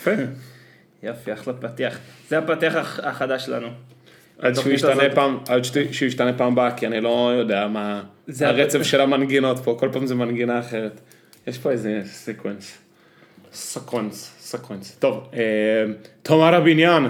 יפה. 0.00 0.10
יופי, 1.02 1.32
אחלה 1.32 1.54
פתיח. 1.54 1.98
זה 2.28 2.38
הפתיח 2.38 2.74
הח- 2.76 3.00
החדש 3.00 3.46
שלנו. 3.46 3.66
עד 4.38 4.54
שהוא 4.54 4.72
ישתנה 4.72 5.02
פעם, 5.14 5.38
עד 5.48 5.64
שהוא 5.64 6.06
ישתנה 6.08 6.32
פעם 6.32 6.52
הבאה, 6.52 6.76
כי 6.76 6.86
אני 6.86 7.00
לא 7.00 7.32
יודע 7.38 7.66
מה 7.66 8.02
זה 8.26 8.48
הרצף 8.48 8.82
של 8.82 9.00
המנגינות 9.00 9.58
פה, 9.58 9.76
כל 9.80 9.88
פעם 9.92 10.06
זה 10.06 10.14
מנגינה 10.14 10.58
אחרת. 10.60 11.00
יש 11.46 11.58
פה 11.58 11.70
איזה 11.70 12.00
סקוונס. 12.04 12.78
סקוונס, 13.52 14.36
סקוונס. 14.40 14.96
טוב, 14.98 15.28
אה, 15.34 15.40
תומר 16.22 16.54
הבניין. 16.54 17.04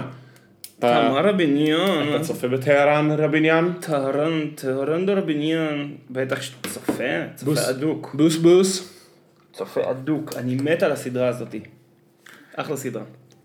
אתה 0.79 1.07
תמר 1.09 1.27
הבניון. 1.29 2.15
אתה 2.15 2.23
צופה 2.23 2.47
בטהרן 2.47 3.11
רביניאן? 3.11 3.73
טהרן, 3.79 4.47
טהרן 4.55 5.05
דרבניון. 5.05 5.95
בטח 6.09 6.41
שאתה 6.41 6.69
צופה. 6.69 7.03
צופה 7.35 7.69
אדוק. 7.69 8.11
בוס 8.13 8.35
בוס. 8.35 8.93
צופה 9.53 9.91
אדוק. 9.91 10.33
אני 10.37 10.55
מת 10.55 10.83
על 10.83 10.91
הסדרה 10.91 11.27
הזאתי. 11.27 11.59
אחלה 12.55 12.77
סדרה. 12.77 13.03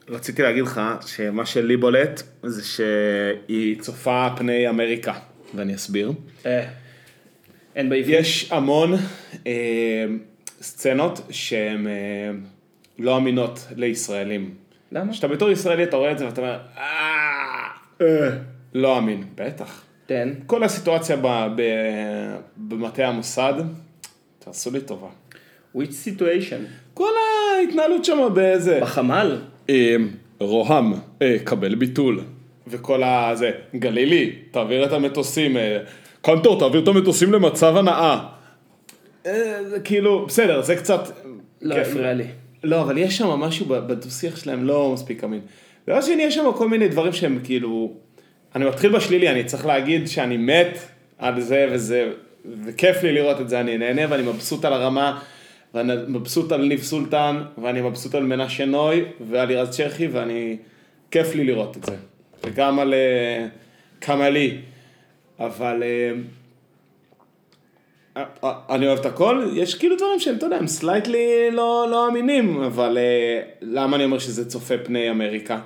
רציתי 0.09 0.43
להגיד 0.43 0.63
לך 0.65 0.81
שמה 1.07 1.47
שלי 1.47 1.77
בולט 1.77 2.23
זה 2.43 2.63
שהיא 2.65 3.81
צופה 3.81 4.29
פני 4.37 4.69
אמריקה, 4.69 5.15
ואני 5.55 5.75
אסביר. 5.75 6.13
אה. 6.47 6.69
אין 7.77 7.89
בעברית. 7.89 8.17
יש 8.21 8.53
המון 8.53 8.93
אה, 9.47 10.05
סצנות 10.61 11.21
שהן 11.31 11.87
אה, 11.87 11.93
לא 12.99 13.17
אמינות 13.17 13.67
לישראלים. 13.77 14.55
למה? 14.93 15.13
כשאתה 15.13 15.29
בתור 15.29 15.51
ישראלי 15.51 15.85
אתה 15.85 15.97
רואה 15.97 16.13
את 16.13 16.19
זה 16.19 16.27
ואתה 16.27 16.41
אומר, 16.41 16.59
"אה, 16.77 17.69
אה, 18.01 18.31
לא 18.75 18.99
אמין, 18.99 19.25
בטח. 19.35 19.83
תן. 20.07 20.33
כל 20.47 20.63
הסיטואציה 20.65 21.17
במטה 22.57 23.07
המוסד, 23.09 23.55
תעשו 24.39 24.71
לי 24.71 24.81
טובה. 24.81 25.09
which 25.77 25.79
situation? 26.07 26.61
כל 26.95 27.11
ההתנהלות 27.61 28.05
שם 28.05 28.29
באיזה... 28.35 28.79
בחמ"ל? 28.83 29.39
רוהם, 30.41 30.93
אה, 31.23 31.37
קבל 31.45 31.75
ביטול. 31.75 32.21
וכל 32.67 33.03
הזה, 33.03 33.51
גלילי, 33.75 34.33
תעביר 34.51 34.85
את 34.85 34.93
המטוסים, 34.93 35.57
אה, 35.57 35.79
קנטור, 36.23 36.59
תעביר 36.59 36.83
את 36.83 36.89
המטוסים 36.89 37.33
למצב 37.33 37.77
הנאה. 37.77 38.19
אה, 39.27 39.59
כאילו, 39.85 40.27
בסדר, 40.27 40.63
זה 40.63 40.77
קצת... 40.77 41.01
לא. 41.63 41.75
הפריע 41.75 42.13
לי. 42.13 42.25
לא, 42.65 42.81
אבל 42.81 42.99
יש 42.99 43.17
שם 43.17 43.29
משהו 43.29 43.67
בדו-שיח 43.67 44.37
שלהם 44.37 44.65
לא 44.65 44.91
מספיק 44.95 45.25
אמין. 45.25 45.41
דבר 45.87 46.01
שני, 46.01 46.23
יש 46.23 46.35
שם 46.35 46.51
כל 46.57 46.69
מיני 46.69 46.89
דברים 46.89 47.13
שהם 47.13 47.39
כאילו... 47.45 47.93
אני 48.55 48.65
מתחיל 48.65 48.93
בשלילי, 48.93 49.29
אני 49.29 49.45
צריך 49.45 49.67
להגיד 49.67 50.09
שאני 50.09 50.37
מת 50.37 50.79
על 51.19 51.41
זה 51.41 51.67
וזה, 51.73 52.11
וכיף 52.65 53.03
לי 53.03 53.13
לראות 53.13 53.41
את 53.41 53.49
זה, 53.49 53.61
אני 53.61 53.79
נהנה 53.79 54.03
ואני 54.09 54.23
מבסוט 54.23 54.65
על 54.65 54.73
הרמה, 54.73 55.19
ואני 55.75 55.93
מבסוט 56.09 56.53
על 56.53 56.65
ניב 56.67 56.83
סולטן, 56.83 57.43
ואני 57.63 57.81
מבסוט 57.81 58.15
על 58.15 58.23
מנשה 58.23 58.65
נוי 58.65 59.05
ועל 59.31 59.49
לירז 59.49 59.69
צ'רחי, 59.69 60.07
ואני... 60.07 60.57
כיף 61.11 61.35
לי 61.35 61.45
לראות 61.45 61.77
את 61.77 61.85
זה. 61.85 61.97
וגם 62.45 62.79
על 62.79 62.95
אה, 62.95 63.47
קמאלי. 63.99 64.59
אבל... 65.41 65.83
אה, 65.83 66.13
אה, 68.45 68.53
אני 68.71 68.87
אוהב 68.87 68.99
את 68.99 69.07
הכל, 69.07 69.49
יש 69.55 69.75
כאילו 69.75 69.97
דברים 69.97 70.21
שהם, 70.21 70.37
אתה 70.37 70.47
יודע, 70.47 70.57
הם 70.57 70.67
slightly 70.67 71.51
לא, 71.53 71.87
לא 71.91 72.09
אמינים, 72.09 72.63
אבל 72.63 72.99
למה 73.61 73.97
אני 73.97 74.05
אומר 74.05 74.19
שזה 74.19 74.49
צופה 74.49 74.75
פני 74.79 75.11
אמריקה? 75.11 75.59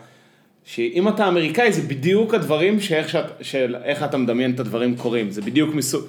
שאם 0.64 1.08
אתה 1.08 1.28
אמריקאי 1.28 1.72
זה 1.72 1.82
בדיוק 1.82 2.34
הדברים 2.34 2.80
שאיך, 2.80 3.08
שאת, 3.08 3.24
של 3.40 3.76
איך 3.84 4.02
אתה 4.02 4.16
מדמיין 4.16 4.54
את 4.54 4.60
הדברים 4.60 4.96
קורים, 4.96 5.30
זה 5.30 5.42
בדיוק 5.42 5.74
מסוג... 5.74 6.04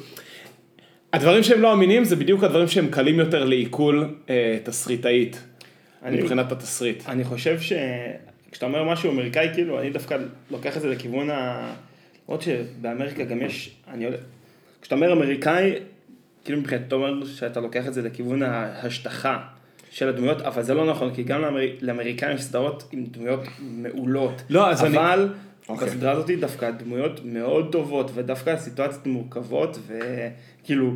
הדברים 1.13 1.43
שהם 1.43 1.61
לא 1.61 1.73
אמינים 1.73 2.03
זה 2.03 2.15
בדיוק 2.15 2.43
הדברים 2.43 2.67
שהם 2.67 2.87
קלים 2.91 3.19
יותר 3.19 3.45
לעיכול 3.45 4.15
אה, 4.29 4.57
תסריטאית, 4.63 5.43
אני- 6.03 6.21
מבחינת 6.21 6.51
התסריט. 6.51 7.03
אני 7.09 7.23
חושב 7.23 7.57
שכשאתה 7.59 8.65
אומר 8.65 8.83
משהו 8.83 9.11
אמריקאי, 9.11 9.49
כאילו, 9.53 9.79
אני 9.79 9.89
דווקא 9.89 10.17
לוקח 10.51 10.77
את 10.77 10.81
זה 10.81 10.87
לכיוון 10.89 11.29
ה... 11.29 11.71
למרות 12.27 12.41
שבאמריקה 12.41 13.23
גם 13.23 13.41
יש, 13.41 13.75
אני 13.93 14.05
יודע, 14.05 14.17
כשאתה 14.81 14.95
אומר 14.95 15.13
אמריקאי, 15.13 15.73
כאילו 16.45 16.59
מבחינתי 16.59 16.85
אתה 16.87 16.95
אומר 16.95 17.25
שאתה 17.25 17.59
לוקח 17.59 17.87
את 17.87 17.93
זה 17.93 18.01
לכיוון 18.01 18.43
ההשטחה 18.43 19.39
של 19.91 20.09
הדמויות, 20.09 20.41
אבל 20.41 20.63
זה 20.63 20.73
לא 20.73 20.85
נכון, 20.91 21.13
כי 21.15 21.23
גם 21.23 21.41
לאמר... 21.41 21.59
לאמריקאים 21.81 22.35
יש 22.35 22.41
סדרות 22.43 22.89
עם 22.91 23.05
דמויות 23.11 23.39
מעולות. 23.59 24.41
לא, 24.49 24.69
אז 24.69 24.83
אני- 24.85 24.97
אבל 24.97 25.29
אוקיי. 25.71 25.87
בסדרה 25.87 26.11
הזאת 26.11 26.29
דווקא 26.39 26.65
הדמויות 26.65 27.21
מאוד 27.25 27.71
טובות, 27.71 28.11
ודווקא 28.13 28.49
הסיטואציות 28.49 29.07
מורכבות, 29.07 29.79
וכאילו, 29.87 30.91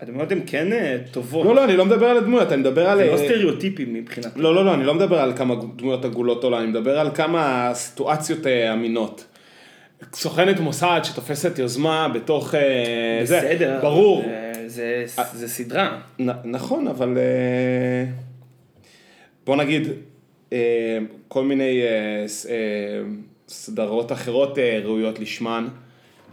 הדמויות 0.00 0.32
הן 0.32 0.40
כן 0.46 0.72
אה, 0.72 0.96
טובות. 1.10 1.46
לא, 1.46 1.54
לא, 1.54 1.64
אני 1.64 1.76
לא 1.76 1.86
מדבר 1.86 2.06
על 2.06 2.16
הדמויות, 2.16 2.52
אני 2.52 2.60
מדבר 2.60 2.88
על... 2.88 2.98
זה 2.98 3.04
לא 3.06 3.12
אה, 3.12 3.18
סטריאוטיפים 3.18 3.94
מבחינתי. 3.94 4.40
לא, 4.40 4.54
לא, 4.54 4.64
לא, 4.64 4.74
אני 4.74 4.84
לא 4.84 4.94
מדבר 4.94 5.18
על 5.18 5.36
כמה 5.36 5.54
דמויות 5.76 6.04
עגולות 6.04 6.44
או 6.44 6.50
לא, 6.50 6.58
אני 6.60 6.66
מדבר 6.66 6.98
על 6.98 7.10
כמה 7.14 7.70
סיטואציות 7.74 8.46
אה, 8.46 8.72
אמינות. 8.72 9.24
סוכנת 10.12 10.60
מוסד 10.60 11.00
שתופסת 11.04 11.58
יוזמה 11.58 12.08
בתוך... 12.08 12.54
אה, 12.54 13.20
זה, 13.24 13.38
בסדר. 13.38 13.78
ברור. 13.82 14.24
זה, 14.66 15.02
זה, 15.06 15.22
זה 15.34 15.48
סדרה. 15.48 16.00
נ- 16.20 16.30
נכון, 16.52 16.88
אבל 16.88 17.18
בוא 19.46 19.56
נגיד, 19.56 19.88
כל 21.28 21.44
מיני 21.44 21.80
סדרות 23.48 24.12
אחרות 24.12 24.58
אה, 24.58 24.80
ראויות 24.84 25.18
לשמן. 25.20 25.66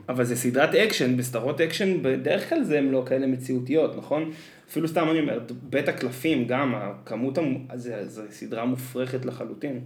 אבל 0.09 0.24
זה 0.24 0.36
סדרת 0.36 0.76
אקשן, 0.76 1.18
בסדרות 1.18 1.62
אקשן 1.62 1.98
בדרך 2.02 2.50
כלל 2.50 2.64
זה 2.64 2.78
הם 2.78 2.92
לא 2.92 3.03
כאלה 3.06 3.28
מציאותיות, 3.28 3.98
נכון? 3.98 4.31
אפילו 4.70 4.88
סתם 4.88 5.09
אני 5.09 5.20
אומר, 5.20 5.40
בית 5.70 5.90
הקלפים 5.90 6.48
גם, 6.48 6.76
הכמות, 6.76 7.38
המ... 7.38 7.58
זה, 7.74 8.06
זה 8.06 8.22
סדרה 8.31 8.66
מופרכת 8.66 9.26
לחלוטין, 9.26 9.80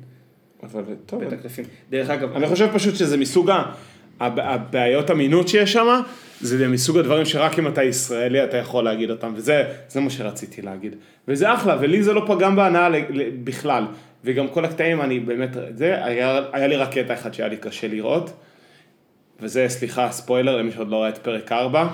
אבל 0.64 0.84
טוב, 1.06 1.24
בית 1.24 1.34
הקלפים. 1.34 1.66
דרך 1.90 2.10
אגב, 2.10 2.36
אני 2.36 2.48
חושב 2.48 2.68
פשוט 2.74 2.96
שזה 2.96 3.18
מסוג 3.18 3.50
ה- 3.50 3.64
הב- 4.20 4.40
הבעיות 4.40 5.12
אמינות 5.12 5.48
שיש 5.48 5.74
שם, 5.74 6.02
זה 6.42 6.68
מסוג 6.68 6.98
הדברים 6.98 7.26
שרק 7.26 7.60
אם 7.60 7.68
אתה 7.68 7.84
ישראלי 7.84 8.44
אתה 8.44 8.58
יכול 8.58 8.84
להגיד 8.84 9.12
אותם, 9.12 9.34
וזה 9.36 9.64
זה 9.90 10.00
מה 10.00 10.10
שרציתי 10.10 10.62
להגיד. 10.62 10.96
וזה 11.28 11.54
אחלה, 11.54 11.78
ולי 11.82 12.04
זה 12.04 12.14
לא 12.14 12.24
פגם 12.28 12.56
בהנאה 12.56 12.90
בכלל. 13.44 13.84
וגם 14.24 14.48
כל 14.48 14.66
הקטעים, 14.66 15.02
אני 15.02 15.20
באמת, 15.20 15.50
זה, 15.74 16.06
היה, 16.06 16.42
היה 16.54 16.68
לי 16.68 16.76
רק 16.76 16.94
קטע 16.98 17.14
אחד 17.14 17.34
שהיה 17.34 17.50
לי 17.50 17.58
קשה 17.58 17.88
לראות, 17.88 18.34
וזה, 19.40 19.66
סליחה, 19.70 20.12
ספוילר 20.12 20.58
למי 20.58 20.72
שעוד 20.72 20.90
לא 20.90 21.02
ראה 21.02 21.10
את 21.10 21.18
פרק 21.18 21.52
4. 21.52 21.88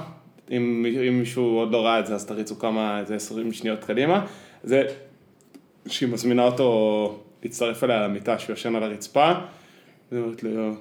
אם, 0.52 0.86
אם 1.08 1.20
מישהו 1.20 1.44
עוד 1.58 1.72
לא 1.72 1.86
ראה 1.86 2.00
את 2.00 2.06
זה, 2.08 2.16
אז 2.16 2.26
תריצו 2.26 2.60
כמה, 2.60 3.00
איזה 3.00 3.16
20 3.16 3.52
שניות 3.54 3.84
קדימה. 3.84 4.26
זה 4.64 4.84
שהיא 5.88 6.10
מזמינה 6.10 6.44
אותו 6.44 7.20
להצטרף 7.44 7.84
אליה 7.84 8.00
למיטה, 8.08 8.40
שהוא 8.40 8.54
ישן 8.54 8.76
על 8.76 8.84
הרצפה. 8.84 9.34
היא 10.12 10.20
אומרת 10.20 10.44
לו, 10.44 10.74
"ת- 10.74 10.78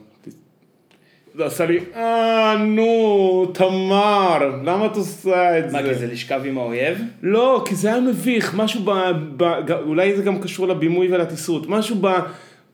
זה 1.37 1.47
עשה 1.47 1.67
לי, 1.67 1.81
אה, 1.97 2.57
נו, 2.67 3.47
תמר, 3.55 4.61
למה 4.65 4.87
את 4.87 4.97
עושה 4.97 5.59
את 5.59 5.71
זה? 5.71 5.77
מה, 5.77 5.89
כי 5.89 5.95
זה 5.95 6.07
לשכב 6.07 6.41
עם 6.45 6.59
האויב? 6.59 6.99
לא, 7.23 7.63
כי 7.67 7.75
זה 7.75 7.89
היה 7.89 8.01
מביך, 8.01 8.55
משהו 8.55 8.81
ב... 8.85 8.91
ב 9.37 9.71
אולי 9.73 10.17
זה 10.17 10.23
גם 10.23 10.41
קשור 10.41 10.69
לבימוי 10.69 11.15
ולטיסות, 11.15 11.69
משהו 11.69 11.97
ב, 12.01 12.09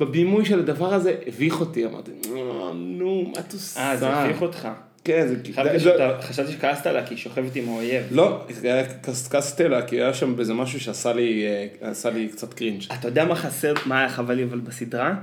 בבימוי 0.01 0.45
של 0.45 0.59
הדבר 0.59 0.95
הזה 0.95 1.15
הביך 1.27 1.61
אותי, 1.61 1.87
אמרתי, 1.87 2.11
"אה, 2.11 2.41
נו, 2.75 3.25
מה 3.35 3.41
את 3.41 3.53
עושה? 3.53 3.81
אה, 3.81 3.97
זה 3.97 4.09
הביך 4.09 4.43
אותך. 4.43 4.69
כן, 5.05 5.27
זה... 5.29 5.35
חשבתי 5.53 5.79
זה- 5.79 5.85
שאתה- 5.85 6.17
חשבתי 6.23 6.53
שכעסת 6.53 6.87
עליה 6.87 7.07
כי 7.07 7.15
היא 7.15 7.19
שוכבת 7.19 7.57
עם 7.57 7.69
האויב. 7.69 8.03
לא, 8.11 8.45
היה 8.63 8.85
קסקסתי 8.95 9.69
לה, 9.69 9.83
כי 9.83 9.97
היה 9.97 10.15
שם 10.15 10.35
איזה 10.39 10.55
משהו 10.55 10.81
שעשה 10.81 11.13
לי, 11.13 11.45
אה, 11.83 11.91
עשה 11.91 12.11
לי 12.11 12.29
קצת 12.29 12.55
קרינג'. 12.55 12.83
אתה 13.01 13.09
יודע 13.09 13.25
מה 13.25 13.35
חסר, 13.35 13.75
מה 13.87 13.99
היה 14.01 14.09
חבל 14.09 14.35
לי 14.35 14.45
אבל 14.45 14.59
בסדרה? 14.61 15.15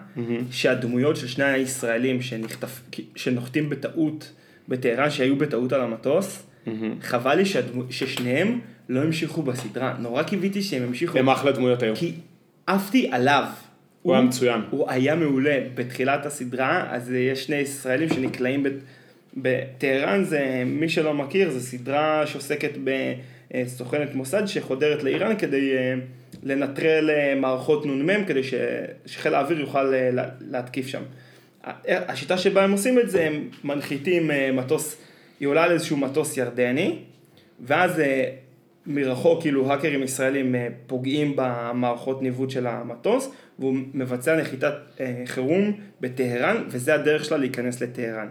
שהדמויות 0.51 1.15
של 1.17 1.27
שני 1.27 1.43
הישראלים. 1.43 2.19
שנוחתים 3.15 3.69
בטעות 3.69 4.31
בטהרן, 4.67 5.09
שהיו 5.09 5.35
בטעות 5.35 5.73
על 5.73 5.81
המטוס, 5.81 6.43
חבל 7.01 7.35
לי 7.35 7.45
שהדמו... 7.45 7.83
ששניהם 7.89 8.59
לא 8.89 8.99
המשיכו 9.01 9.41
בסדרה. 9.41 9.93
נורא 9.99 10.23
קיוויתי 10.23 10.61
שהם 10.61 10.83
המשיכו. 10.83 11.17
הם 11.17 11.29
אחלה 11.29 11.51
דמויות 11.51 11.83
היו. 11.83 11.95
כי 11.95 12.13
עפתי 12.67 13.09
עליו. 13.11 13.43
הוא 14.01 14.13
היה 14.13 14.21
מצוין. 14.23 14.61
הוא 14.69 14.89
היה 14.91 15.15
מעולה. 15.15 15.57
בתחילת 15.75 16.25
הסדרה, 16.25 16.87
אז 16.91 17.11
יש 17.11 17.43
שני 17.43 17.55
ישראלים 17.55 18.09
שנקלעים 18.09 18.63
ב... 18.63 18.67
בטהרן, 19.41 20.23
זה, 20.23 20.63
מי 20.65 20.89
שלא 20.89 21.13
מכיר, 21.13 21.49
זו 21.51 21.59
סדרה 21.59 22.27
שעוסקת 22.27 22.71
בסוכנת 23.53 24.15
מוסד 24.15 24.45
שחודרת 24.45 25.03
לאיראן 25.03 25.37
כדי 25.37 25.77
אה, 25.77 25.93
לנטרל 26.43 27.09
אה, 27.09 27.35
מערכות 27.35 27.85
נ"מ, 27.85 28.25
כדי. 28.25 28.41
שחיל 29.05 29.33
האוויר 29.35 29.59
יוכל 29.59 29.93
אה, 29.93 30.09
לה- 30.11 30.29
להתקיף 30.41 30.87
שם. 30.87 31.01
השיטה 31.87 32.37
שבה 32.37 32.63
הם 32.63 32.71
עושים 32.71 32.99
את 32.99 33.09
זה, 33.09 33.23
הם 33.23 33.49
מנחיתים 33.63 34.31
אה, 34.31 34.51
מטוס, 34.51 34.97
היא 35.39 35.47
עולה 35.47 35.63
על 35.63 35.71
איזשהו 35.71 35.97
מטוס 35.97 36.37
ירדני, 36.37 36.95
ואז 37.65 37.99
אה, 37.99 38.29
מרחוק 38.85 39.41
כאילו 39.41 39.71
האקרים 39.71 40.03
ישראלים 40.03 40.55
אה, 40.55 40.67
פוגעים 40.87 41.33
במערכות 41.35 42.21
ניווט 42.21 42.49
של 42.49 42.67
המטוס, 42.67 43.29
והוא 43.59 43.75
מבצע 43.93 44.35
נחיתת 44.35 44.73
אה, 44.99 45.23
חירום 45.25 45.71
בטהרן, 46.01 46.63
וזה 46.69 46.93
הדרך 46.93 47.25
שלה 47.25 47.37
להיכנס 47.37 47.81
לטהרן. 47.81 48.27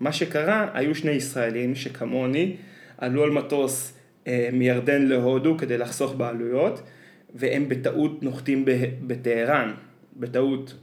מה 0.00 0.12
שקרה, 0.12 0.68
היו 0.74 0.94
שני 0.94 1.10
ישראלים 1.10 1.74
שכמוני 1.74 2.56
עלו 2.98 3.24
על 3.24 3.30
מטוס 3.30 3.92
אה, 4.26 4.48
מירדן 4.52 5.02
להודו 5.02 5.58
כדי 5.58 5.78
לחסוך 5.78 6.14
בעלויות, 6.14 6.82
והם 7.34 7.68
בטעות 7.68 8.22
נוחתים 8.22 8.64
בטהרן, 9.06 9.72
בטעות. 10.16 10.74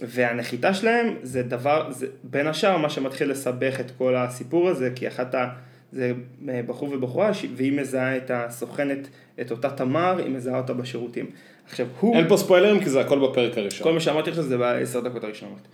והנחיתה 0.00 0.74
שלהם 0.74 1.14
זה 1.22 1.42
דבר, 1.42 1.92
זה 1.92 2.06
בין 2.24 2.46
השאר 2.46 2.76
מה 2.76 2.90
שמתחיל 2.90 3.30
לסבך 3.30 3.80
את 3.80 3.90
כל 3.98 4.16
הסיפור 4.16 4.68
הזה, 4.68 4.90
כי 4.94 5.08
אחת 5.08 5.34
ה... 5.34 5.48
זה 5.92 6.12
אה, 6.48 6.60
בחור 6.66 6.92
ובחורה, 6.92 7.30
והיא 7.56 7.72
מזהה 7.72 8.16
את 8.16 8.30
הסוכנת, 8.34 9.08
את 9.40 9.50
אותה 9.50 9.70
תמר, 9.70 10.18
היא 10.18 10.30
מזהה 10.30 10.58
אותה 10.58 10.72
בשירותים. 10.72 11.26
עכשיו, 11.68 11.86
הוא... 12.00 12.16
אין 12.16 12.28
פה 12.28 12.36
ספוילרים 12.36 12.80
כי 12.80 12.90
זה 12.90 13.00
הכל 13.00 13.28
בפרק 13.28 13.54
כל 13.54 13.60
הראשון. 13.60 13.94
מה 13.94 14.00
שאמרתי 14.00 14.30
עכשיו 14.30 14.44
זה 14.44 14.58
בעשר 14.58 15.00
דקות 15.00 15.24
הראשונות. 15.24 15.68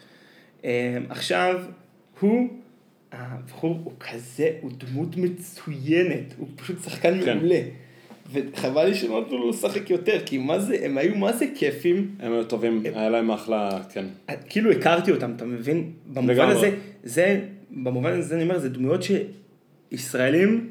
אה, 0.64 0.98
עכשיו, 1.08 1.60
הוא, 2.20 2.48
הבחור 3.12 3.80
הוא 3.84 3.92
כזה, 4.00 4.50
הוא 4.60 4.70
דמות 4.78 5.16
מצוינת, 5.16 6.34
הוא 6.38 6.48
פשוט 6.56 6.82
שחקן 6.84 7.24
כן. 7.24 7.38
מעולה. 7.38 7.60
וחבל 8.32 8.84
לי 8.84 8.94
שלא 8.94 9.20
נתנו 9.20 9.38
לו 9.38 9.50
לשחק 9.50 9.90
יותר, 9.90 10.18
כי 10.26 10.38
מה 10.38 10.58
זה, 10.58 10.76
הם 10.82 10.98
היו 10.98 11.14
מה 11.14 11.32
זה 11.32 11.46
כיפים. 11.54 12.10
הם 12.20 12.32
היו 12.32 12.44
טובים, 12.44 12.82
היה 12.94 13.10
להם 13.10 13.30
אחלה, 13.30 13.82
כן. 13.92 14.04
כאילו 14.48 14.70
הכרתי 14.70 15.12
אותם, 15.12 15.32
אתה 15.36 15.44
מבין? 15.44 15.90
במובן 16.06 16.34
לגמרי. 16.34 16.54
הזה, 16.54 16.70
זה, 17.04 17.40
במובן 17.70 18.12
הזה 18.12 18.34
אני 18.34 18.42
אומר, 18.42 18.58
זה 18.58 18.68
דמויות 18.68 19.00
שישראלים 19.92 20.70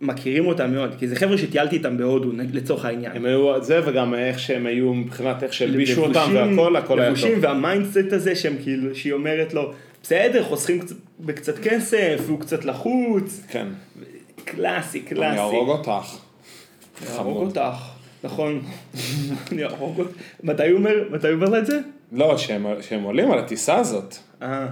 מכירים 0.00 0.46
אותם 0.46 0.72
מאוד, 0.72 0.94
כי 0.98 1.08
זה 1.08 1.16
חבר'ה 1.16 1.38
שטיילתי 1.38 1.76
איתם 1.76 1.96
בהודו, 1.98 2.30
לצורך 2.52 2.84
העניין. 2.84 3.12
הם 3.16 3.24
היו 3.24 3.62
זה 3.62 3.80
וגם 3.86 4.14
איך 4.14 4.38
שהם 4.38 4.66
היו 4.66 4.94
מבחינת 4.94 5.42
איך 5.42 5.52
שהלבישו 5.52 6.00
אותם 6.04 6.20
לבושים- 6.34 6.58
והכל, 6.58 6.76
הכל 6.76 7.00
היה 7.00 7.08
לבושים 7.10 7.34
טוב. 7.34 7.44
וה 7.44 7.59
mindset 7.59 8.12
הזה 8.12 8.36
שהם 8.36 8.56
כאילו, 8.62 8.94
שהיא 8.94 9.12
אומרת 9.12 9.54
לו, 9.54 9.72
בסדר, 10.02 10.42
חוסכים 10.44 10.80
קצת- 10.80 10.96
בקצת 11.20 11.58
כסף, 11.58 12.20
והוא 12.26 12.40
קצת 12.40 12.64
לחוץ, 12.64 13.40
כן. 13.48 13.66
קלאסי, 14.44 14.98
אני 14.98 15.06
קלאסי. 15.08 15.38
אהרוג 15.38 15.68
אותך. 15.68 15.90
אני 17.02 17.10
אהרוג. 17.16 17.36
אותך, 17.46 17.60
נכון. 18.24 18.60
אני 19.52 19.64
אהרוג 19.64 19.98
אותך. 20.00 20.12
מתי 20.42 20.68
הוא 20.70 20.78
אומר, 20.78 20.94
מתי 21.10 21.26
הוא 21.28 21.34
אומר 21.34 21.48
לה 21.48 21.58
את 21.58 21.66
זה? 21.66 21.78
לא, 22.12 22.38
שהם 22.80 23.02
עולים 23.02 23.30
על 23.32 23.38
הטיסה 23.38 23.76
הזאת. 23.76 24.14
אה, 24.42 24.66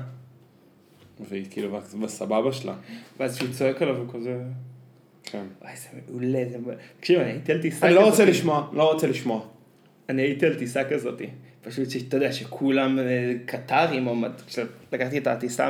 והיא 1.30 1.44
כאילו 1.50 1.78
בסבבה 2.02 2.52
שלה. 2.52 2.75
ואז 3.20 3.36
שהוא 3.36 3.48
צועק 3.52 3.82
עליו, 3.82 3.96
הוא 3.96 4.06
כזה... 4.14 4.36
כן. 5.24 5.44
וואי, 5.62 5.72
זה 5.76 5.88
מעולה, 6.08 6.44
זה 6.52 6.58
מעולה. 6.58 6.76
תקשיב, 7.00 7.20
אני 7.20 7.30
הייתי 7.30 7.52
על 7.52 7.62
טיסה 7.62 7.86
אני 7.86 7.94
לא 7.94 8.00
רוצה 8.00 8.16
כזאת. 8.16 8.28
לשמוע, 8.28 8.69
לא 8.72 8.92
רוצה 8.92 9.06
לשמוע. 9.06 9.40
אני 10.08 10.22
הייתי 10.22 10.46
על 10.46 10.54
טיסה 10.54 10.84
כזאת, 10.84 11.22
פשוט 11.62 11.90
שאתה 11.90 12.16
יודע 12.16 12.32
שכולם 12.32 12.98
אה, 12.98 13.04
קטרים, 13.46 14.06
או 14.06 14.14
כשלקחתי 14.46 15.19
את 15.19 15.26
הטיסה 15.26 15.69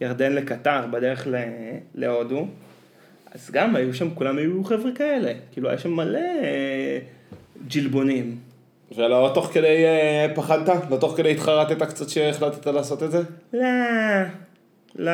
מירדן 0.00 0.32
לקטר 0.32 0.86
בדרך 0.90 1.26
ל- 1.26 1.34
להודו, 1.94 2.46
אז 3.30 3.50
גם 3.50 3.76
היו 3.76 3.94
שם, 3.94 4.14
כולם 4.14 4.38
היו 4.38 4.64
חבר'ה 4.64 4.90
כאלה, 4.94 5.32
כאילו 5.52 5.68
היה 5.68 5.78
שם 5.78 5.92
מלא 5.92 6.18
אה, 6.18 6.98
ג'ילבונים. 7.66 8.36
ולא 8.96 9.30
תוך 9.34 9.46
כדי 9.46 9.84
אה, 9.84 10.26
פחדת? 10.34 10.90
לא 10.90 10.96
תוך 10.96 11.16
כדי 11.16 11.30
התחרטת 11.32 11.82
קצת 11.82 12.08
שהחלטת 12.08 12.66
לעשות 12.66 13.02
את 13.02 13.10
זה? 13.10 13.22
לא, 13.52 13.60
לא. 14.96 15.12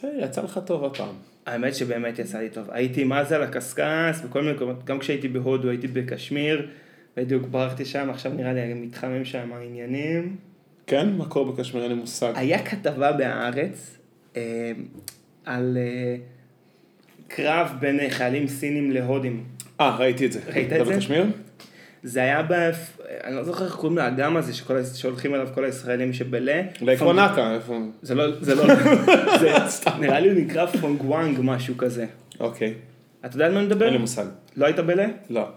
זה 0.00 0.08
יצא 0.22 0.42
לך 0.42 0.60
טוב 0.66 0.84
הפעם. 0.84 1.14
האמת 1.48 1.74
שבאמת 1.74 2.18
יצא 2.18 2.38
לי 2.38 2.48
טוב. 2.48 2.70
הייתי 2.70 3.04
מה 3.04 3.24
זה 3.24 3.36
על 3.36 3.42
הקשקש, 3.42 4.20
בכל 4.24 4.42
מיני 4.42 4.54
מקומות, 4.54 4.84
גם 4.84 4.98
כשהייתי 4.98 5.28
בהודו 5.28 5.68
הייתי 5.68 5.86
בקשמיר, 5.88 6.68
בדיוק 7.16 7.46
ברחתי 7.46 7.84
שם, 7.84 8.10
עכשיו 8.10 8.32
נראה 8.32 8.52
לי 8.52 8.74
מתחמם 8.74 9.24
שם 9.24 9.52
העניינים. 9.52 10.36
כן? 10.86 11.08
מה 11.12 11.26
קורה 11.26 11.52
בקשמיר? 11.52 11.82
אין 11.82 11.92
לי 11.92 11.98
מושג. 11.98 12.32
היה 12.36 12.64
כתבה 12.64 13.12
בהארץ 13.12 13.96
אה, 14.36 14.72
על 15.44 15.78
אה, 15.80 16.16
קרב 17.28 17.76
בין 17.80 18.10
חיילים 18.10 18.46
סינים 18.46 18.90
להודים. 18.90 19.44
אה, 19.80 19.96
ראיתי 19.96 20.26
את 20.26 20.32
זה. 20.32 20.40
ראית 20.46 20.72
את 20.72 20.86
זה? 20.86 20.94
בקשמיר? 20.94 21.26
זה 22.02 22.20
היה 22.22 22.42
ב... 22.42 22.52
אני 23.24 23.36
לא 23.36 23.44
זוכר 23.44 23.64
איך 23.64 23.74
קוראים 23.74 23.98
לאגם 23.98 24.36
הזה 24.36 24.54
שכל, 24.54 24.84
שהולכים 24.84 25.34
אליו 25.34 25.48
כל 25.54 25.64
הישראלים 25.64 26.12
שבלה. 26.12 26.62
לאקוונקה, 26.80 27.54
איפה? 27.54 27.78
זה 28.02 28.14
לא, 28.14 28.40
זה 28.40 28.54
לא, 28.54 28.64
זה 29.38 29.50
נראה 30.00 30.20
לי 30.20 30.30
הוא 30.30 30.38
נקרא 30.40 30.66
פונגוואנג 30.66 31.38
משהו 31.42 31.76
כזה. 31.76 32.06
אוקיי. 32.40 32.74
אתה 33.26 33.36
יודע 33.36 33.46
על 33.46 33.52
מה 33.52 33.58
אני 33.58 33.66
מדבר? 33.66 33.84
אין 33.84 33.92
לי 33.92 33.98
מושג. 33.98 34.24
לא 34.56 34.66
היית 34.66 34.78
בלה? 34.78 35.06
לא. 35.30 35.48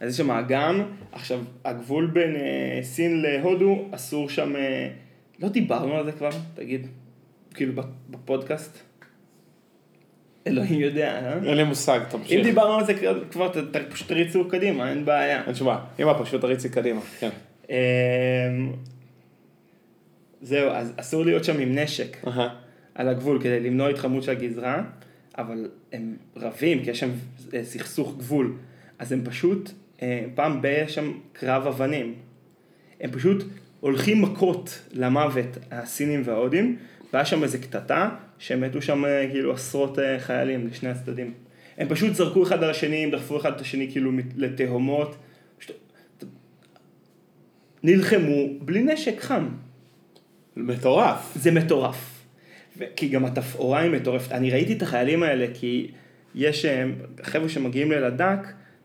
אז 0.00 0.10
יש 0.10 0.16
שם 0.16 0.30
אגם, 0.30 0.82
עכשיו 1.12 1.38
הגבול 1.64 2.06
בין 2.06 2.36
אה, 2.36 2.78
סין 2.82 3.22
להודו 3.22 3.88
אסור 3.92 4.28
שם, 4.30 4.56
אה, 4.56 4.88
לא 5.40 5.48
דיברנו 5.48 5.94
על 5.96 6.04
זה 6.04 6.12
כבר, 6.12 6.30
תגיד, 6.54 6.86
כאילו 7.54 7.82
בפ- 7.82 7.86
בפודקאסט? 8.10 8.78
אלוהים 10.46 10.80
יודע, 10.80 11.08
אה? 11.12 11.32
אין 11.48 11.56
לי 11.56 11.64
מושג, 11.64 12.00
אם 12.04 12.18
תמשיך. 12.18 12.44
דיברנו 12.44 12.72
על 12.78 12.84
זה 12.86 12.94
כבר- 13.30 13.52
פשוט 13.90 14.08
תריצו 14.08 14.48
קדימה, 14.48 14.90
אין 14.90 15.04
בעיה. 15.04 15.42
אין 15.46 15.54
שום 15.54 15.66
בעיה. 15.66 15.78
אמא, 16.00 16.22
פשוט 16.24 16.40
תריצי 16.40 16.68
קדימה. 16.68 17.00
כן. 17.20 17.28
אמ, 17.70 17.74
זהו, 20.42 20.70
אז 20.70 20.92
אסור 20.96 21.24
להיות 21.24 21.44
שם 21.44 21.60
עם 21.60 21.78
נשק. 21.78 22.16
על 22.94 23.08
הגבול 23.08 23.40
כדי 23.40 23.60
למנוע 23.60 23.88
התחממות 23.88 24.22
של 24.22 24.30
הגזרה, 24.30 24.82
אבל 25.38 25.68
הם 25.92 26.16
רבים, 26.36 26.84
כי 26.84 26.90
יש 26.90 27.00
שם 27.00 27.10
אה, 27.54 27.64
סכסוך 27.64 28.14
גבול. 28.18 28.52
אז 28.98 29.12
הם 29.12 29.20
פשוט, 29.24 29.70
אה, 30.02 30.24
פעם 30.34 30.62
ב- 30.62 30.82
יש 30.84 30.94
שם 30.94 31.12
קרב 31.32 31.66
אבנים. 31.66 32.14
הם 33.00 33.10
פשוט 33.10 33.44
הולכים 33.80 34.22
מכות 34.22 34.82
למוות, 34.92 35.58
הסינים 35.70 36.22
וההודים, 36.24 36.76
והיה 37.12 37.24
שם 37.24 37.42
איזה 37.42 37.58
קטטה, 37.58 38.08
שמתו 38.38 38.82
שם 38.82 39.04
אה, 39.04 39.26
כאילו 39.30 39.52
עשרות 39.52 39.98
אה, 39.98 40.18
חיילים 40.18 40.66
לשני 40.66 40.88
הצדדים. 40.88 41.34
הם 41.78 41.88
פשוט 41.88 42.14
זרקו 42.14 42.42
אחד 42.42 42.62
על 42.62 42.70
השני, 42.70 43.04
הם 43.04 43.10
דחפו 43.10 43.36
אחד 43.36 43.54
את 43.54 43.60
השני 43.60 43.90
כאילו 43.90 44.10
לתהומות. 44.36 45.16
פשוט... 45.58 45.76
נלחמו 47.82 48.58
בלי 48.60 48.82
נשק 48.82 49.20
חם. 49.20 49.48
מטורף. 50.56 51.32
זה 51.34 51.50
מטורף. 51.50 52.24
ו- 52.78 52.84
כי 52.96 53.08
גם 53.08 53.24
התפאורה 53.24 53.80
היא 53.80 53.90
מטורפת. 53.90 54.32
אני 54.32 54.50
ראיתי 54.50 54.72
את 54.72 54.82
החיילים 54.82 55.22
האלה 55.22 55.46
כי 55.54 55.90
יש 56.34 56.64
אה, 56.64 56.84
חבר'ה 57.22 57.48
שמגיעים 57.48 57.92
ללדק, 57.92 58.38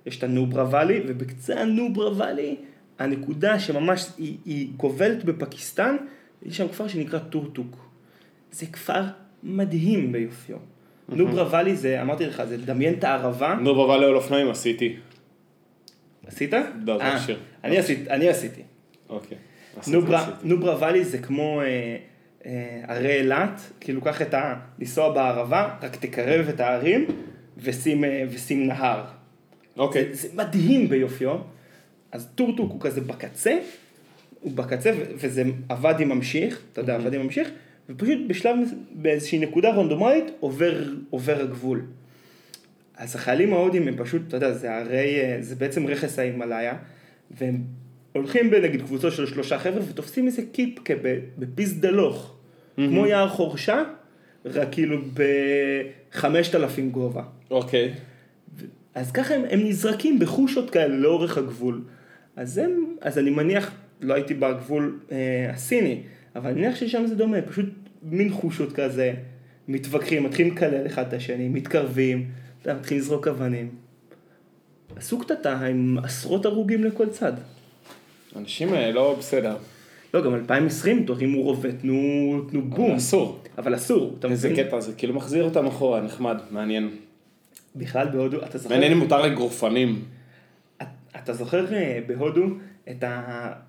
יש 0.06 0.18
את 0.18 0.24
הנוברה 0.24 0.68
ואלי, 0.72 1.02
ובקצה 1.08 1.62
הנוברה 1.62 2.18
ואלי, 2.18 2.56
הנקודה 3.00 3.60
שממש 3.60 4.06
היא, 4.18 4.38
היא 4.46 4.70
גובלת 4.78 5.24
בפקיסטן, 5.24 5.96
יש 6.44 6.58
שם 6.58 6.68
כפר 6.68 6.88
שנקרא 6.88 7.20
טורטוק. 7.20 7.90
זה 8.52 8.66
כפר 8.66 9.04
מדהים 9.44 10.12
ביופיו. 10.12 10.58
נוברה 11.10 11.48
ואלי 11.52 11.76
זה, 11.76 12.02
אמרתי 12.02 12.26
לך, 12.26 12.44
זה 12.44 12.58
דמיין 12.58 12.94
את 12.94 13.04
הערבה. 13.04 13.56
נו, 13.62 13.76
בבעלי 13.76 14.06
על 14.06 14.16
אופנועים 14.16 14.50
עשיתי. 14.50 14.96
עשית? 16.28 16.54
לא, 16.86 16.98
זה 16.98 17.04
אה, 17.04 17.14
השיר. 17.14 17.40
אני 17.64 18.30
עשיתי. 18.30 18.62
אוקיי. 19.10 19.38
נוברה. 19.88 20.32
נוברה 20.44 20.78
ואלי 20.80 21.06
זה 21.06 21.18
כמו 21.18 21.62
אה, 21.62 21.98
אה, 22.46 22.82
ערי 22.88 23.16
אילת, 23.20 23.62
כאילו 23.80 24.02
קח 24.02 24.22
את 24.22 24.34
ה... 24.34 24.56
לנסוע 24.80 25.14
בערבה, 25.14 25.76
רק 25.82 25.96
תקרב 25.96 26.50
את 26.50 26.60
הערים 26.60 27.06
ושים, 27.58 28.04
אה, 28.04 28.26
נהר. 28.52 29.04
אוקיי. 29.78 30.14
זה, 30.14 30.28
מדהים 30.34 30.90
ביופיו. 30.90 31.38
אז 32.12 32.28
טורטוק 32.36 32.72
הוא 32.72 32.82
כזה 32.82 33.02
בקצה, 33.02 33.60
הוא 34.40 34.52
בקצה 34.52 34.92
וזה 35.16 35.44
הוואדי 35.70 36.06
ממשיך, 36.06 36.62
אתה 36.74 36.82
יודע, 36.82 36.96
הוואדי 36.96 37.18
ממשיך, 37.18 37.50
ופשוט 37.90 38.20
בשלב, 38.28 38.58
באיזושהי 38.92 39.40
נקודה 39.40 39.70
רנדומלית 39.70 40.26
עובר, 40.40 40.84
עובר 41.10 41.42
הגבול. 41.42 41.82
אז 42.98 43.16
החיילים 43.16 43.54
ההודים 43.54 43.88
הם 43.88 43.96
פשוט, 43.98 44.22
אתה 44.28 44.38
יודע, 44.38 44.54
זה 44.54 44.78
הרי, 44.78 45.20
זה 45.40 45.56
בעצם 45.56 45.88
רכס 45.88 46.20
ההימאליה, 46.20 46.78
והם 47.32 47.58
הולכים 48.14 48.52
בנגיד 48.52 48.82
קבוצות 48.82 49.14
של 49.14 49.26
שלושה 49.26 49.60
חבר'ה 49.60 49.82
ותופסים 49.90 50.28
איזה 50.28 50.42
קיפקה 50.52 50.94
בפיס 51.38 51.74
דלוך, 51.74 52.36
כמו 52.76 53.06
יער 53.06 53.30
חורשה, 53.30 53.84
רק 54.46 54.68
כאילו 54.72 54.98
בחמשת 55.14 56.56
אלפים 56.56 56.90
גובה. 56.90 57.24
אוקיי. 57.52 57.94
אז 58.96 59.12
ככה 59.12 59.36
הם, 59.36 59.42
הם 59.50 59.60
נזרקים 59.60 60.20
בחושות 60.20 60.70
כאלה 60.70 60.96
לאורך 60.96 61.38
הגבול. 61.38 61.82
אז, 62.36 62.58
הם, 62.58 62.96
אז 63.02 63.18
אני 63.18 63.30
מניח, 63.30 63.72
לא 64.02 64.14
הייתי 64.14 64.34
בגבול 64.34 65.00
אה, 65.12 65.52
הסיני, 65.54 66.02
אבל 66.36 66.50
אני 66.52 66.62
מניח 66.62 66.76
ששם 66.76 67.06
זה 67.08 67.16
דומה, 67.16 67.42
פשוט 67.42 67.66
מין 68.04 68.30
חושות 68.34 68.74
כזה, 68.74 69.14
מתווכחים, 69.68 70.24
מתחילים 70.24 70.54
לקלל 70.54 70.88
אחד 70.88 71.08
את 71.08 71.14
השני, 71.14 71.50
מתקרבים, 71.50 72.26
מתחילים 72.66 73.04
לזרוק 73.04 73.28
אבנים. 73.28 73.70
עשו 74.96 75.20
קטטה 75.20 75.60
עם 75.66 75.98
עשרות 76.04 76.46
הרוגים 76.46 76.84
לכל 76.84 77.10
צד. 77.10 77.34
אנשים 78.36 78.74
אה, 78.74 78.92
לא 78.92 79.16
בסדר. 79.20 79.58
לא, 80.14 80.24
גם 80.24 80.36
2020, 80.36 81.06
תרימו 81.06 81.42
רובה, 81.42 81.72
תנו, 81.72 81.94
תנו 82.50 82.62
בום. 82.62 82.92
אסור. 82.96 83.40
אבל 83.58 83.76
אסור, 83.76 84.18
איזה 84.24 84.50
מבין? 84.50 84.66
קטע 84.68 84.80
זה, 84.80 84.94
כאילו 84.94 85.14
מחזיר 85.14 85.44
אותם 85.44 85.68
אחורה, 85.68 86.02
נחמד, 86.02 86.38
מעניין. 86.52 86.90
בכלל 87.76 88.08
בהודו, 88.10 88.44
אתה 88.46 88.58
זוכר? 88.58 88.76
מעניין 88.76 88.92
אם 88.92 88.98
מותר 89.00 89.22
לגרופנים. 89.22 90.02
את- 90.82 90.88
אתה 91.16 91.34
זוכר 91.34 91.74
אה, 91.74 92.00
בהודו 92.08 92.46
את, 92.92 93.04
ה, 93.04 93.22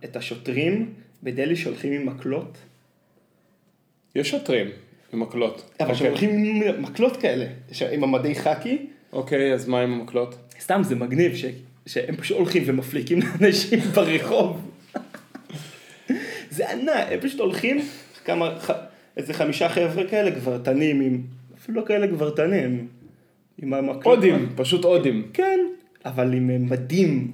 את 0.04 0.16
השוטרים 0.16 0.92
בדלהי 1.22 1.56
שהולכים 1.56 1.92
עם 1.92 2.06
מקלות? 2.06 2.58
יש 4.14 4.30
שוטרים 4.30 4.66
עם 5.12 5.20
מקלות. 5.20 5.70
אבל 5.80 5.90
אוקיי. 5.90 6.06
שהולכים 6.06 6.30
עם 6.30 6.82
מקלות 6.82 7.16
כאלה, 7.16 7.46
ש- 7.72 7.82
עם 7.82 8.04
המדי 8.04 8.34
חאקי, 8.34 8.86
אוקיי, 9.12 9.54
אז 9.54 9.68
מה 9.68 9.80
עם 9.80 9.92
המקלות? 9.92 10.34
סתם 10.60 10.80
זה 10.84 10.94
מגניב, 10.96 11.34
ש... 11.36 11.44
שהם 11.86 12.16
פשוט 12.16 12.36
הולכים 12.38 12.62
ומפליקים 12.66 13.18
לאנשים 13.40 13.78
ברחוב. 13.78 14.70
זה 16.50 16.70
ענק, 16.70 17.06
הם 17.10 17.20
פשוט 17.20 17.40
הולכים, 17.40 17.80
כמה, 18.24 18.58
ח- 18.60 18.70
איזה 19.16 19.34
חמישה 19.34 19.68
חבר'ה 19.68 20.04
כאלה 20.08 20.30
גברתנים, 20.30 21.00
עם, 21.00 21.20
אפילו 21.58 21.80
לא 21.80 21.86
כאלה 21.86 22.06
גברתנים, 22.06 22.88
עם 23.62 23.74
המקלות. 23.74 24.04
הודים, 24.16 24.48
פשוט 24.56 24.84
הודים. 24.84 25.28
כן, 25.32 25.58
אבל 26.04 26.34
עם 26.34 26.70
מדים, 26.70 27.32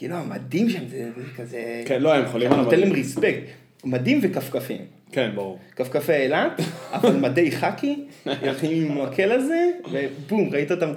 כאילו 0.00 0.16
המדים 0.16 0.70
שם 0.70 0.88
זה, 0.88 1.10
זה 1.16 1.22
כזה, 1.36 1.82
כן, 1.86 2.02
לא, 2.02 2.14
הם 2.14 2.26
חולים 2.26 2.52
על 2.52 2.54
אתה 2.54 2.62
נותן 2.62 2.76
להם 2.76 2.88
המדים. 2.88 3.02
ריספקט, 3.02 3.42
מדים 3.84 4.20
וכפכפים. 4.22 4.80
כן, 5.12 5.30
ברור. 5.34 5.58
כפכפי 5.76 6.12
אילת, 6.12 6.60
אבל 6.92 7.16
מדי 7.16 7.50
חאקי, 7.50 8.04
הולכים 8.24 8.90
עם 8.90 8.98
המקל 8.98 9.32
הזה, 9.32 9.70
ובום, 9.92 10.50
ראית 10.52 10.70
אותם, 10.70 10.92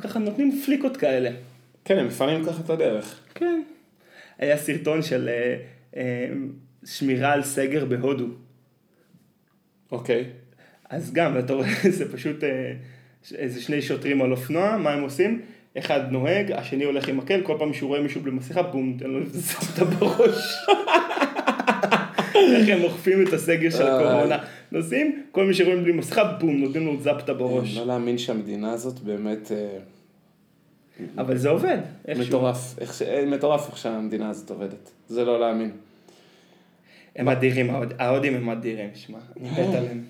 ככה 0.00 0.18
נותנים 0.18 0.60
פליקות 0.64 0.96
כאלה. 0.96 1.30
כן, 1.84 1.98
הם 1.98 2.06
מפנים 2.06 2.44
ככה 2.44 2.62
את 2.64 2.70
הדרך. 2.70 3.20
כן. 3.34 3.62
היה 4.38 4.56
סרטון 4.56 5.02
של 5.02 5.28
אה, 5.28 5.56
אה, 5.96 6.28
שמירה 6.84 7.32
על 7.32 7.42
סגר 7.42 7.84
בהודו. 7.84 8.26
אוקיי. 9.92 10.24
אז 10.90 11.12
גם, 11.12 11.38
אתה 11.38 11.52
רואה, 11.52 11.68
זה 11.98 12.12
פשוט 12.12 12.44
אה, 12.44 12.72
איזה 13.34 13.62
שני 13.62 13.82
שוטרים 13.82 14.22
על 14.22 14.32
אופנוע, 14.32 14.76
מה 14.76 14.92
הם 14.92 15.02
עושים? 15.02 15.42
אחד 15.78 16.00
נוהג, 16.12 16.52
השני 16.52 16.84
הולך 16.84 17.08
עם 17.08 17.16
מקל, 17.16 17.40
כל 17.42 17.56
פעם 17.58 17.72
שהוא 17.72 17.88
רואה 17.88 18.00
מישהו 18.00 18.20
בלי 18.20 18.30
מסכה, 18.32 18.62
בום, 18.62 18.96
תן 18.98 19.06
לו 19.06 19.20
זפטה 19.26 19.84
בראש. 19.84 20.54
איך 22.34 22.68
הם 22.68 22.84
אוכפים 22.84 23.26
את 23.28 23.32
הסגר 23.32 23.70
של 23.70 23.82
אה. 23.82 23.96
הקורונה. 23.96 24.38
נוסעים, 24.72 25.22
כל 25.32 25.44
מי 25.44 25.54
שרואים 25.54 25.82
בלי 25.84 25.92
מסכה, 25.92 26.24
בום, 26.24 26.56
נותנים 26.56 26.86
לו 26.86 26.96
זפטה 27.00 27.34
בראש. 27.34 27.76
לא 27.76 27.86
להאמין 27.86 28.18
שהמדינה 28.18 28.72
הזאת 28.72 28.98
באמת 29.00 29.52
אה, 29.52 29.78
אבל 31.18 31.36
זה 31.36 31.48
עובד, 31.48 31.78
איכשהו. 32.08 32.26
מטורף. 32.28 32.74
אה, 33.06 33.24
מטורף 33.26 33.66
איך 33.68 33.76
שהמדינה 33.78 34.30
הזאת 34.30 34.50
עובדת. 34.50 34.90
זה 35.08 35.24
לא 35.24 35.40
להאמין. 35.40 35.70
הם 37.16 37.28
אדירים, 37.28 37.70
ההוד- 37.70 37.94
ההודים 37.98 38.34
הם 38.34 38.50
אדירים, 38.50 38.88
שמע, 38.94 39.18
אני 39.40 39.48
אה. 39.48 39.68
מת 39.68 39.74
עליהם. 39.74 40.02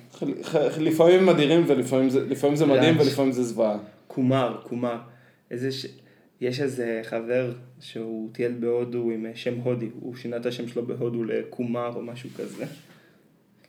לפעמים 0.80 1.18
הם 1.20 1.28
אדירים 1.28 1.64
ולפעמים 1.66 2.10
זה, 2.56 2.66
מדהים? 2.66 2.94
ולפעמים 3.00 3.32
זה 3.32 3.42
זוועה. 3.42 3.76
קומר, 4.06 4.56
קומר. 4.62 4.96
איזה 5.54 5.72
ש... 5.72 5.86
יש 6.40 6.60
איזה 6.60 7.00
חבר 7.04 7.52
שהוא 7.80 8.28
טייל 8.32 8.52
בהודו 8.60 9.10
עם 9.10 9.26
אה, 9.26 9.30
שם 9.34 9.54
הודי, 9.58 9.88
הוא 10.00 10.16
שינה 10.16 10.36
את 10.36 10.46
השם 10.46 10.68
שלו 10.68 10.86
בהודו 10.86 11.24
לקומר 11.24 11.90
או 11.96 12.02
משהו 12.02 12.30
כזה. 12.38 12.64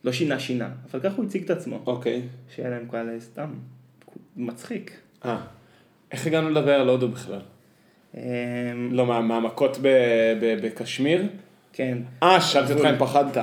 לא 0.04 0.12
שינה 0.12 0.40
שינה, 0.40 0.70
אבל 0.92 1.00
ככה 1.00 1.16
הוא 1.16 1.26
הציג 1.26 1.44
את 1.44 1.50
עצמו. 1.50 1.82
אוקיי. 1.86 2.22
שיהיה 2.56 2.70
להם 2.70 2.88
כאלה 2.92 3.20
סתם, 3.20 3.50
מצחיק. 4.38 4.92
אה. 5.26 5.38
איך 6.12 6.28
הגענו 6.28 6.50
לדבר 6.50 6.72
על 6.74 6.90
הודו 6.90 7.08
בכלל? 7.10 7.40
אמ, 8.18 8.22
לא, 8.92 9.06
מה- 9.06 9.22
מהמכות 9.22 9.78
בקשמיר? 10.42 11.24
כן, 11.74 11.98
אה, 12.24 12.42
שאלתי 12.42 12.74
אותך 12.74 12.86
אם 12.86 12.98
פחדת. 13.00 13.38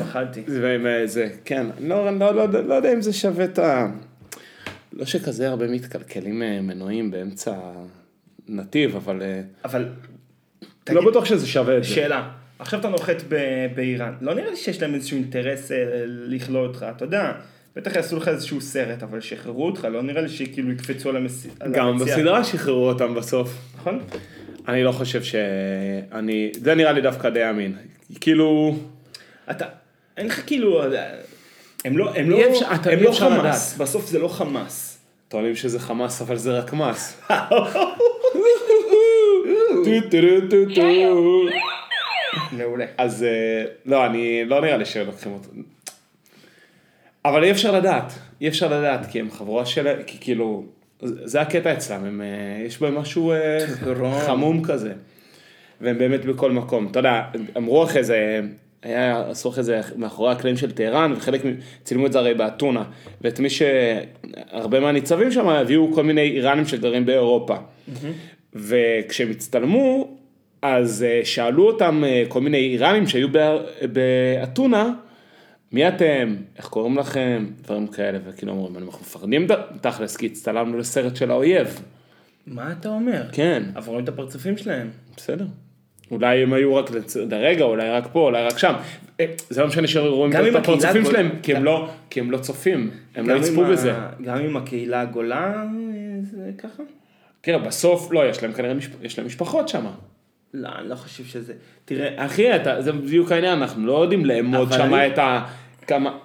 פחדתי. 0.00 0.42
זה, 0.46 0.60
זה- 0.82 1.02
זה, 1.06 1.28
כן, 1.44 1.66
לא, 1.80 2.18
לא, 2.18 2.34
לא, 2.34 2.62
לא 2.64 2.74
יודע 2.74 2.92
אם 2.92 3.02
זה 3.02 3.12
שווה 3.12 3.44
את 3.44 3.58
ה... 3.58 3.90
לא 4.98 5.04
שכזה 5.04 5.48
הרבה 5.48 5.66
מתקלקלים 5.68 6.42
אה, 6.42 6.60
מנועים 6.60 7.10
באמצע 7.10 7.54
נתיב, 8.48 8.96
אבל 8.96 9.22
אה, 9.22 9.40
אבל, 9.64 9.88
לא 10.88 11.10
בטוח 11.10 11.24
שזה 11.24 11.46
שווה 11.46 11.76
את 11.78 11.84
זה. 11.84 11.88
שאלה, 11.90 12.28
עכשיו 12.58 12.80
אתה 12.80 12.88
נוחת 12.88 13.22
ב- 13.28 13.66
באיראן, 13.74 14.12
לא 14.20 14.34
נראה 14.34 14.50
לי 14.50 14.56
שיש 14.56 14.82
להם 14.82 14.94
איזשהו 14.94 15.16
אינטרס 15.16 15.72
אה, 15.72 15.76
לכלוא 16.06 16.66
אותך, 16.66 16.86
אתה 16.96 17.04
יודע, 17.04 17.32
בטח 17.76 17.96
יעשו 17.96 18.16
לך 18.16 18.28
איזשהו 18.28 18.60
סרט, 18.60 19.02
אבל 19.02 19.20
שחררו 19.20 19.66
אותך, 19.66 19.84
לא 19.84 20.02
נראה 20.02 20.22
לי 20.22 20.28
שכאילו 20.28 20.72
יקפצו 20.72 21.08
על 21.08 21.16
המסיע. 21.16 21.50
גם 21.72 21.98
בסדרה 21.98 22.44
שחררו 22.44 22.88
אותם 22.88 23.14
בסוף. 23.14 23.58
נכון? 23.76 24.00
אני 24.68 24.84
לא 24.84 24.92
חושב 24.92 25.22
ש... 25.22 25.34
אני... 26.12 26.52
זה 26.62 26.74
נראה 26.74 26.92
לי 26.92 27.00
דווקא 27.00 27.30
די 27.30 27.50
אמין. 27.50 27.76
כאילו... 28.20 28.76
אתה, 29.50 29.64
אין 30.16 30.26
לך 30.26 30.42
כאילו, 30.46 30.82
הם 31.84 31.98
לא, 31.98 32.14
הם 32.14 32.30
לא, 32.30 32.38
אפשר- 32.50 32.66
הם 32.90 33.02
לא 33.02 33.12
חמאס, 33.12 33.76
בסוף 33.78 34.06
זה 34.10 34.18
לא 34.18 34.28
חמאס. 34.28 34.87
טוענים 35.28 35.56
שזה 35.56 35.80
חמאס, 35.80 36.22
אבל 36.22 36.36
זה 36.36 36.58
רק 36.58 36.72
מס. 36.72 37.20
מעולה. 42.52 42.86
אז 42.98 43.22
אה, 43.22 43.64
לא, 43.86 44.06
אני, 44.06 44.44
לא 44.44 44.60
נראה 44.60 44.76
לי 44.76 44.84
שלוקחים 44.84 45.32
אותו. 45.32 45.48
אבל 47.24 47.44
אי 47.44 47.50
אפשר 47.50 47.72
לדעת, 47.72 48.12
אי 48.40 48.48
אפשר 48.48 48.78
לדעת, 48.78 49.06
כי 49.10 49.20
הם 49.20 49.30
חבורה 49.30 49.66
של, 49.66 49.94
כי 50.06 50.18
כאילו, 50.20 50.64
זה 51.02 51.40
הקטע 51.40 51.72
אצלם, 51.72 52.04
הם, 52.04 52.20
אה, 52.20 52.64
יש 52.66 52.80
בהם 52.80 52.94
משהו 52.98 53.32
אה. 53.32 53.66
חמום 54.26 54.64
כזה. 54.64 54.92
והם 55.80 55.98
באמת 55.98 56.24
בכל 56.24 56.52
מקום. 56.52 56.88
אתה 56.90 56.98
יודע, 56.98 57.22
אמרו 57.56 57.84
אחרי 57.84 58.04
זה, 58.04 58.40
היה, 58.82 59.24
עשו 59.30 59.48
אחרי 59.48 59.64
זה 59.64 59.80
מאחורי 59.96 60.32
הקלעים 60.32 60.56
של 60.56 60.72
טהרן, 60.72 61.12
וחלק, 61.16 61.42
צילמו 61.84 62.06
את 62.06 62.12
זה 62.12 62.18
הרי 62.18 62.34
באתונה. 62.34 62.84
ואת 63.20 63.40
מי 63.40 63.50
ש... 63.50 63.62
הרבה 64.50 64.80
מהניצבים 64.80 65.32
שם 65.32 65.48
הביאו 65.48 65.92
כל 65.94 66.02
מיני 66.02 66.20
איראנים 66.20 66.66
שגרים 66.66 67.06
באירופה. 67.06 67.56
וכשהם 68.54 69.30
הצטלמו, 69.30 70.16
אז 70.62 71.02
אה, 71.08 71.20
שאלו 71.24 71.66
אותם 71.66 72.04
אה, 72.06 72.22
כל 72.28 72.40
מיני 72.40 72.58
איראנים 72.58 73.06
שהיו 73.06 73.28
בא- 73.32 73.58
באתונה, 73.92 74.90
מי 75.72 75.88
אתם, 75.88 76.36
איך 76.58 76.66
קוראים 76.66 76.98
לכם, 76.98 77.46
דברים 77.62 77.86
כאלה, 77.86 78.18
וכאילו 78.24 78.52
אומרים, 78.52 78.76
אנחנו 78.76 79.00
מפחדים 79.00 79.46
תכלס, 79.80 80.16
כי 80.16 80.26
הצטלמנו 80.26 80.78
לסרט 80.78 81.16
של 81.16 81.30
האויב. 81.30 81.82
מה 82.46 82.72
אתה 82.80 82.88
אומר? 82.88 83.22
כן. 83.32 83.62
אבל 83.76 83.88
רואים 83.88 84.04
את 84.04 84.08
הפרצופים 84.08 84.56
שלהם. 84.56 84.90
בסדר. 85.16 85.44
אולי 86.10 86.42
הם 86.42 86.52
היו 86.52 86.74
רק 86.76 86.90
לצ- 86.90 87.16
לרגע, 87.30 87.64
אולי 87.64 87.90
רק 87.90 88.08
פה, 88.12 88.20
אולי 88.20 88.42
רק 88.44 88.58
שם. 88.58 88.72
אה, 89.20 89.26
זה 89.50 89.60
לא 89.60 89.66
משנה 89.66 89.86
שרואים 89.86 90.32
את 90.32 90.54
הפרצופים 90.54 91.02
גול- 91.02 91.12
שלהם, 91.12 91.30
כי 91.42 91.54
הם 91.56 91.64
לא- 91.64 91.88
כי 92.10 92.20
הם 92.20 92.30
לא 92.30 92.38
צופים, 92.38 92.90
הם 93.14 93.28
לא 93.28 93.34
יצפו 93.34 93.64
בזה. 93.64 93.92
גם 94.22 94.38
עם 94.38 94.56
הקהילה 94.56 95.00
הגולה, 95.00 95.54
אה, 95.54 95.62
זה 96.22 96.50
ככה? 96.58 96.82
תראה, 97.40 97.58
בסוף, 97.58 98.12
לא, 98.12 98.28
יש 98.28 98.42
להם 98.42 98.52
כנראה, 98.52 98.72
יש 99.02 99.18
להם 99.18 99.26
משפחות 99.26 99.68
שם. 99.68 99.86
לא, 100.54 100.68
אני 100.78 100.88
לא 100.88 100.94
חושב 100.94 101.24
שזה... 101.24 101.52
תראה, 101.84 102.26
אחי, 102.26 102.56
אתה, 102.56 102.82
זה 102.82 102.92
בדיוק 102.92 103.32
העניין, 103.32 103.58
אנחנו 103.62 103.86
לא 103.86 104.02
יודעים 104.02 104.24
לאמוד 104.24 104.72
שם 104.72 104.94
אני- 104.94 105.06
את 105.06 105.18
ה... 105.18 105.44
כמה... 105.86 106.18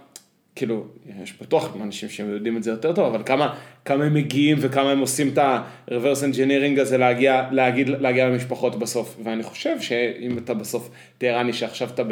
כאילו, 0.56 0.86
יש 1.24 1.34
בטוח 1.42 1.76
אנשים 1.82 2.10
שיודעים 2.10 2.58
את 2.58 2.64
זה 2.64 2.72
יותר 2.72 2.94
טוב, 2.94 3.16
אבל 3.16 3.24
כמה, 3.26 3.56
כמה 3.86 4.04
הם 4.04 4.14
מגיעים 4.14 4.58
וכמה 4.62 4.92
הם 4.92 5.00
עושים 5.00 5.30
את 5.30 5.38
ה-reverse 5.38 6.34
engineering 6.34 6.82
הזה 6.82 6.98
להגיע, 6.98 7.48
להגיד, 7.52 7.90
להגיע 7.90 8.30
למשפחות 8.30 8.80
בסוף. 8.80 9.18
ואני 9.24 9.44
חושב 9.44 9.82
שאם 9.82 10.38
אתה 10.38 10.54
בסוף 10.54 10.90
טהרני 11.18 11.54
שעכשיו 11.54 11.90
אתה 11.90 12.04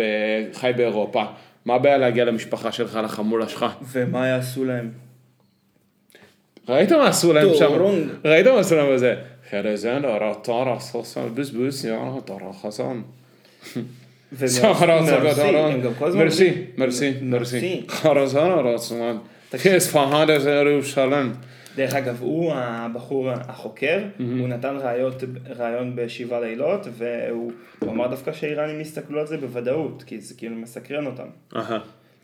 חי 0.53 0.71
באירופה, 0.77 1.23
מה 1.65 1.73
הבעיה 1.73 1.97
להגיע 1.97 2.25
למשפחה 2.25 2.71
שלך, 2.71 2.99
לחמולה 3.03 3.49
שלך? 3.49 3.65
ומה 3.91 4.27
יעשו 4.27 4.65
להם? 4.65 4.91
ראית 6.69 6.91
מה 6.91 7.07
עשו 7.07 7.33
להם 7.33 7.47
שם? 7.53 7.71
ראית 8.25 8.47
מה 8.47 8.59
עשו 8.59 8.75
להם 8.75 8.93
בזה? 8.93 9.15
חרזן, 9.49 10.01
רטרה, 10.05 10.79
סוסן, 10.79 11.35
בזבוז, 11.35 11.85
יאללה, 11.85 12.21
טרה, 12.25 12.53
חסן. 12.61 13.01
והם 14.31 14.47
סחרה 14.47 15.01
מרסי. 16.15 16.51
מרסי, 16.77 17.13
מרסי. 17.21 17.81
חרזן 17.89 18.49
רצמן. 18.49 19.17
כאספהאן 19.63 20.29
הזה 20.29 20.51
ירושלים. 20.51 21.33
דרך 21.75 21.95
אגב, 21.95 22.17
הוא 22.19 22.53
הבחור 22.55 23.29
החוקר, 23.31 23.99
הוא 24.39 24.47
נתן 24.47 24.75
ראיות, 24.79 25.23
ראיון 25.57 25.95
בשבעה 25.95 26.39
לילות, 26.39 26.87
והוא 26.97 27.51
הוא 27.79 27.91
אמר 27.91 28.07
דווקא 28.07 28.33
שהאיראנים 28.33 28.81
יסתכלו 28.81 29.19
על 29.19 29.27
זה 29.27 29.37
בוודאות, 29.37 30.03
כי 30.03 30.21
זה 30.21 30.33
כאילו 30.33 30.55
מסקרן 30.55 31.05
אותם. 31.05 31.27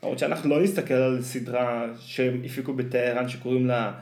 למרות 0.02 0.18
שאנחנו 0.18 0.50
לא 0.50 0.62
נסתכל 0.62 0.94
על 0.94 1.22
סדרה 1.22 1.86
שהם 2.00 2.40
הפיקו 2.44 2.72
בטהרן 2.72 3.28
שקוראים 3.28 3.66
לה 3.66 3.92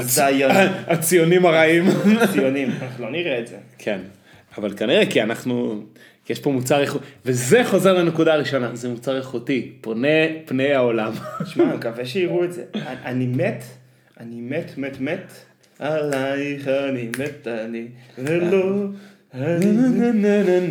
זיון 0.00 0.50
הציונים 0.86 1.46
הרעים. 1.46 1.84
ציונים, 2.32 2.68
אנחנו 2.82 3.04
לא 3.04 3.10
נראה 3.10 3.38
את 3.38 3.46
זה. 3.46 3.56
כן, 3.78 3.98
אבל 4.58 4.76
כנראה 4.76 5.06
כי 5.06 5.22
אנחנו, 5.22 5.82
כי 6.24 6.32
יש 6.32 6.40
פה 6.40 6.50
מוצר 6.50 6.80
איכותי, 6.80 7.04
וזה 7.24 7.62
חוזר 7.64 7.92
לנקודה 7.98 8.34
הראשונה, 8.34 8.76
זה 8.76 8.88
מוצר 8.88 9.16
איכותי, 9.16 9.72
פונה 9.80 10.08
פני 10.44 10.72
העולם. 10.74 11.12
שמע, 11.46 11.64
אני 11.64 11.76
מקווה 11.76 12.06
שיראו 12.06 12.44
את 12.44 12.52
זה. 12.52 12.64
אני- 13.04 13.26
מת, 13.26 13.62
אני 14.20 14.40
מת, 14.40 14.78
מת, 14.78 15.00
מת, 15.00 15.32
עלייך 15.78 16.68
אני 16.68 17.08
מת, 17.18 17.46
אני, 17.48 17.86
ולא. 18.18 18.84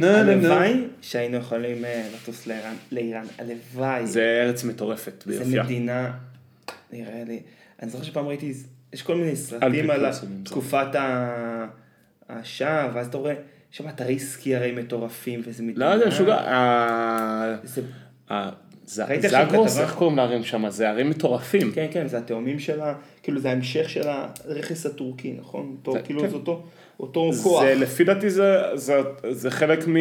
הלוואי 0.01 0.74
שהיינו 1.01 1.38
יכולים 1.38 1.86
אה, 1.86 2.07
לטוס 2.15 2.48
לאיראן, 2.91 3.25
הלוואי. 3.38 4.07
זה 4.07 4.41
ארץ 4.45 4.63
מטורפת 4.63 5.24
זה 5.25 5.38
ביופייה. 5.39 5.63
מדינה, 5.63 6.12
נראה 6.93 7.24
לי, 7.27 7.39
אני 7.81 7.91
זוכר 7.91 8.03
שפעם 8.03 8.27
ראיתי, 8.27 8.53
יש 8.93 9.01
כל 9.01 9.15
מיני 9.15 9.36
סרטים 9.36 9.89
על 9.89 10.05
תקופת 10.43 10.95
ה- 10.95 11.65
השואה, 12.29 12.89
ואז 12.93 13.07
אתה 13.07 13.17
רואה, 13.17 13.33
יש 13.74 13.77
שם 13.77 13.89
אתרי 13.89 14.20
סקי 14.20 14.56
הרי 14.56 14.72
מטורפים, 14.72 15.42
וזה 15.46 15.63
מדינה. 15.63 15.89
לא, 15.96 15.98
זה 15.98 16.06
משוגע. 16.08 16.36
ה- 16.36 17.56
זה- 17.63 17.82
ה- 18.32 18.50
זה 18.86 19.06
ראית 19.06 19.22
זה 19.22 19.27
עכשיו 19.27 19.42
הגרוס, 19.42 19.72
כתבה? 19.72 19.84
איך 19.84 19.94
קוראים 19.96 20.18
לערים 20.18 20.44
שם? 20.44 20.70
זה 20.70 20.89
ערים 20.89 21.10
מטורפים. 21.10 21.72
כן, 21.72 21.88
כן, 21.92 22.08
זה 22.08 22.18
התאומים 22.18 22.60
של 22.60 22.82
ה... 22.82 22.94
כאילו 23.24 23.39
זה 23.39 23.50
ההמשך 23.50 23.89
של 23.89 24.01
הרכס 24.08 24.86
הטורקי, 24.86 25.34
נכון? 25.39 25.75
אותו, 25.80 26.00
כאילו 26.06 26.22
כן. 26.22 26.27
זה 26.30 26.36
אותו, 26.36 26.63
אותו 27.00 27.32
כוח. 27.44 27.63
זה 27.63 27.75
לפי 27.75 28.03
דעתי 28.03 28.30
זה, 28.30 28.56
זה, 28.74 29.01
זה 29.30 29.51
חלק 29.51 29.88
מ... 29.88 29.96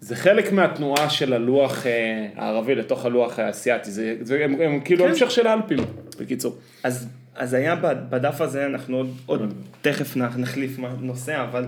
זה 0.00 0.16
חלק 0.16 0.52
מהתנועה 0.52 1.10
של 1.10 1.32
הלוח 1.32 1.86
אה, 1.86 2.28
הערבי 2.36 2.74
לתוך 2.74 3.04
הלוח 3.04 3.38
האסייתי, 3.38 3.90
זה, 3.90 4.16
זה, 4.20 4.44
הם, 4.44 4.56
הם 4.60 4.80
כאילו 4.80 5.04
כן. 5.04 5.10
המשך 5.10 5.30
של 5.30 5.46
האלפים, 5.46 5.78
בקיצור. 6.20 6.56
אז, 6.82 7.08
אז 7.34 7.54
היה 7.54 7.76
בדף 8.10 8.40
הזה, 8.40 8.66
אנחנו 8.66 8.96
עוד, 8.96 9.10
עוד 9.26 9.54
תכף 9.82 10.16
נ- 10.16 10.40
נחליף 10.40 10.76
נושא, 11.00 11.42
אבל 11.42 11.64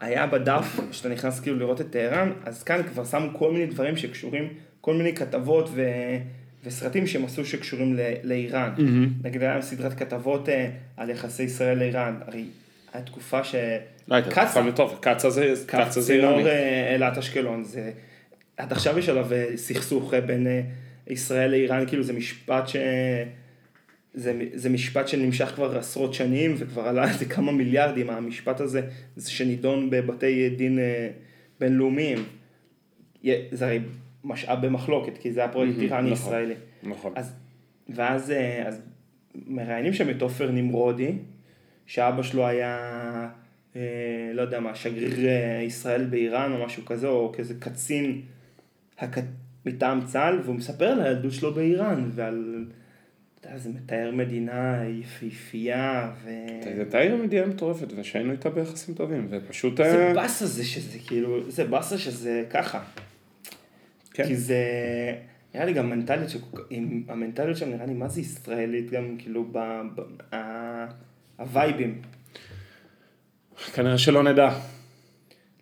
היה 0.00 0.26
בדף, 0.26 0.80
כשאתה 0.90 1.08
נכנס 1.08 1.40
כאילו 1.40 1.58
לראות 1.58 1.80
את 1.80 1.90
טהרן, 1.90 2.32
אז 2.44 2.62
כאן 2.62 2.82
כבר 2.82 3.04
שמו 3.04 3.38
כל 3.38 3.52
מיני 3.52 3.66
דברים 3.66 3.96
שקשורים, 3.96 4.48
כל 4.80 4.94
מיני 4.94 5.14
כתבות 5.14 5.68
ו, 5.72 5.82
וסרטים 6.64 7.06
שהם 7.06 7.24
עשו 7.24 7.44
שקשורים 7.44 7.96
ל, 7.96 8.00
לאיראן. 8.22 8.70
נגיד 9.22 9.42
היה 9.42 9.62
סדרת 9.62 9.94
כתבות 9.94 10.48
אה, 10.48 10.70
על 10.96 11.10
יחסי 11.10 11.42
ישראל 11.42 11.78
לאיראן, 11.78 12.14
הרי 12.26 12.44
הייתה 12.92 13.10
תקופה 13.10 13.44
ש... 13.44 13.54
לא 14.08 14.14
הייתה 14.14 14.30
קצא"א. 14.30 14.44
תקופה 14.44 14.62
מטורפת, 14.62 14.98
קצא"א 15.00 15.30
זה, 15.30 15.54
קצא"א 15.66 15.90
זה 15.90 16.02
צינור 16.02 16.30
איראני. 16.30 16.48
אה, 16.48 16.92
אילת 16.94 17.18
אשקלון, 17.18 17.64
זה... 17.64 17.90
עד 18.56 18.72
עכשיו 18.72 18.98
יש 18.98 19.08
עליו 19.08 19.32
אה, 19.32 19.56
סכסוך 19.56 20.14
אה, 20.14 20.20
בין 20.20 20.46
אה, 20.46 20.60
ישראל 21.06 21.50
לאיראן, 21.50 21.86
כאילו 21.86 22.02
זה 22.02 22.12
משפט 22.12 22.68
ש... 22.68 22.76
זה, 24.14 24.48
זה 24.54 24.68
משפט 24.68 25.08
שנמשך 25.08 25.46
כבר 25.46 25.78
עשרות 25.78 26.14
שנים 26.14 26.54
וכבר 26.58 26.82
עלה 26.82 27.08
איזה 27.08 27.24
כמה 27.24 27.52
מיליארדים, 27.52 28.10
המשפט 28.10 28.60
הזה, 28.60 28.88
זה 29.16 29.30
שנידון 29.30 29.90
בבתי 29.90 30.50
דין 30.50 30.78
אה, 30.78 31.10
בינלאומיים. 31.60 32.18
זה 33.50 33.66
הרי 33.66 33.80
משאב 34.24 34.66
במחלוקת, 34.66 35.18
כי 35.18 35.32
זה 35.32 35.40
היה 35.40 35.48
פרויקט 35.48 35.72
מהמם, 35.72 35.84
איראני 35.84 36.10
נכון. 36.10 36.26
ישראלי. 36.26 36.54
נכון. 36.82 37.12
אז, 37.16 37.34
ואז 37.88 38.30
אה, 38.30 38.68
אז 38.68 38.82
מראיינים 39.46 39.92
שם 39.92 40.10
את 40.10 40.22
עופר 40.22 40.50
נמרודי, 40.50 41.12
שאבא 41.86 42.22
שלו 42.22 42.46
היה, 42.46 42.78
אה, 43.76 43.80
לא 44.34 44.42
יודע 44.42 44.60
מה, 44.60 44.74
שגריר 44.74 45.18
ישראל 45.66 46.04
באיראן 46.04 46.52
או 46.52 46.66
משהו 46.66 46.84
כזה, 46.84 47.08
או 47.08 47.32
כזה 47.36 47.54
קצין 47.58 48.22
הק... 48.98 49.18
מטעם 49.66 50.04
צה"ל, 50.04 50.40
והוא 50.44 50.56
מספר 50.56 50.84
על 50.84 51.00
הילדות 51.00 51.32
שלו 51.32 51.54
באיראן, 51.54 52.10
ועל, 52.14 52.64
אתה 53.40 53.48
יודע, 53.48 53.58
זה 53.58 53.70
מתאר 53.70 54.10
מדינה 54.14 54.82
יפהפייה, 54.88 56.12
ו... 56.24 56.30
הייתה 56.64 56.98
עיר 56.98 57.16
מדינה 57.16 57.46
מטורפת, 57.46 57.86
ושהיינו 57.96 58.32
איתה 58.32 58.50
ביחסים 58.50 58.94
טובים, 58.94 59.26
ופשוט... 59.30 59.76
זה 59.76 60.08
אה, 60.08 60.14
באסה 60.14 60.46
זה 60.46 60.64
שזה 60.64 60.98
כאילו, 61.06 61.50
זה 61.50 61.64
באסה 61.64 61.98
שזה 61.98 62.44
ככה. 62.50 62.82
כן. 64.10 64.26
כי 64.26 64.36
זה, 64.36 64.64
נראה 65.54 65.66
לי 65.66 65.72
גם 65.72 65.90
מנטליות, 65.90 66.30
המנטליות 67.08 67.56
שם 67.56 67.70
נראה 67.70 67.86
לי 67.86 67.94
מה 67.94 68.08
זה 68.08 68.20
ישראלית 68.20 68.90
גם 68.90 69.16
כאילו 69.18 69.48
ב... 69.52 69.58
הווייבים. 71.36 72.02
כנראה 73.74 73.98
שלא 73.98 74.22
נדע. 74.22 74.58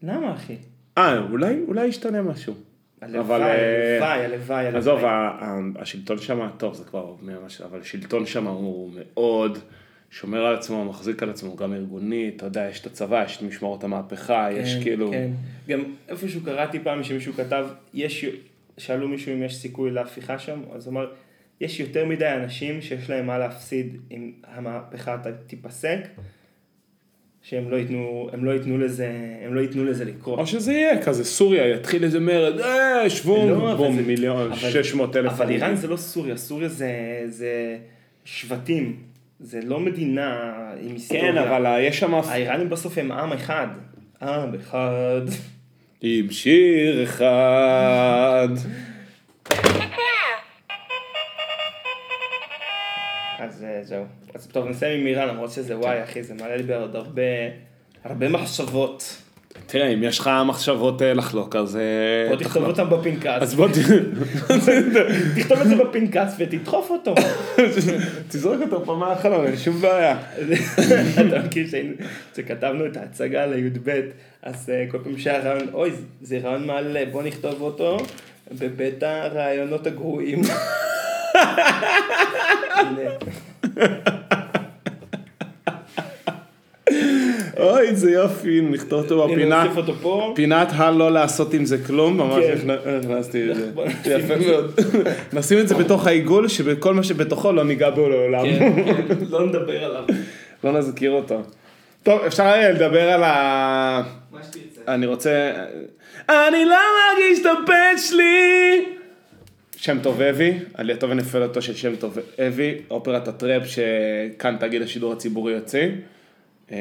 למה 0.02 0.34
אחי? 0.34 0.56
אה, 0.98 1.18
אולי, 1.18 1.60
אולי 1.68 1.86
ישתנה 1.86 2.22
משהו. 2.22 2.54
הלוואי, 3.00 3.42
אה, 3.42 3.94
הלוואי, 3.94 4.24
הלוואי, 4.24 4.66
הלוואי. 4.66 4.78
עזוב, 4.78 5.00
השלטון 5.78 6.18
שם, 6.18 6.48
טוב, 6.56 6.74
זה 6.74 6.84
כבר 6.84 7.14
ממש, 7.22 7.60
אבל 7.60 7.80
השלטון 7.80 8.26
שם 8.26 8.46
הוא 8.46 8.90
מאוד 8.94 9.58
שומר 10.10 10.46
על 10.46 10.54
עצמו, 10.54 10.84
מחזיק 10.84 11.22
על 11.22 11.30
עצמו, 11.30 11.56
גם 11.56 11.74
ארגוני, 11.74 12.32
אתה 12.36 12.46
יודע, 12.46 12.68
יש 12.70 12.80
את 12.80 12.86
הצבא, 12.86 13.24
יש 13.24 13.36
את 13.36 13.42
משמרות 13.42 13.84
המהפכה, 13.84 14.48
יש 14.52 14.74
כן, 14.74 14.82
כאילו... 14.82 15.10
כן. 15.10 15.30
גם 15.68 15.84
איפשהו 16.08 16.40
קראתי 16.44 16.78
פעם 16.80 17.04
שמישהו 17.04 17.32
כתב, 17.32 17.66
יש, 17.94 18.24
שאלו 18.78 19.08
מישהו 19.08 19.32
אם 19.32 19.42
יש 19.42 19.56
סיכוי 19.56 19.90
להפיכה 19.90 20.38
שם, 20.38 20.60
אז 20.74 20.86
הוא 20.86 20.92
אמר, 20.92 21.10
יש 21.60 21.80
יותר 21.80 22.06
מדי 22.06 22.28
אנשים 22.28 22.80
שיש 22.80 23.10
להם 23.10 23.26
מה 23.26 23.38
להפסיד 23.38 23.96
אם 24.10 24.32
המהפכה 24.44 25.16
תיפסק, 25.46 26.00
שהם 27.50 27.70
לא 27.70 27.76
ייתנו, 27.76 28.28
הם 28.32 28.44
לא 28.44 28.50
ייתנו 28.50 28.78
לזה, 28.78 29.10
הם 29.46 29.54
לא 29.54 29.60
ייתנו 29.60 29.84
לזה 29.84 30.04
לקרות. 30.04 30.38
או 30.38 30.46
שזה 30.46 30.72
יהיה 30.72 31.02
כזה 31.02 31.24
סוריה, 31.24 31.68
יתחיל 31.74 32.04
איזה 32.04 32.20
מרד, 32.20 32.60
אה, 32.60 33.10
שבו, 33.10 33.46
לא, 33.50 33.74
בום, 33.74 33.96
זה- 33.96 34.02
מיליון, 34.02 34.46
אבל- 34.52 34.70
600 34.70 35.16
אלף. 35.16 35.32
אבל 35.32 35.50
איראן 35.50 35.76
זה 35.76 35.86
לא 35.88 35.96
סוריה, 35.96 36.36
סוריה 36.36 36.68
זה, 36.68 36.90
זה 37.26 37.76
שבטים, 38.24 38.96
זה 39.40 39.60
לא 39.64 39.80
מדינה 39.80 40.50
עם 40.80 40.92
היסטוריה. 40.92 41.32
כן, 41.32 41.38
אבל 41.38 41.66
יש 41.80 41.98
שם... 42.00 42.14
האיראנים 42.14 42.70
בסוף 42.70 42.98
הם 42.98 43.12
עם 43.12 43.32
אחד. 43.32 43.66
עם 44.22 44.54
אחד. 44.54 45.20
עם 46.02 46.30
שיר 46.30 47.02
אחד. 47.02 48.48
אז 53.38 53.64
אה, 53.64 53.80
זהו. 53.82 54.04
אז 54.34 54.46
טוב, 54.46 54.68
נסיים 54.68 55.00
עם 55.00 55.06
איראן, 55.06 55.28
למרות 55.28 55.50
שזה 55.50 55.78
וואי, 55.78 56.02
אחי, 56.04 56.22
זה 56.22 56.34
מעלה 56.34 56.56
לי 56.56 56.62
בעוד 56.62 56.96
הרבה, 56.96 57.22
הרבה 58.04 58.28
מחשבות. 58.28 59.22
תראה, 59.66 59.88
אם 59.88 60.02
יש 60.02 60.18
לך 60.18 60.30
מחשבות 60.46 61.02
אה, 61.02 61.14
לחלוק, 61.14 61.56
אז... 61.56 61.76
אה, 61.76 62.28
בוא 62.28 62.36
תכתוב. 62.36 62.64
אותם 62.64 62.90
בפנקס. 62.90 63.26
אז 63.40 63.54
בוא 63.54 63.68
תכתוב 65.36 65.58
את 65.60 65.68
זה 65.68 65.76
בפנקס 65.76 66.34
ותדחוף 66.38 66.90
אותו. 66.90 67.14
תזרוק 68.28 68.62
אותו 68.62 68.84
פה 68.84 68.94
מהחלון, 68.94 69.46
אין 69.46 69.56
שום 69.56 69.80
בעיה. 69.80 70.18
אתה 71.28 71.42
מכיר 71.46 71.66
שכתבנו 72.36 72.86
את 72.86 72.96
ההצגה 72.96 73.46
לי"ב, 73.46 74.00
אז 74.42 74.72
כל 74.90 74.98
פעם 75.04 75.18
שהיה 75.18 75.38
רעיון, 75.38 75.68
אוי, 75.72 75.90
זה 76.22 76.38
רעיון 76.38 76.66
מעלה, 76.66 77.04
בוא 77.12 77.22
נכתוב 77.22 77.60
אותו 77.60 77.98
בבית 78.52 79.02
הרעיונות 79.02 79.86
הגרועים. 79.86 80.42
אוי, 87.58 87.88
איזה 87.88 88.10
יופי, 88.10 88.60
נכתוב 88.60 89.02
אותו 89.04 89.28
בפינה. 89.28 89.62
נוסיף 89.64 89.76
אותו 89.76 89.94
פה. 89.94 90.32
פינת 90.36 90.68
הלא 90.76 91.12
לעשות 91.12 91.54
עם 91.54 91.64
זה 91.64 91.78
כלום, 91.86 92.16
ממש 92.16 92.44
כן. 92.44 92.70
הכנ- 92.70 93.04
הכנסתי 93.04 93.50
את 93.50 93.56
זה. 93.56 93.70
נשים 93.76 94.12
יפה 94.18 94.34
זה. 94.38 94.50
מאוד. 94.50 94.78
נשים 95.32 95.58
את 95.58 95.68
זה 95.68 95.74
בתוך 95.74 96.06
העיגול, 96.06 96.48
שבכל 96.48 96.94
מה 96.94 97.02
שבתוכו 97.02 97.52
לא 97.52 97.64
ניגע 97.64 97.90
בו 97.90 98.08
לעולם. 98.08 98.44
כן, 98.44 98.72
כן, 98.84 99.14
לא 99.30 99.46
נדבר 99.46 99.84
עליו. 99.84 100.04
לא 100.64 100.72
נזכיר 100.72 101.10
אותו. 101.10 101.42
טוב, 102.02 102.20
אפשר 102.26 102.42
היה 102.46 102.70
לדבר 102.70 103.10
על 103.10 103.22
ה... 103.24 104.02
מה 104.32 104.38
שתרצה. 104.42 104.80
אני 104.94 105.06
רוצה... 105.06 105.50
אני 106.28 106.64
לא 106.64 106.76
מרגיש 106.98 107.40
את 107.40 107.46
הפט 107.46 107.74
שלי! 108.08 108.84
שם 109.80 109.98
טוב 110.02 110.20
אבי, 110.20 110.52
עלייתו 110.74 111.10
ונפילתו 111.10 111.62
של 111.62 111.74
שם 111.76 111.96
טוב 111.96 112.18
אבי, 112.48 112.74
אופרת 112.90 113.28
הטראפ 113.28 113.62
שכאן 113.66 114.56
תאגיד 114.60 114.82
השידור 114.82 115.12
הציבורי 115.12 115.52
יוציא. 115.52 115.88
אה, 116.72 116.76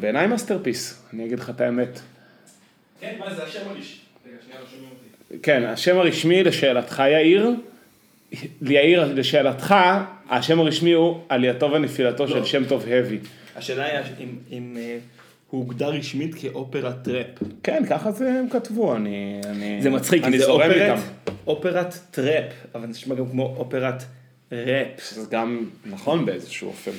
בעיניי 0.00 0.26
masterpiece, 0.26 1.02
אני 1.14 1.26
אגיד 1.26 1.38
לך 1.38 1.50
את 1.50 1.60
האמת. 1.60 2.00
כן, 3.00 3.14
מה 3.18 3.34
זה 3.34 3.42
השם? 3.44 3.58
רגע, 3.68 3.80
שנייה, 4.44 4.60
לא 4.60 4.66
שומעים 4.70 4.90
אותי. 4.90 5.38
כן, 5.42 5.64
השם 5.64 5.98
הרשמי 5.98 6.44
לשאלתך 6.44 7.02
יאיר, 7.12 7.50
יאיר 8.62 9.12
לשאלתך, 9.14 9.74
השם 10.30 10.60
הרשמי 10.60 10.92
הוא 10.92 11.20
עלייתו 11.28 11.72
ונפילתו 11.72 12.28
של 12.28 12.44
שם 12.44 12.64
טוב 12.64 12.88
אבי. 12.88 13.18
השאלה 13.56 13.84
היא 13.84 13.98
אם- 14.20 14.38
אם 14.52 14.76
אה, 14.80 14.98
הוא 15.50 15.60
הוגדר 15.60 15.88
רשמית 15.88 16.34
כאופרת 16.34 17.04
טראפ. 17.04 17.26
כן, 17.62 17.82
ככה 17.88 18.12
זה 18.12 18.28
הם 18.28 18.48
כתבו, 18.48 18.96
אני... 18.96 19.40
אני 19.44 19.82
זה 19.82 19.90
מצחיק, 19.90 20.24
אני 20.24 20.32
כי 20.32 20.38
זה 20.38 20.50
אופרת. 20.50 20.98
אופרת 21.46 21.94
טראפ, 22.10 22.44
אבל 22.74 22.82
זה 22.82 22.88
נשמע 22.88 23.14
גם 23.14 23.30
כמו 23.30 23.54
אופרת 23.56 24.02
ראפ. 24.52 25.10
זה 25.10 25.26
גם 25.30 25.64
נכון 25.86 26.26
באיזשהו 26.26 26.68
אופן. 26.68 26.90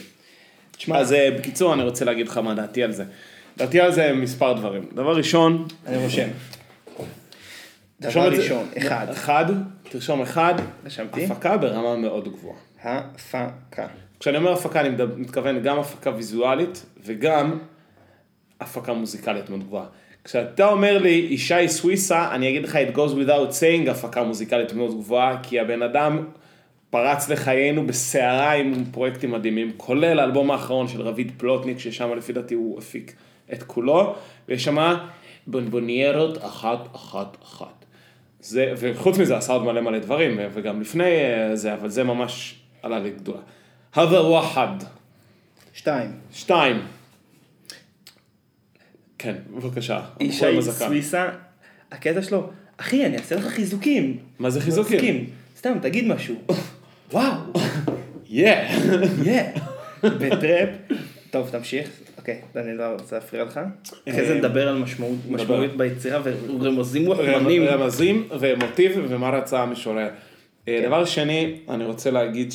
תשמע, 0.71 0.97
אז 0.97 1.13
אה, 1.13 1.31
בקיצור, 1.37 1.73
אני 1.73 1.83
רוצה 1.83 2.05
להגיד 2.05 2.27
לך 2.27 2.37
מה 2.37 2.53
דעתי 2.53 2.83
על 2.83 2.91
זה. 2.91 3.03
דעתי 3.57 3.79
על 3.79 3.91
זה 3.91 4.13
מספר 4.13 4.53
דברים. 4.53 4.85
דבר 4.93 5.17
ראשון, 5.17 5.67
אני 5.87 5.97
רושם. 5.97 6.27
דבר 8.01 8.31
ראשון, 8.31 8.67
אחד. 8.77 9.07
אחד, 9.09 9.45
תרשום 9.89 10.21
אחד, 10.21 10.53
רשמתי. 10.85 11.25
הפקה 11.25 11.57
ברמה 11.57 11.95
מאוד 11.95 12.29
גבוהה. 12.33 12.57
הפקה. 12.83 13.87
כשאני 14.19 14.37
אומר 14.37 14.51
הפקה, 14.51 14.81
אני 14.81 14.89
מתכוון 15.17 15.63
גם 15.63 15.79
הפקה 15.79 16.11
ויזואלית 16.15 16.85
וגם 17.05 17.59
הפקה 18.61 18.93
מוזיקלית 18.93 19.49
מאוד 19.49 19.63
גבוהה. 19.63 19.85
כשאתה 20.23 20.67
אומר 20.67 20.97
לי 20.97 21.27
ישי 21.29 21.67
סוויסה, 21.67 22.31
אני 22.31 22.49
אגיד 22.49 22.63
לך 22.63 22.75
it 22.75 22.95
goes 22.95 23.11
without 23.11 23.51
saying 23.61 23.89
הפקה 23.89 24.23
מוזיקלית 24.23 24.73
מאוד 24.73 24.97
גבוהה, 24.97 25.43
כי 25.43 25.59
הבן 25.59 25.81
אדם 25.81 26.25
פרץ 26.89 27.29
לחיינו 27.29 27.87
בסערה 27.87 28.51
עם 28.51 28.73
פרויקטים 28.91 29.31
מדהימים, 29.31 29.71
כולל 29.77 30.19
האלבום 30.19 30.51
האחרון 30.51 30.87
של 30.87 31.01
רביד 31.01 31.31
פלוטניק, 31.37 31.79
ששם 31.79 32.13
לפי 32.17 32.33
דעתי 32.33 32.53
הוא 32.53 32.77
הפיק 32.77 33.13
את 33.53 33.63
כולו, 33.63 34.15
ויש 34.49 34.63
שם 34.63 34.95
בונבוניירות 35.47 36.45
אחת 36.45 36.95
אחת 36.95 37.37
אחת. 37.43 37.85
זה, 38.39 38.73
וחוץ 38.77 39.17
מזה 39.17 39.37
עשה 39.37 39.53
עוד 39.53 39.63
מלא 39.63 39.81
מלא 39.81 39.99
דברים, 39.99 40.39
וגם 40.53 40.81
לפני 40.81 41.03
אה, 41.03 41.55
זה, 41.55 41.73
אבל 41.73 41.89
זה 41.89 42.03
ממש 42.03 42.55
עלה 42.83 42.99
לי 42.99 43.11
גדולה. 43.11 43.39
הווה 43.95 44.21
וואחד. 44.29 44.75
שתיים. 45.73 46.11
שתיים. 46.33 46.81
כן, 49.19 49.35
בבקשה. 49.55 50.01
ישי. 50.19 50.61
סוויסה, 50.61 51.29
הקטע 51.91 52.21
שלו, 52.21 52.49
אחי, 52.77 53.05
אני 53.05 53.17
אעשה 53.17 53.35
לך 53.35 53.45
חיזוקים. 53.47 54.17
מה 54.39 54.49
זה 54.49 54.61
חיזוקים? 54.61 55.25
סתם, 55.57 55.77
תגיד 55.81 56.07
משהו. 56.07 56.35
וואו, 57.13 57.33
יא. 58.29 58.53
יא. 59.23 59.43
בטראפ, 60.03 60.69
טוב, 61.31 61.49
תמשיך. 61.51 61.89
אוקיי, 62.17 62.41
אני 62.55 62.77
לא 62.77 62.83
רוצה 62.99 63.15
להפריע 63.15 63.43
לך. 63.43 63.59
אחרי 64.09 64.25
זה 64.25 64.33
אה, 64.33 64.37
נדבר 64.37 64.67
על 64.67 64.77
משמעות- 64.77 65.77
ביצירה 65.77 66.21
ורמזים 66.23 67.05
מוכמנים. 67.05 67.63
רמזים 67.63 68.27
ומוטיב 68.39 68.91
ומה 69.09 69.29
רצה 69.29 69.61
המשורר. 69.63 70.09
אה, 70.67 70.83
דבר 70.85 71.05
שני, 71.05 71.59
אני 71.69 71.85
רוצה 71.85 72.11
להגיד 72.11 72.53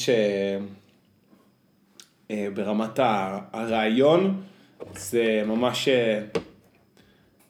שברמת 2.30 3.00
הרעיון 3.52 4.40
זה 4.96 5.42
ממש 5.46 5.88
אה, 5.88 6.20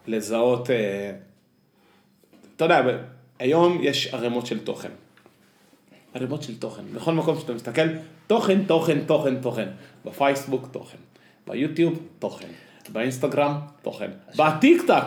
לזהות, 0.07 0.71
אה, 0.71 1.13
אתה 2.57 2.65
יודע, 2.65 2.83
היום 3.39 3.79
יש 3.83 4.15
ערימות 4.15 4.47
של 4.47 4.65
תוכן. 4.65 4.91
ערימות 6.15 6.43
של 6.43 6.59
תוכן. 6.59 6.83
בכל 6.95 7.15
מקום 7.15 7.41
שאתה 7.41 7.55
מסתכל, 7.55 7.89
תוכן, 8.27 8.65
תוכן, 8.65 9.05
תוכן, 9.07 9.41
תוכן. 9.41 9.69
בפייסבוק, 10.05 10.69
תוכן. 10.73 10.99
ביוטיוב, 11.47 11.99
תוכן. 12.19 12.49
באינסטגרם, 12.93 13.55
תוכן. 13.83 14.11
בטיק 14.37 14.83
טק, 14.87 15.05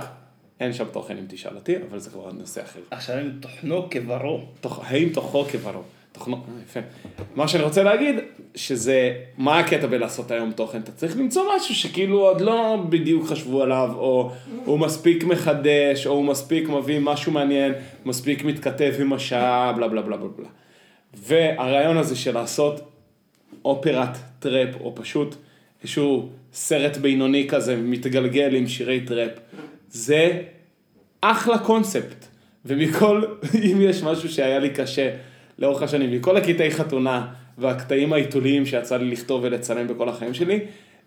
אין 0.60 0.74
שם 0.74 0.86
תוכן 0.92 1.18
אם 1.18 1.26
תשאל 1.28 1.56
אותי, 1.56 1.76
אבל 1.90 2.00
זה 2.00 2.10
כבר 2.10 2.32
נושא 2.32 2.64
אחר. 2.64 2.80
עכשיו 2.92 3.18
עם 3.18 3.32
תוכנו 3.40 3.88
כברו. 3.90 4.42
האם 4.64 5.10
תוכו 5.14 5.46
כברו? 5.52 5.82
תוכנו, 6.18 6.36
אה, 6.36 6.62
יפה. 6.64 6.80
מה 7.36 7.48
שאני 7.48 7.64
רוצה 7.64 7.84
להגיד, 7.84 8.16
שזה, 8.56 9.14
מה 9.38 9.60
הקטע 9.60 9.88
בלעשות 9.88 10.32
היום 10.32 10.52
תוכן? 10.52 10.82
אתה 10.82 10.92
צריך 10.92 11.18
למצוא 11.18 11.44
משהו 11.58 11.76
שכאילו 11.76 12.20
עוד 12.20 12.42
לא 12.42 12.86
בדיוק 12.90 13.28
חשבו 13.28 13.64
עליו, 13.64 13.90
או 13.96 14.32
הוא 14.66 14.80
מספיק 14.80 15.24
מחדש, 15.24 16.08
או 16.08 16.12
הוא 16.12 16.26
מספיק 16.26 16.70
מביא 16.70 17.00
משהו 17.00 17.32
מעניין, 17.32 17.74
מספיק 18.06 18.44
מתכתב 18.44 18.94
עם 19.00 19.14
השעה, 19.14 19.74
בלה 19.74 19.88
בלה 19.88 20.02
בלה 20.02 20.18
בלה 20.18 20.30
בלה. 20.38 20.48
והרעיון 21.14 21.98
הזה 21.98 22.16
של 22.16 22.34
לעשות 22.34 22.92
אופרת 23.66 24.18
טראפ, 24.40 24.70
או 24.82 24.96
פשוט 24.96 25.36
איזשהו 25.84 26.30
סרט 26.54 26.98
בינוני 26.98 27.48
כזה, 27.50 27.76
מתגלגל 27.76 28.56
עם 28.56 28.68
שירי 28.68 29.02
טראפ, 29.02 29.32
זה 29.90 30.42
אחלה 31.22 31.58
קונספט. 31.58 32.26
ומכל, 32.66 33.24
אם 33.72 33.78
יש 33.82 34.04
משהו 34.04 34.30
שהיה 34.30 34.60
לי 34.60 34.70
קשה 34.70 35.10
לאורך 35.60 35.82
השנים, 35.82 36.12
מכל 36.12 36.38
הקטעי 36.38 36.72
חתונה 36.72 37.28
והקטעים 37.58 38.14
העיתוליים 38.14 38.66
שיצא 38.66 38.98
לי 38.98 39.12
לכתוב 39.12 39.44
ולצלם 39.44 39.88
בכל 39.88 40.10
החיים 40.10 40.34
שלי, 40.34 40.60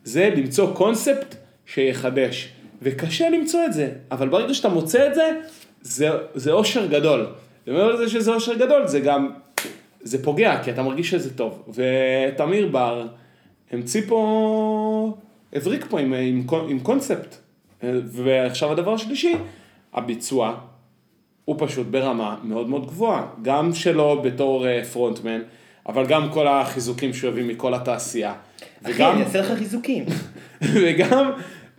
זה 0.04 0.30
למצוא 0.36 0.74
קונספט 0.74 1.34
שיחדש. 1.66 2.48
וקשה 2.82 3.30
למצוא 3.30 3.64
את 3.64 3.72
זה, 3.72 3.92
אבל 4.10 4.28
ברגע 4.28 4.54
שאתה 4.54 4.68
מוצא 4.68 5.06
את 5.06 5.14
זה, 5.14 5.30
זה, 5.82 6.08
זה 6.34 6.52
אושר 6.52 6.86
גדול. 6.86 7.26
ומעבר 7.66 7.94
לזה 7.94 8.08
שזה 8.08 8.34
אושר 8.34 8.54
גדול, 8.54 8.86
זה 8.86 9.00
גם, 9.00 9.30
זה 10.00 10.24
פוגע, 10.24 10.62
כי 10.64 10.70
אתה 10.70 10.82
מרגיש 10.82 11.10
שזה 11.10 11.36
טוב. 11.36 11.74
ותמיר 11.74 12.66
בר 12.66 13.06
המציא 13.70 14.02
פה, 14.08 15.16
הבריק 15.52 15.86
פה 15.88 16.00
עם, 16.00 16.12
עם, 16.12 16.46
עם 16.68 16.80
קונספט. 16.80 17.36
ועכשיו 17.82 18.72
הדבר 18.72 18.94
השלישי, 18.94 19.34
הביצוע 19.94 20.60
הוא 21.44 21.56
פשוט 21.58 21.86
ברמה 21.86 22.36
מאוד 22.44 22.68
מאוד 22.68 22.86
גבוהה. 22.86 23.26
גם 23.42 23.74
שלו 23.74 24.22
בתור 24.22 24.68
אה, 24.68 24.84
פרונטמן, 24.84 25.40
אבל 25.88 26.06
גם 26.06 26.32
כל 26.32 26.48
החיזוקים 26.48 27.14
שהוא 27.14 27.30
הביא 27.30 27.44
מכל 27.44 27.74
התעשייה. 27.74 28.34
אחי, 28.82 28.92
וגם, 28.94 29.12
אני 29.12 29.22
אעשה 29.22 29.40
לך 29.40 29.58
חיזוקים. 29.58 30.04
וגם, 30.82 31.30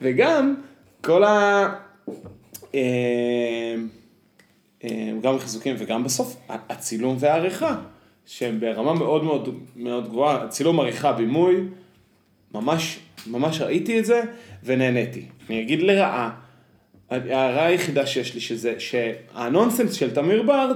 וגם 0.02 0.56
כל 1.02 1.24
ה... 1.24 1.68
אה, 2.76 3.76
אה, 4.84 5.12
גם 5.22 5.40
חיזוקים 5.40 5.76
וגם 5.80 6.04
בסוף 6.04 6.38
הצילום 6.50 7.16
והעריכה, 7.20 7.76
שהם 8.26 8.60
ברמה 8.60 8.94
מאוד 8.94 9.24
מאוד 9.24 9.60
מאוד 9.76 10.10
גבוהה, 10.10 10.48
צילום 10.48 10.80
עריכה 10.80 11.12
בימוי, 11.12 11.56
ממש, 12.54 13.00
ממש 13.28 13.62
ראיתי 13.62 14.00
את 14.00 14.06
זה 14.06 14.22
ונהניתי. 14.64 15.26
אני 15.50 15.62
אגיד 15.62 15.82
לרעה, 15.82 16.32
ההערה 17.12 17.66
היחידה 17.66 18.06
שיש 18.06 18.34
לי 18.34 18.40
שזה, 18.42 18.74
שהנונסנס 18.80 19.94
של 19.94 20.12
תמיר 20.14 20.44
בר, 20.44 20.72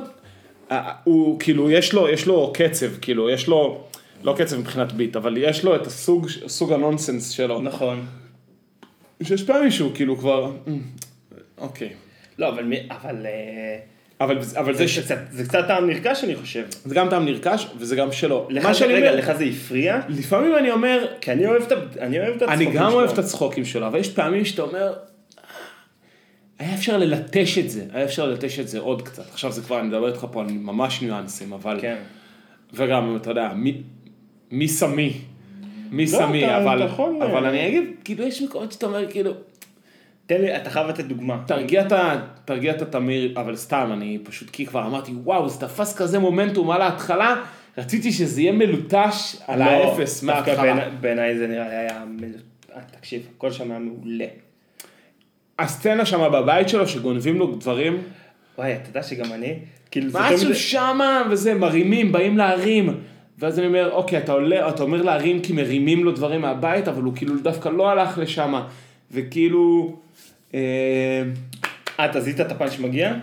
אה, 0.72 0.92
הוא 1.04 1.40
כאילו, 1.40 1.72
יש 1.72 1.94
לו, 1.94 2.10
יש 2.10 2.28
לו 2.28 2.54
קצב, 2.54 2.88
כאילו, 3.02 3.30
יש 3.30 3.48
לו, 3.48 3.84
לא 4.24 4.36
קצב 4.38 4.60
מבחינת 4.60 4.92
ביט, 4.92 5.16
אבל 5.16 5.38
יש 5.38 5.64
לו 5.64 5.76
את 5.76 5.88
הסוג, 5.88 6.28
סוג 6.48 6.74
הנונסנס 6.74 7.30
שלו. 7.30 7.62
נכון. 7.62 8.06
שיש 9.24 9.44
פעמים 9.44 9.72
שהוא 9.72 9.92
כאילו 9.96 10.18
כבר, 10.18 10.52
"אמ, 10.68 10.80
אוקיי. 11.58 11.90
לא, 12.38 12.50
אבל 12.50 12.64
מי, 12.64 12.80
אבל... 12.92 13.26
אה, 13.26 13.78
אבל, 14.22 14.38
אבל 14.58 14.74
זה, 14.74 14.78
זה 14.80 14.88
ש... 14.88 15.00
קצת- 15.00 15.18
זה 15.32 15.44
קצת 15.44 15.68
טעם 15.68 15.88
נרכש 15.90 16.24
אני 16.24 16.36
חושב. 16.36 16.64
זה 16.86 16.96
גם 16.96 17.10
טעם 17.10 17.26
נרכש 17.26 17.68
וזה 17.78 17.96
גם 17.96 18.12
שלו. 18.12 18.48
לך 18.50 18.66
מה 18.66 18.74
שאני 18.74 18.94
רגע, 18.94 19.08
אומר, 19.10 19.20
לך 19.20 19.32
זה 19.38 19.44
הפריע? 19.44 20.00
לפעמים 20.10 20.56
אני 20.56 20.72
אומר, 20.72 21.06
כי 21.22 21.32
אני 21.32 21.48
אוהב 21.48 21.62
את 21.62 21.72
ה- 21.72 21.76
אני 22.00 22.20
אוהב 22.20 22.36
את 22.36 22.44
אני 22.44 22.52
הצחוקים 22.54 22.74
גם 22.74 22.90
שלו. 22.90 23.00
אוהב 23.00 23.10
את 23.10 23.18
הצחוקים 23.20 23.66
שלו, 23.66 23.88
אבל 23.88 24.00
יש 24.00 24.10
פעמים 24.10 24.46
שאתה 24.46 24.62
אומר, 24.62 24.94
היה 26.60 26.74
אפשר 26.74 26.98
ללטש 26.98 27.58
את 27.58 27.70
זה, 27.70 27.86
היה 27.94 28.06
אפשר 28.06 28.26
ללטש 28.26 28.60
את 28.60 28.68
זה 28.68 28.80
עוד 28.80 29.02
קצת. 29.02 29.24
עכשיו 29.32 29.52
זה 29.52 29.62
כבר, 29.62 29.80
אני 29.80 29.88
מדבר 29.88 30.08
איתך 30.08 30.26
פה 30.32 30.42
על 30.42 30.48
ממש 30.52 31.02
ניואנסים, 31.02 31.54
אבל, 31.54 31.78
כן. 31.82 31.96
וגם, 32.74 33.16
אתה 33.22 33.32
יודע, 33.32 33.52
מי, 33.56 33.82
מי 34.52 34.68
שמי, 34.68 35.14
מי 35.92 36.06
לא, 36.12 36.18
אתה- 36.18 36.58
אבל, 36.64 36.84
אתה 36.84 36.92
יכול- 36.92 37.24
אבל 37.24 37.46
אני 37.46 37.68
אגיד, 37.68 37.84
כאילו, 38.04 38.24
יש 38.28 38.42
מקומות 38.42 38.72
שאתה 38.72 38.86
אומר, 38.86 39.12
כאילו, 39.12 39.32
תן 40.26 40.42
לי, 40.42 40.56
אתה 40.58 40.70
חייב 40.70 40.88
לתת 40.88 41.06
דוגמה. 41.06 41.44
תרגיע 41.48 41.88
את. 41.88 41.92
תרגיע 42.46 42.72
את 42.76 42.82
התמיר, 42.82 43.34
אבל 43.42 43.56
סתם, 43.56 43.90
אני 43.94 44.20
פשוט 44.24 44.50
כי 44.50 44.66
כבר 44.66 44.86
אמרתי, 44.88 45.12
וואו, 45.24 45.50
זה 45.50 45.60
תפס 45.60 45.96
כזה 45.96 46.20
מומנטום 46.20 46.72
על 46.72 46.82
ההתחלה, 46.82 47.36
רציתי 47.78 48.12
שזה 48.12 48.42
יהיה 48.42 48.52
מלוטש 48.52 49.36
על 49.48 49.60
לא, 49.60 49.64
האפס 49.64 50.24
דווקא 50.24 50.26
מההתחלה. 50.50 50.56
בעיני- 50.76 50.96
בעיניי 51.02 51.38
זה 51.38 51.48
נראה 51.48 51.80
היה... 51.80 52.04
מל- 52.08 52.26
אה, 52.76 52.82
תקשיב, 53.00 53.22
הכל 53.38 53.52
שם 53.52 53.72
היה 53.72 53.80
מעולה. 53.80 54.26
הסצנה 55.60 56.06
שם 56.06 56.30
בבית 56.34 56.70
שלו 56.70 56.88
שגונבים 56.88 57.40
לו 57.40 57.56
דברים, 57.56 58.02
וואי, 58.58 58.74
אתה 58.76 58.90
יודע 58.90 59.04
שגם 59.04 59.34
אני, 59.34 59.54
כאילו 59.92 60.10
זה 60.10 60.20
משהו 60.20 60.46
מדי- 60.50 60.56
שמה, 60.56 61.24
וזה, 61.32 61.54
מרימים, 61.54 62.12
באים 62.12 62.38
להרים. 62.38 62.98
ואז 63.40 63.60
אני 63.60 63.68
אומר, 63.68 63.92
אוקיי, 63.92 64.20
אתה 64.20 64.32
עולה, 64.32 64.70
אתה 64.70 64.84
אומר 64.84 65.02
להרים 65.02 65.42
כי 65.42 65.54
מרימים 65.54 66.04
לו 66.04 66.12
דברים 66.12 66.42
מהבית, 66.42 66.88
אבל 66.88 67.02
הוא 67.04 67.14
כאילו 67.16 67.38
דווקא 67.40 67.70
לא 67.70 67.90
הלך 67.90 68.18
לשם. 68.18 68.62
וכאילו, 69.12 69.96
אה, 70.54 70.60
אה, 72.00 72.06
אתה 72.06 72.22
זיהית 72.22 72.42
את 72.42 72.52
הפאנץ' 72.52 72.72
שמגיע? 72.72 73.14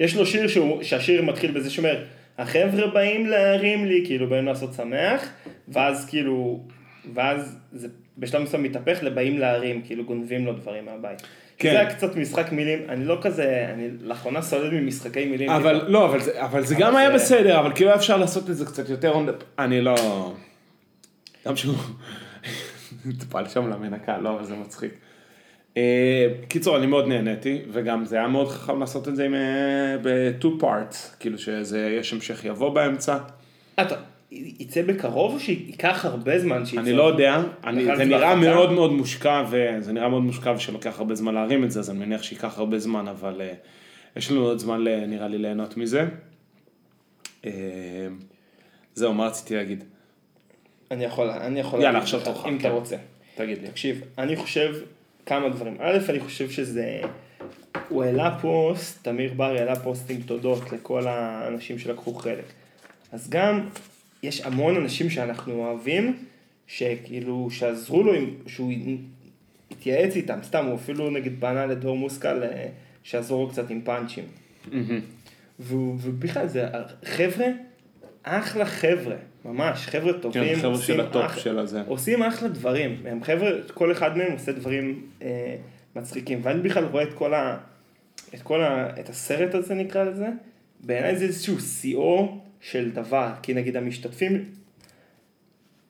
יש 0.00 0.16
לו 0.16 0.26
שיר 0.26 0.48
שהוא, 0.48 0.82
שהשיר 0.82 1.22
מתחיל 1.22 1.50
בזה 1.50 1.70
שאומר, 1.70 2.04
החבר'ה 2.38 2.86
באים 2.86 3.26
להרים 3.26 3.86
לי, 3.86 4.02
כאילו 4.06 4.28
באים 4.28 4.44
לעשות 4.46 4.74
שמח, 4.74 5.28
ואז 5.68 6.06
כאילו, 6.08 6.60
ואז 7.14 7.58
זה 7.72 7.88
בשלב 8.18 8.42
מסוים 8.42 8.62
מתהפך 8.62 8.98
לבאים 9.02 9.38
להרים, 9.38 9.82
כאילו 9.82 10.04
גונבים 10.04 10.46
לו 10.46 10.52
דברים 10.52 10.84
מהבית. 10.84 11.22
כן. 11.58 11.70
זה 11.70 11.80
היה 11.80 11.94
קצת 11.94 12.16
משחק 12.16 12.52
מילים, 12.52 12.78
אני 12.88 13.04
לא 13.04 13.18
כזה, 13.22 13.66
אני 13.74 13.88
לאחרונה 14.00 14.42
סולד 14.42 14.72
ממשחקי 14.74 15.24
מילים. 15.24 15.50
אבל 15.50 15.78
טיפה. 15.78 15.88
לא, 15.90 16.06
אבל 16.06 16.20
זה, 16.20 16.44
אבל 16.44 16.62
זה 16.64 16.74
אבל 16.74 16.82
גם 16.84 16.96
היה 16.96 17.08
זה- 17.08 17.14
בסדר, 17.14 17.60
אבל 17.60 17.72
כאילו 17.74 17.90
היה 17.90 17.96
אפשר 17.98 18.16
לעשות 18.16 18.50
את 18.50 18.56
זה 18.56 18.64
קצת 18.66 18.88
יותר, 18.88 19.14
אני 19.58 19.80
לא... 19.80 19.94
גם 21.46 21.56
שהוא... 21.56 21.74
טפל 23.20 23.48
שם 23.48 23.70
למנקה, 23.70 24.18
לא, 24.18 24.30
אבל 24.34 24.44
זה 24.44 24.54
מצחיק. 24.54 24.90
אה, 25.76 26.26
קיצור, 26.48 26.76
אני 26.76 26.86
מאוד 26.86 27.08
נהניתי, 27.08 27.62
וגם 27.72 28.04
זה 28.04 28.16
היה 28.16 28.28
מאוד 28.28 28.48
חכם 28.48 28.80
לעשות 28.80 29.08
את 29.08 29.16
זה. 29.16 29.28
אה, 29.34 29.96
ב-two 30.02 30.62
parts, 30.62 30.96
כאילו 31.20 31.38
שזה, 31.38 31.96
יש 32.00 32.12
המשך 32.12 32.44
יבוא 32.44 32.74
באמצע. 32.74 33.18
אתה, 33.80 33.94
יצא 34.30 34.82
בקרוב 34.82 35.34
או 35.34 35.40
שייקח 35.40 36.04
הרבה 36.04 36.38
זמן 36.38 36.66
שיצא? 36.66 36.80
אני 36.80 36.92
לא 36.92 37.02
יודע, 37.02 37.42
אני, 37.64 37.84
זה 37.84 38.04
נראה 38.04 38.34
בהפקה? 38.34 38.34
מאוד 38.34 38.72
מאוד 38.72 38.92
מושקע, 38.92 39.44
וזה 39.50 39.92
נראה 39.92 40.08
מאוד 40.08 40.22
מושקע 40.22 40.52
ושלוקח 40.56 40.98
הרבה 40.98 41.14
זמן 41.14 41.34
להרים 41.34 41.64
את 41.64 41.70
זה, 41.70 41.80
אז 41.80 41.90
אני 41.90 41.98
מניח 41.98 42.22
שייקח 42.22 42.58
הרבה 42.58 42.78
זמן, 42.78 43.08
אבל 43.08 43.40
אה, 43.40 43.52
יש 44.16 44.30
לנו 44.30 44.40
עוד 44.40 44.58
זמן, 44.58 44.84
נראה 44.84 45.28
לי, 45.28 45.38
ליהנות 45.38 45.76
מזה. 45.76 46.08
אה, 47.44 47.50
זהו, 48.94 49.14
מה 49.14 49.26
רציתי 49.26 49.56
להגיד? 49.56 49.84
אני 50.90 51.04
יכול, 51.04 51.30
אני 51.30 51.60
יכול... 51.60 51.80
יאללה, 51.80 51.92
להגיד 51.92 52.02
עכשיו 52.02 52.20
לך, 52.20 52.26
תורך, 52.26 52.46
אם 52.46 52.58
כן. 52.58 52.68
אתה 52.68 52.74
רוצה. 52.74 52.96
תגיד 53.34 53.58
לי. 53.58 53.68
תקשיב, 53.68 54.00
אני 54.18 54.36
חושב 54.36 54.74
כמה 55.26 55.48
דברים. 55.48 55.76
א', 55.80 55.98
אני 56.08 56.20
חושב 56.20 56.50
שזה... 56.50 57.00
הוא 57.88 58.04
העלה 58.04 58.38
פוסט, 58.40 59.04
תמיר 59.04 59.32
בר 59.36 59.44
העלה 59.44 59.76
פוסט 59.76 60.10
עם 60.10 60.20
תודות 60.20 60.72
לכל 60.72 61.06
האנשים 61.06 61.78
שלקחו 61.78 62.14
חלק. 62.14 62.44
אז 63.12 63.30
גם 63.30 63.68
יש 64.22 64.40
המון 64.40 64.76
אנשים 64.76 65.10
שאנחנו 65.10 65.52
אוהבים, 65.54 66.16
שכאילו, 66.66 67.48
שעזרו 67.50 68.02
לו, 68.02 68.12
שהוא 68.46 68.72
התייעץ 69.70 70.16
איתם, 70.16 70.38
סתם, 70.42 70.66
הוא 70.66 70.74
אפילו 70.74 71.10
נגיד 71.10 71.36
פנה 71.40 71.66
לדור 71.66 72.08
אה, 72.42 72.66
שיעזור 73.02 73.42
לו 73.44 73.50
קצת 73.50 73.70
עם 73.70 73.80
פאנצ'ים. 73.84 74.24
ובכלל 75.60 76.46
זה 76.46 76.66
חבר'ה, 77.04 77.46
אחלה 78.22 78.64
חבר'ה, 78.66 79.16
ממש, 79.44 79.86
חבר'ה 79.86 80.12
טובים, 80.12 80.54
כן, 80.54 80.60
חבר'ה 80.60 80.78
של 80.78 81.00
הטופ 81.00 81.24
אחלה- 81.24 81.42
של 81.42 81.58
הזה. 81.58 81.82
עושים 81.86 82.22
אחלה 82.22 82.48
דברים, 82.48 83.02
הם 83.06 83.24
חבר'ה, 83.24 83.50
כל 83.74 83.92
אחד 83.92 84.16
מהם 84.16 84.32
עושה 84.32 84.52
דברים 84.52 85.06
אה, 85.22 85.56
מצחיקים, 85.96 86.38
ואני 86.42 86.62
בכלל 86.62 86.84
רואה 86.84 87.02
את 87.02 87.12
כל 87.14 87.34
ה... 87.34 87.58
את 88.34 88.42
כל 88.42 88.62
ה... 88.62 88.90
את 89.00 89.08
הסרט 89.08 89.54
הזה 89.54 89.74
נקרא 89.74 90.04
לזה, 90.04 90.28
בעיניי 90.80 91.16
זה 91.16 91.24
איזשהו 91.24 91.60
שיאו 91.60 92.38
של 92.60 92.90
דבר, 92.90 93.30
כי 93.42 93.54
נגיד 93.54 93.76
המשתתפים, 93.76 94.44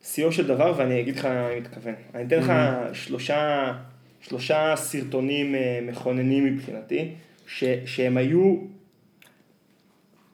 שיאו 0.05 0.33
של 0.33 0.47
דבר, 0.47 0.75
ואני 0.77 1.01
אגיד 1.01 1.17
לך 1.17 1.25
למה 1.25 1.49
אני 1.49 1.61
מתכוון. 1.61 1.95
אני 2.15 2.27
אתן 2.27 2.39
לך 2.39 2.53
שלושה, 2.93 3.73
שלושה 4.21 4.75
סרטונים 4.77 5.55
אה, 5.55 5.81
מכוננים 5.83 6.45
מבחינתי, 6.45 7.15
ש, 7.47 7.65
שהם 7.87 8.17
היו 8.17 8.57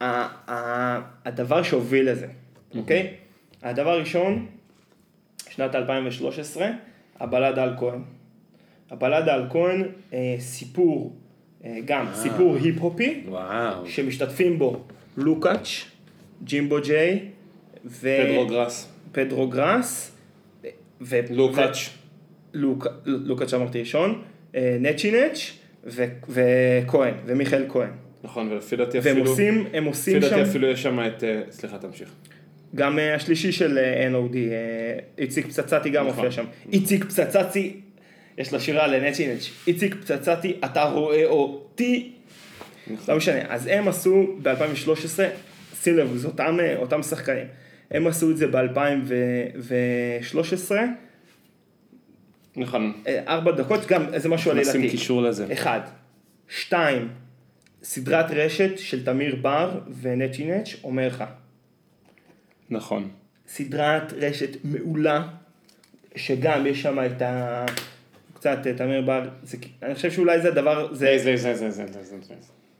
ה- 0.01 0.05
ה- 0.53 1.01
הדבר 1.25 1.62
שהוביל 1.62 2.11
לזה, 2.11 2.27
אוקיי? 2.77 3.14
הדבר 3.62 3.90
הראשון, 3.90 4.47
שנת 5.51 5.75
2013, 5.75 6.70
הבלדה 7.20 7.62
על 7.62 7.75
כהן. 7.79 8.01
הבלדה 8.90 9.35
על 9.35 9.47
כהן, 9.51 9.83
אה, 10.12 10.37
סיפור, 10.38 11.16
אה, 11.64 11.79
גם 11.85 12.07
סיפור 12.14 12.57
היפ-הופי, 12.57 13.23
וואו. 13.29 13.87
שמשתתפים 13.87 14.59
בו 14.59 14.85
לוקאץ', 15.16 15.68
ג'ימבו 16.44 16.80
ג'יי, 16.80 17.20
ו... 17.85 18.16
פדרו 18.22 18.46
גראס. 18.46 18.88
פדרו 19.12 19.48
גראס, 19.48 20.16
ו... 21.00 21.20
לוקאץ'. 21.30 21.76
ו... 21.76 22.04
לוק... 22.54 22.87
לוקאץ' 23.04 23.54
אמרתי 23.54 23.80
ראשון, 23.80 24.22
אה, 24.54 24.76
נצ'י 24.80 25.11
נץ', 25.11 25.50
ו... 25.87 26.04
וכהן, 26.28 27.14
ומיכאל 27.26 27.64
כהן. 27.68 27.90
נכון, 28.24 28.52
ולפי 28.52 28.76
דעתי 28.76 28.98
והם 28.98 29.16
אפילו... 29.16 29.30
עושים, 29.30 29.66
הם 29.72 29.85
עושים 29.85 30.16
לפי 30.16 30.26
שם, 30.26 30.37
דעתי 30.37 30.50
אפילו 30.50 30.68
יש 30.68 30.83
שם 30.83 31.00
את... 31.07 31.24
אה, 31.24 31.40
סליחה, 31.50 31.78
תמשיך. 31.78 32.09
גם 32.74 32.98
אה, 32.98 33.14
השלישי 33.14 33.52
של 33.52 33.78
NOD, 34.12 34.37
איציק 35.18 35.46
פצצתי 35.46 35.90
גם 35.90 36.07
נכון. 36.07 36.24
מופיע 36.24 36.30
שם. 36.30 36.44
איציק 36.72 37.04
פצצתי, 37.04 37.80
יש 38.38 38.52
לו 38.52 38.61
שירה 38.61 38.87
לנצ'י 38.87 39.35
נץ', 39.35 39.50
איציק 39.66 39.94
פצצתי, 39.94 40.57
אתה 40.64 40.85
רואה 40.85 41.24
אותי. 41.26 42.12
לא 43.09 43.16
משנה, 43.16 43.40
אז 43.48 43.66
הם 43.66 43.88
עשו 43.88 44.26
ב-2013, 44.42 45.18
שים 45.85 45.97
לב, 45.97 46.16
זה 46.16 46.27
אותם, 46.27 46.61
אה, 46.61 46.77
אותם 46.77 47.03
שחקנים. 47.03 47.47
הם 47.90 48.07
עשו 48.07 48.31
את 48.31 48.37
זה 48.37 48.47
ב-2013. 48.47 50.73
נכון. 52.57 52.92
אה, 53.07 53.23
ארבע 53.29 53.53
דקות, 53.53 53.87
גם 53.87 54.05
זה 54.16 54.29
משהו 54.29 54.51
עלילתי. 54.51 54.79
נשים 54.79 54.90
קישור 54.90 55.23
לזה. 55.23 55.53
אחד. 55.53 55.81
שתיים. 56.49 57.09
סדרת 57.83 58.31
רשת 58.31 58.79
של 58.79 59.05
תמיר 59.05 59.37
בר 59.37 59.81
ונצ'י 60.01 60.44
נץ' 60.44 60.77
אומר 60.85 61.09
לך. 61.09 61.25
נכון. 62.70 63.09
סדרת 63.49 64.12
רשת 64.12 64.64
מעולה, 64.64 65.29
שגם 66.16 66.66
יש 66.66 66.83
שם 66.83 66.99
את 67.07 67.23
ה... 67.23 67.66
קצת 68.35 68.59
אה, 68.66 68.75
תמיר 68.75 69.01
בר, 69.01 69.29
זה... 69.42 69.57
אני 69.83 69.94
חושב 69.94 70.11
שאולי 70.11 70.40
זה 70.40 70.49
הדבר... 70.49 70.94
זה 70.94 71.18
זה 71.18 71.37
זה 71.37 71.55
זה 71.55 71.70
זה 71.70 71.87
זה 71.87 72.16
זה. 72.20 72.35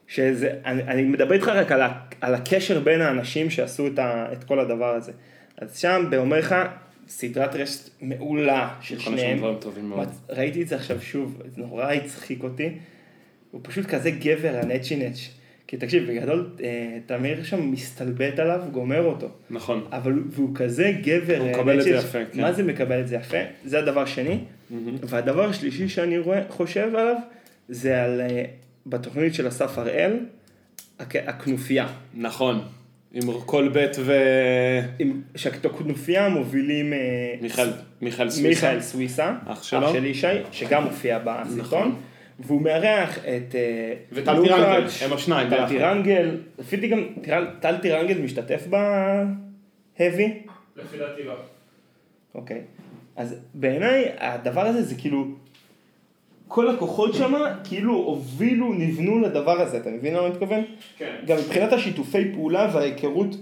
שזה, 0.09 0.51
אני, 0.65 0.83
אני 0.83 1.03
מדבר 1.03 1.33
איתך 1.35 1.49
רק 1.49 1.73
על, 1.73 1.83
ה, 1.83 1.93
על 2.21 2.35
הקשר 2.35 2.81
בין 2.81 3.01
האנשים 3.01 3.51
שעשו 3.51 3.87
את, 3.87 3.99
ה, 3.99 4.27
את 4.33 4.45
כל 4.45 4.61
הדבר 4.61 4.95
הזה. 4.95 5.13
אז 5.59 5.79
שם, 5.79 6.07
באומר 6.11 6.39
לך, 6.39 6.55
סדרת 7.09 7.55
רשת 7.55 7.91
מעולה 8.03 8.69
של 8.81 8.99
שניהם. 8.99 9.39
מאוד. 9.41 10.09
ראיתי 10.31 10.63
את 10.63 10.69
זה 10.69 10.77
עכשיו 10.77 11.01
שוב, 11.03 11.43
זה 11.47 11.61
נורא 11.63 11.93
הצחיק 11.93 12.43
אותי. 12.43 12.69
הוא 13.51 13.61
פשוט 13.65 13.87
כזה 13.87 14.11
גבר, 14.11 14.57
הנצ'י 14.63 14.97
נץ'. 14.97 15.19
כי 15.67 15.77
תקשיב, 15.77 16.11
בגדול, 16.11 16.51
אה, 16.63 16.99
תמיר 17.07 17.43
שם 17.45 17.71
מסתלבט 17.71 18.39
עליו, 18.39 18.61
גומר 18.73 19.03
אותו. 19.05 19.29
נכון. 19.51 19.85
אבל 19.93 20.13
הוא- 20.13 20.23
והוא 20.31 20.51
כזה 20.55 20.93
גבר, 21.03 21.39
הוא 21.39 21.51
מקבל 21.51 21.79
את 21.79 21.85
זה 21.85 21.91
יפה, 21.91 22.19
כן. 22.33 22.41
מה 22.41 22.53
זה 22.53 22.63
מקבל 22.63 23.01
את 23.01 23.09
זה 23.09 23.17
יפה? 23.17 23.37
זה 23.65 23.79
הדבר 23.79 24.05
שני. 24.07 24.39
והדבר 25.03 25.45
השלישי 25.49 25.89
שאני 25.89 26.19
רואה, 26.19 26.41
חושב 26.49 26.89
עליו, 26.95 27.17
זה 27.69 28.03
על, 28.03 28.21
אה, 28.21 28.45
בתוכנית 28.87 29.35
של 29.35 29.49
אסף 29.49 29.79
הראל, 29.79 30.19
הכ- 31.01 31.03
הכנופיה. 31.27 31.87
נכון. 32.15 32.61
עם 33.13 33.23
כל 33.47 33.69
בית 33.69 33.97
ו... 33.99 34.13
עם- 34.99 35.23
שאת 35.37 35.65
הכנופיה 35.65 36.29
מובילים 36.29 36.93
אה, 36.93 36.99
מיכאל, 37.41 37.69
מיכאל 38.03 38.31
סוויסה. 38.31 38.49
מיכאל 38.69 38.81
סוויסה, 38.81 39.35
אח 39.47 39.63
שלו. 39.63 39.93
של 39.93 40.05
ישי, 40.05 40.27
שגם 40.53 40.85
מופיע 40.85 41.19
בסרטון, 41.19 41.59
נכון. 41.59 41.97
והוא 42.41 42.63
מארח 42.63 43.19
את 43.19 43.55
אה, 43.55 43.95
וטל 44.13 44.43
טירנגל, 44.43 44.87
הם 45.05 45.13
השניים 45.13 45.51
טל. 45.51 45.69
טירנגל, 45.69 46.37
לפי 46.59 46.77
דעתי 46.77 46.89
גם 46.89 47.07
טל- 47.23 47.47
טל 47.61 47.77
טירנגל 47.77 48.19
משתתף 48.23 48.67
בהאבי, 48.67 50.43
לפי 50.77 50.99
דעתי 50.99 51.23
לא. 51.23 51.35
אוקיי, 52.35 52.61
אז 53.17 53.37
בעיניי 53.55 54.05
הדבר 54.19 54.61
הזה 54.61 54.83
זה 54.83 54.95
כאילו, 54.95 55.27
כל 56.55 56.71
הכוחות 56.71 57.15
שם 57.15 57.35
כאילו 57.65 57.93
הובילו, 57.95 58.73
נבנו 58.73 59.21
לדבר 59.21 59.61
הזה, 59.61 59.77
אתה 59.77 59.91
מבין 59.91 60.15
למה 60.15 60.27
אני 60.27 60.35
מתכוון? 60.35 60.65
כן. 60.99 61.15
גם 61.27 61.37
מבחינת 61.37 61.73
השיתופי 61.73 62.33
פעולה 62.35 62.71
וההיכרות 62.73 63.37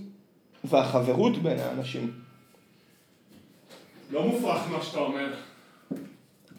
והחברות 0.65 1.39
בין 1.39 1.57
האנשים. 1.59 2.11
לא 4.13 4.23
מופרך 4.27 4.71
מה 4.71 4.83
שאתה 4.83 4.99
אומר. 4.99 5.27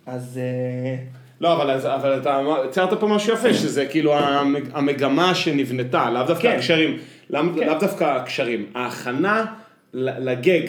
אז 0.06 0.38
אה, 0.42 0.96
לא, 1.42 1.54
אבל, 1.54 1.72
אז- 1.72 1.86
אבל 1.86 2.18
אתה 2.22 2.40
ציירת 2.72 2.94
פה 3.00 3.08
משהו 3.08 3.34
יפה, 3.34 3.54
שזה 3.54 3.86
כאילו 3.86 4.14
המג- 4.18 4.70
המגמה 4.74 5.36
שנבנתה, 5.36 6.10
לאו 6.12 6.24
דווקא 6.28 6.42
כן. 6.52 6.56
הקשרים, 6.58 6.98
לאו 7.30 7.42
כן. 7.56 7.68
לאו 7.68 7.80
דווקא 7.80 8.04
הקשרים, 8.04 8.66
ההכנה 8.76 9.46
לגג, 9.94 10.62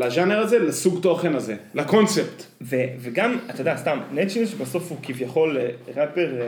לז'אנר 0.00 0.38
הזה, 0.38 0.58
לסוג 0.58 1.02
תוכן 1.02 1.34
הזה, 1.34 1.56
לקונספט. 1.74 2.42
ו- 2.62 2.76
וגם, 2.98 3.38
אתה 3.50 3.60
יודע, 3.60 3.76
סתם, 3.76 3.98
נצ'ינש 4.12 4.54
בסוף 4.54 4.90
הוא 4.90 4.98
כביכול 5.02 5.58
אה, 5.58 5.68
ראפר, 5.96 6.40
אה, 6.40 6.46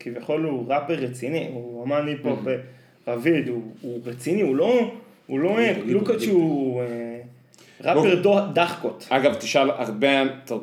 כביכול 0.00 0.44
הוא 0.44 0.72
ראפר 0.72 0.94
רציני, 0.94 1.48
הוא 1.52 1.84
אמן 1.84 2.06
היפ-הופ 2.06 2.48
אה, 2.48 2.54
רביד, 3.06 3.48
הוא, 3.48 3.62
הוא 3.80 4.00
רציני, 4.04 4.42
הוא 4.42 4.56
לא, 4.56 4.90
הוא 5.26 5.40
לא 5.40 5.58
אה, 5.58 5.72
לוקאץ' 5.86 6.16
תגיד. 6.16 6.30
הוא 6.30 6.82
אה, 6.82 6.86
ראפר 7.84 8.14
דו- 8.14 8.46
דחקות. 8.52 9.06
אגב, 9.10 9.34
תשאל 9.34 9.70
הרבה, 9.70 10.08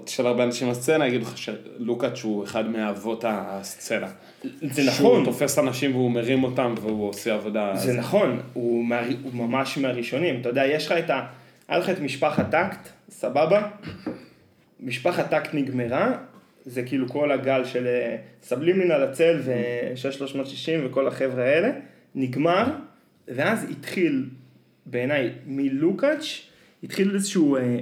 תשאל 0.03 0.27
הרבה 0.27 0.43
אנשים 0.43 0.69
בסצנה, 0.69 1.07
יגידו 1.07 1.23
לך 1.23 1.37
שלוקאץ' 1.37 2.21
הוא 2.23 2.43
אחד 2.43 2.69
מאבות 2.69 3.23
הסצנה. 3.27 4.07
זה 4.61 4.91
שהוא 4.91 5.07
נכון, 5.07 5.25
תופס 5.25 5.59
אנשים 5.59 5.95
והוא 5.95 6.11
מרים 6.11 6.43
אותם 6.43 6.75
והוא 6.81 7.09
עושה 7.09 7.33
עבודה. 7.33 7.71
זה 7.75 7.93
נכון, 7.93 8.39
הוא, 8.53 8.85
מה, 8.85 9.01
הוא 9.23 9.33
ממש 9.33 9.77
מהראשונים, 9.77 10.41
אתה 10.41 10.49
יודע, 10.49 10.65
יש 10.65 10.85
לך 10.85 10.91
את 10.91 11.09
ה... 11.09 11.25
היה 11.67 11.79
לך 11.79 11.89
את 11.89 11.99
משפחת 11.99 12.51
טקט, 12.51 12.89
סבבה? 13.09 13.67
משפחת 14.79 15.29
טקט 15.29 15.53
נגמרה, 15.53 16.11
זה 16.65 16.83
כאילו 16.83 17.09
כל 17.09 17.31
הגל 17.31 17.65
של 17.65 17.87
אה, 17.87 18.15
סבלימינל 18.43 19.03
הצל 19.03 19.39
ו-6360 19.43 20.85
וכל 20.85 21.07
החבר'ה 21.07 21.43
האלה, 21.43 21.69
נגמר, 22.15 22.65
ואז 23.27 23.65
התחיל, 23.71 24.25
בעיניי, 24.85 25.31
מלוקאץ', 25.45 26.41
התחיל 26.83 27.15
איזשהו 27.15 27.55
אה, 27.55 27.77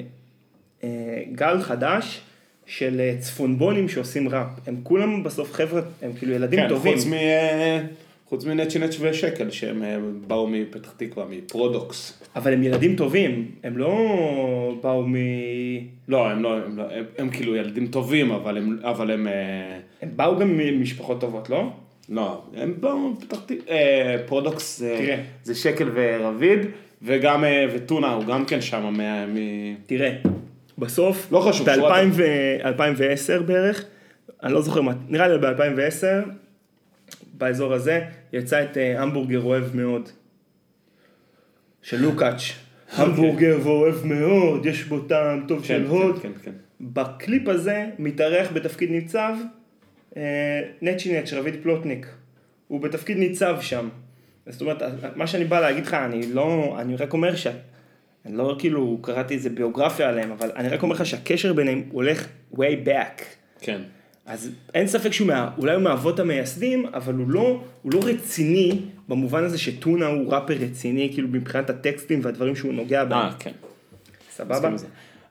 אה, 0.83 1.23
גל 1.31 1.61
חדש 1.61 2.21
של 2.65 2.99
אה, 2.99 3.15
צפונבונים 3.19 3.89
שעושים 3.89 4.29
ראפ. 4.29 4.47
הם 4.67 4.75
כולם 4.83 5.23
בסוף 5.23 5.53
חבר'ה, 5.53 5.81
הם 6.01 6.13
כאילו 6.13 6.33
ילדים 6.33 6.59
כן, 6.59 6.69
טובים. 6.69 6.97
חוץ 6.97 7.05
מ... 7.05 7.13
אה, 7.13 7.81
חוץ 8.25 8.45
מנצ'י 8.45 8.79
נצ' 8.79 8.97
ושקל, 8.99 9.51
שהם 9.51 9.83
אה, 9.83 9.97
באו 10.27 10.47
מפתח 10.47 10.93
תקווה, 10.97 11.25
מפרודוקס. 11.29 12.23
אבל 12.35 12.53
הם 12.53 12.63
ילדים 12.63 12.95
טובים, 12.95 13.51
הם 13.63 13.77
לא 13.77 14.77
באו 14.83 15.03
מ... 15.07 15.15
לא, 16.07 16.29
הם 16.29 16.43
לא, 16.43 16.57
הם, 16.57 16.77
לא, 16.77 16.83
הם, 16.91 17.03
הם 17.17 17.29
כאילו 17.29 17.55
ילדים 17.55 17.87
טובים, 17.87 18.31
אבל 18.31 18.57
הם, 18.57 18.79
אבל 18.81 19.11
הם, 19.11 19.27
אה, 19.27 19.79
הם 20.01 20.09
באו 20.15 20.39
גם 20.39 20.57
ממשפחות 20.57 21.21
טובות, 21.21 21.49
לא? 21.49 21.69
לא, 22.09 22.41
הם 22.55 22.73
באו 22.79 23.09
מפתח 23.09 23.39
תקווה, 23.45 23.71
אה, 23.71 24.15
פרודוקס 24.25 24.81
תראה. 24.81 25.21
זה 25.43 25.55
שקל 25.55 25.89
ורביד, 25.93 26.59
וגם, 27.01 27.43
אה, 27.43 27.65
וטונה 27.73 28.13
הוא 28.13 28.25
גם 28.25 28.45
כן 28.45 28.61
שם, 28.61 28.93
מה- 28.97 29.25
מ... 29.25 29.35
תראה, 29.85 30.15
בסוף, 30.77 31.31
לא 31.31 31.39
חשוב, 31.39 31.75
שורה 31.75 32.01
ב-2010 32.05 33.41
בערך, 33.45 33.85
אני 34.43 34.53
לא 34.53 34.61
זוכר 34.61 34.81
מה, 34.81 34.93
נראה 35.07 35.27
לי 35.27 35.37
ב-2010, 35.37 36.29
באזור 37.33 37.73
הזה, 37.73 38.01
יצא 38.33 38.63
את 38.63 38.77
אה, 38.77 39.01
המבורגר 39.01 39.41
אוהב 39.41 39.75
מאוד. 39.75 40.09
של 41.81 42.01
לוקאץ'. 42.01 42.41
המבורגר 42.97 43.57
ואוהב 43.63 44.05
מאוד, 44.05 44.65
יש 44.65 44.83
בו 44.83 44.99
טעם 44.99 45.45
טוב 45.47 45.59
כן, 45.59 45.65
של 45.65 45.85
הוד. 45.87 46.19
כן, 46.21 46.29
כן, 46.33 46.39
כן. 46.43 46.51
בקליפ 46.81 47.47
הזה 47.47 47.85
מתארח 47.99 48.47
בתפקיד 48.53 48.91
ניצב 48.91 49.35
אה, 50.17 50.61
נצ'י 50.81 51.19
נץ', 51.19 51.33
רביד 51.33 51.55
פלוטניק. 51.63 52.07
הוא 52.67 52.81
בתפקיד 52.81 53.17
ניצב 53.17 53.57
שם. 53.61 53.89
זאת 54.49 54.61
אומרת, 54.61 54.81
מה 55.15 55.27
שאני 55.27 55.45
בא 55.45 55.59
להגיד 55.59 55.85
לך, 55.85 55.93
אני 55.93 56.33
לא, 56.33 56.75
אני 56.79 56.95
רק 56.95 57.13
אומר 57.13 57.35
ש... 57.35 57.47
אני 58.25 58.37
לא 58.37 58.55
כאילו 58.59 58.97
קראתי 59.01 59.33
איזה 59.33 59.49
ביוגרפיה 59.49 60.09
עליהם, 60.09 60.31
אבל 60.31 60.51
אני 60.55 60.69
רק 60.69 60.83
אומר 60.83 60.95
לך 60.95 61.05
שהקשר 61.05 61.53
ביניהם 61.53 61.83
הולך 61.91 62.27
way 62.53 62.87
back. 62.87 63.21
כן. 63.61 63.81
אז 64.25 64.51
אין 64.73 64.87
ספק 64.87 65.11
שהוא 65.11 65.27
מה, 65.27 65.49
אולי 65.57 65.73
הוא 65.73 65.83
מהאבות 65.83 66.19
המייסדים, 66.19 66.85
אבל 66.93 67.13
הוא 67.13 67.29
לא, 67.29 67.61
הוא 67.81 67.91
לא 67.93 67.99
רציני 68.03 68.81
במובן 69.07 69.43
הזה 69.43 69.57
שטונה 69.57 70.07
הוא 70.07 70.33
ראפר 70.33 70.53
רציני, 70.53 71.09
כאילו 71.13 71.27
מבחינת 71.27 71.69
הטקסטים 71.69 72.19
והדברים 72.23 72.55
שהוא 72.55 72.73
נוגע 72.73 73.03
בהם. 73.05 73.19
אה, 73.19 73.31
כן. 73.39 73.51
סבבה? 74.31 74.69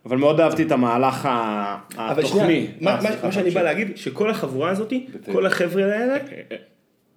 אבל 0.06 0.16
מאוד 0.16 0.40
אהבתי 0.40 0.62
את 0.62 0.72
המהלך 0.72 1.28
אבל 1.96 2.22
התוכני. 2.22 2.42
שנייה, 2.42 2.70
מה, 2.80 2.90
אה, 2.90 3.02
מה, 3.02 3.10
מה 3.24 3.32
שאני. 3.32 3.50
בא 3.50 3.62
להגיד, 3.62 3.96
שכל 3.96 4.30
החבורה 4.30 4.70
הזאת, 4.70 4.92
כל 5.32 5.46
החבר'ה 5.46 5.84
האלה, 5.84 6.16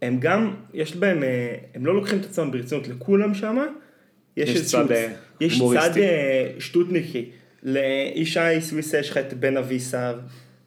הם 0.02 0.20
גם, 0.20 0.54
יש 0.74 0.96
בהם, 0.96 1.24
אה, 1.24 1.56
הם 1.76 1.86
לא 1.86 1.96
לוקחים 1.96 2.20
את 2.20 2.26
עצמם 2.26 2.52
ברצינות 2.52 2.88
לכולם 2.88 3.34
שמה, 3.34 3.66
יש 4.38 4.50
יש 4.50 4.56
איזשהו, 4.56 4.86
צד, 4.86 4.92
אה, 4.92 5.14
יש 5.40 5.62
צד. 5.74 5.98
אה, 5.98 6.50
שטותניקי. 6.60 7.26
לישי 7.64 8.62
סוויסה 8.62 9.00
יש 9.00 9.10
לך 9.10 9.18
את 9.18 9.34
בן 9.34 9.58
אבישר, 9.58 10.20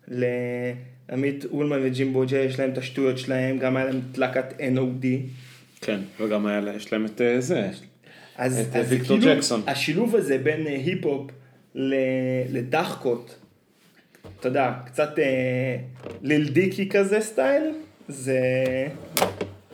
לעמית 0.08 1.44
אולמן 1.44 1.78
וג'ימבו 1.82 2.26
ג'יי 2.26 2.44
יש 2.44 2.60
להם 2.60 2.70
את 2.70 2.78
השטויות 2.78 3.18
שלהם, 3.18 3.58
גם 3.58 3.76
היה 3.76 3.86
להם 3.86 4.00
את 4.12 4.18
להקת 4.18 4.60
NOD. 4.60 5.06
כן, 5.80 6.00
וגם 6.20 6.46
היה, 6.46 6.60
יש 6.76 6.92
להם 6.92 7.06
את 7.06 7.20
אה, 7.20 7.40
זה. 7.40 7.70
אז, 8.36 8.60
את, 8.60 8.76
אז 8.76 8.92
ויקטור 8.92 9.18
כאילו, 9.18 9.34
ג'קסון. 9.34 9.62
השילוב 9.66 10.16
הזה 10.16 10.38
בין 10.38 10.66
אה, 10.66 10.72
היפ-הופ 10.72 11.30
לדחקות, 12.48 13.36
אתה 14.40 14.48
יודע, 14.48 14.72
קצת 14.86 15.18
אה, 15.18 15.76
ליל 16.22 16.48
דיקי 16.48 16.88
כזה 16.88 17.20
סטייל, 17.20 17.62
זה... 18.10 18.38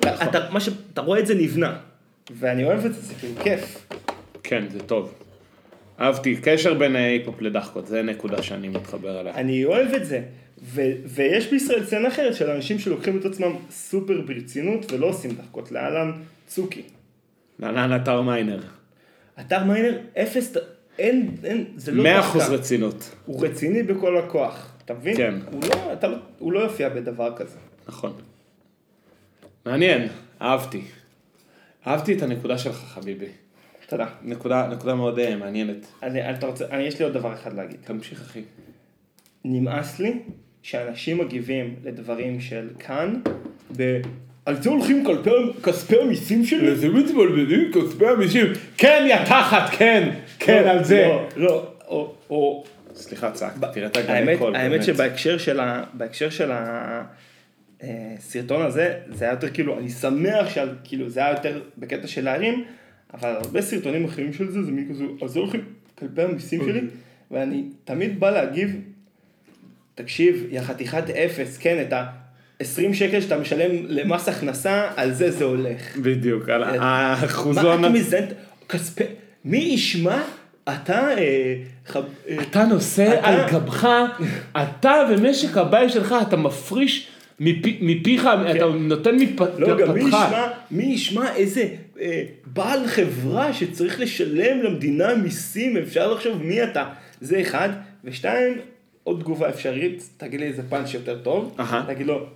נכון. 0.05 0.29
אתה, 0.29 0.38
מה 0.51 0.61
ש... 0.61 0.68
אתה 0.92 1.01
רואה 1.01 1.18
את 1.20 1.27
זה 1.27 1.35
נבנה, 1.35 1.77
ואני 2.31 2.64
אוהב 2.64 2.85
את 2.87 2.94
זה, 2.94 3.01
זה 3.01 3.14
כאילו 3.20 3.35
כיף. 3.42 3.87
כן, 4.42 4.64
זה 4.70 4.81
טוב. 4.81 5.14
אהבתי, 6.01 6.37
קשר 6.42 6.75
בין 6.75 6.96
אה, 6.96 7.07
היפ-הופ 7.07 7.40
לדחקות, 7.42 7.87
זה 7.87 8.03
נקודה 8.03 8.42
שאני 8.42 8.68
מתחבר 8.68 9.20
אליה. 9.20 9.35
אני 9.35 9.64
אוהב 9.64 9.94
את 9.94 10.07
זה. 10.07 10.20
ו- 10.62 10.81
ויש 11.05 11.51
בישראל 11.51 11.85
סצנה 11.85 12.09
אחרת 12.09 12.35
של 12.35 12.51
אנשים 12.51 12.79
שלוקחים 12.79 13.18
את 13.18 13.25
עצמם 13.25 13.53
סופר 13.70 14.20
ברצינות 14.27 14.92
ולא 14.92 15.07
עושים 15.07 15.31
דחקות, 15.31 15.72
להלן 15.72 16.12
צוקי. 16.46 16.83
להלן 17.59 17.96
עטר 18.02 18.22
מיינר. 18.22 18.61
עטר 19.40 19.64
מיינר, 19.64 19.99
אפס, 20.22 20.53
אין, 20.99 21.31
אין, 21.44 21.64
זה 21.77 21.92
לא 21.92 22.03
100% 22.03 22.07
דחקה. 22.38 22.46
רצינות. 22.53 23.14
הוא 23.27 23.46
רציני 23.46 23.83
בכל 23.83 24.18
הכוח, 24.18 24.72
אתה 24.85 24.94
מבין? 24.94 25.16
כן. 25.16 25.35
הוא 25.53 25.62
לא, 25.68 25.92
אתה, 25.92 26.09
לא- 26.09 26.16
הוא 26.38 26.53
לא 26.53 26.61
יופיע 26.61 26.88
בדבר 26.88 27.37
כזה. 27.37 27.57
נכון. 27.88 28.12
מעניין, 29.66 30.09
אהבתי. 30.42 30.83
אהבתי 31.87 32.16
את 32.16 32.22
הנקודה 32.22 32.59
שלך, 32.59 32.77
חביבי. 32.77 33.29
תודה. 33.88 34.07
נקודה, 34.22 34.68
נקודה 34.68 34.94
מאוד 34.94 35.18
אה, 35.18 35.37
מעניינת. 35.37 35.87
אני, 36.03 36.31
אתה 36.31 36.46
רוצה, 36.46 36.64
אני, 36.70 36.83
יש 36.83 36.99
לי 36.99 37.05
עוד 37.05 37.14
דבר 37.14 37.35
אחד 37.35 37.53
להגיד. 37.53 37.77
תמשיך, 37.85 38.20
אחי. 38.20 38.42
נמאס 39.44 39.99
לי 39.99 40.18
שאנשים 40.62 41.18
מגיבים 41.18 41.75
לדברים 41.85 42.40
של 42.40 42.68
כאן, 42.79 43.20
ב... 43.77 44.01
על 44.46 44.62
זה 44.62 44.70
הולכים 44.70 45.05
כספי 45.62 46.01
המיסים 46.01 46.44
שלי? 46.44 46.77
זה 46.77 46.88
מתבלבלים 46.88 47.70
כספי 47.72 48.07
המישים. 48.07 48.46
כן, 48.77 49.07
יא 49.09 49.25
תחת, 49.25 49.70
כן, 49.70 50.11
כן, 50.38 50.62
לא, 50.64 50.70
על 50.70 50.85
זה. 50.85 51.07
לא, 51.07 51.29
לא, 51.37 51.72
או, 52.31 52.64
סליחה, 52.94 53.31
צעקתי, 53.31 53.66
תראה 53.72 53.87
את 53.87 53.96
הגלי 53.96 54.38
קול. 54.38 54.57
האמת. 54.57 54.85
שבהקשר 54.85 55.38
של 55.38 56.51
ה... 56.51 57.05
הסרטון 57.82 58.62
הזה, 58.62 58.94
זה 59.08 59.24
היה 59.24 59.34
יותר 59.34 59.50
כאילו, 59.50 59.78
אני 59.78 59.90
שמח 59.90 60.48
שעל, 60.48 60.74
כאילו, 60.84 61.08
זה 61.08 61.20
היה 61.20 61.30
יותר 61.30 61.62
בקטע 61.78 62.06
של 62.06 62.24
להרים, 62.24 62.64
אבל 63.14 63.30
הרבה 63.30 63.62
סרטונים 63.62 64.04
אחרים 64.04 64.32
של 64.32 64.50
זה, 64.50 64.62
זה 64.62 64.70
מין 64.70 64.88
כזה, 64.88 65.04
על 65.22 65.28
זה 65.28 65.38
הולכים 65.38 65.64
כלפי 65.98 66.22
המיסים 66.22 66.60
שלי, 66.64 66.80
ואני 67.30 67.64
תמיד 67.84 68.20
בא 68.20 68.30
להגיב, 68.30 68.80
תקשיב, 69.94 70.46
יא 70.50 70.60
חתיכת 70.60 71.10
אפס, 71.10 71.58
כן, 71.58 71.84
את 71.88 71.92
ה-20 71.92 72.94
שקל 72.94 73.20
שאתה 73.20 73.38
משלם 73.38 73.86
למס 73.88 74.28
הכנסה, 74.28 74.90
על 74.96 75.12
זה 75.12 75.30
זה 75.30 75.44
הולך. 75.44 75.96
בדיוק, 75.96 76.48
על 76.48 76.78
מה 76.78 77.12
האחוזון. 77.12 77.80
אתה 77.80 77.88
מזיין, 77.88 78.24
כספי, 78.68 79.04
מי 79.44 79.58
ישמע, 79.58 80.22
אתה, 80.68 81.08
אה, 81.18 81.54
אה, 81.96 82.02
אתה 82.42 82.64
נושא 82.64 83.18
על 83.22 83.50
גבך, 83.50 83.88
אתה 84.56 85.02
ומשק 85.10 85.56
הבית 85.56 85.90
שלך, 85.90 86.14
אתה 86.28 86.36
מפריש 86.36 87.08
מפי- 87.40 87.79
מפיך, 87.81 88.29
אתה 88.51 88.66
נותן 88.66 89.16
כן. 89.18 89.44
לא, 89.59 89.79
גם 89.87 89.94
מי. 89.94 90.01
ישמע, 90.01 90.49
מי 90.70 90.85
ישמע 90.85 91.35
איזה 91.35 91.68
אה, 92.01 92.22
בעל 92.46 92.87
חברה 92.87 93.53
שצריך 93.53 94.01
לשלם 94.01 94.62
למדינה 94.62 95.14
מיסים, 95.14 95.77
אפשר 95.77 96.12
לחשוב 96.12 96.42
מי 96.42 96.62
אתה. 96.64 96.85
זה 97.20 97.40
אחד. 97.40 97.68
ושתיים, 98.05 98.53
עוד 99.05 99.20
תגובה 99.20 99.49
אפשרית, 99.49 100.09
תגיד 100.16 100.40
לי 100.40 100.46
איזה 100.46 100.62
פאנץ' 100.68 100.94
יותר 100.94 101.18
טוב. 101.18 101.55
אהה. 101.61 101.85
תגיד 101.87 102.07
לו, 102.07 102.27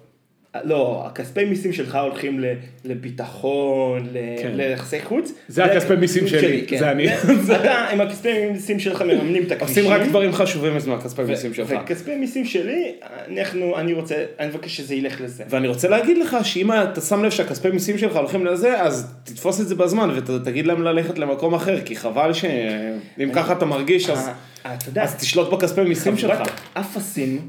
לא, 0.64 1.02
הכספי 1.06 1.44
מיסים 1.44 1.72
שלך 1.72 1.94
הולכים 1.94 2.40
לביטחון, 2.84 4.06
כן. 4.42 4.50
ליחסי 4.54 5.02
חוץ. 5.02 5.32
זה 5.48 5.64
הכספי 5.64 5.96
מיסים 5.96 6.28
שלי, 6.28 6.64
כן. 6.66 6.78
זה 6.78 6.90
אני. 6.90 7.14
אתה 7.60 7.74
עם 7.92 8.00
הכספי 8.00 8.50
מיסים 8.52 8.78
שלך 8.78 9.02
מממנים 9.02 9.42
את 9.42 9.52
הכבישים. 9.52 9.84
עושים 9.84 10.00
רק 10.00 10.08
דברים 10.08 10.32
חשובים 10.32 10.76
אז 10.76 10.86
מהכספי 10.86 11.22
מיסים 11.22 11.54
שלך. 11.54 11.72
וכספי 11.84 12.16
מיסים 12.16 12.44
שלי, 12.44 12.92
אנחנו, 13.30 13.78
אני 13.78 13.92
רוצה, 13.92 14.14
אני 14.38 14.48
מבקש 14.48 14.76
שזה 14.76 14.94
ילך 14.94 15.20
לזה. 15.20 15.44
ואני 15.50 15.68
רוצה 15.68 15.88
להגיד 15.88 16.18
לך 16.18 16.36
שאם 16.42 16.72
אתה 16.72 17.00
שם 17.00 17.24
לב 17.24 17.30
שהכספי 17.30 17.70
מיסים 17.70 17.98
שלך 17.98 18.16
הולכים 18.16 18.46
לזה, 18.46 18.82
אז 18.82 19.14
תתפוס 19.24 19.60
את 19.60 19.68
זה 19.68 19.74
בזמן 19.74 20.10
ותגיד 20.16 20.66
להם 20.66 20.82
ללכת 20.82 21.18
למקום 21.18 21.54
אחר, 21.54 21.80
כי 21.84 21.96
חבל 21.96 22.32
שאם 22.32 23.32
ככה 23.32 23.52
אתה 23.52 23.64
מרגיש, 23.64 24.10
אז- 24.10 24.28
אה, 24.66 24.76
אז 25.02 25.14
תשלוט 25.16 25.52
בכספי 25.52 25.80
מיסים 25.80 26.16
שלך. 26.16 26.34
חבורת 26.34 26.50
אפסים 26.74 27.48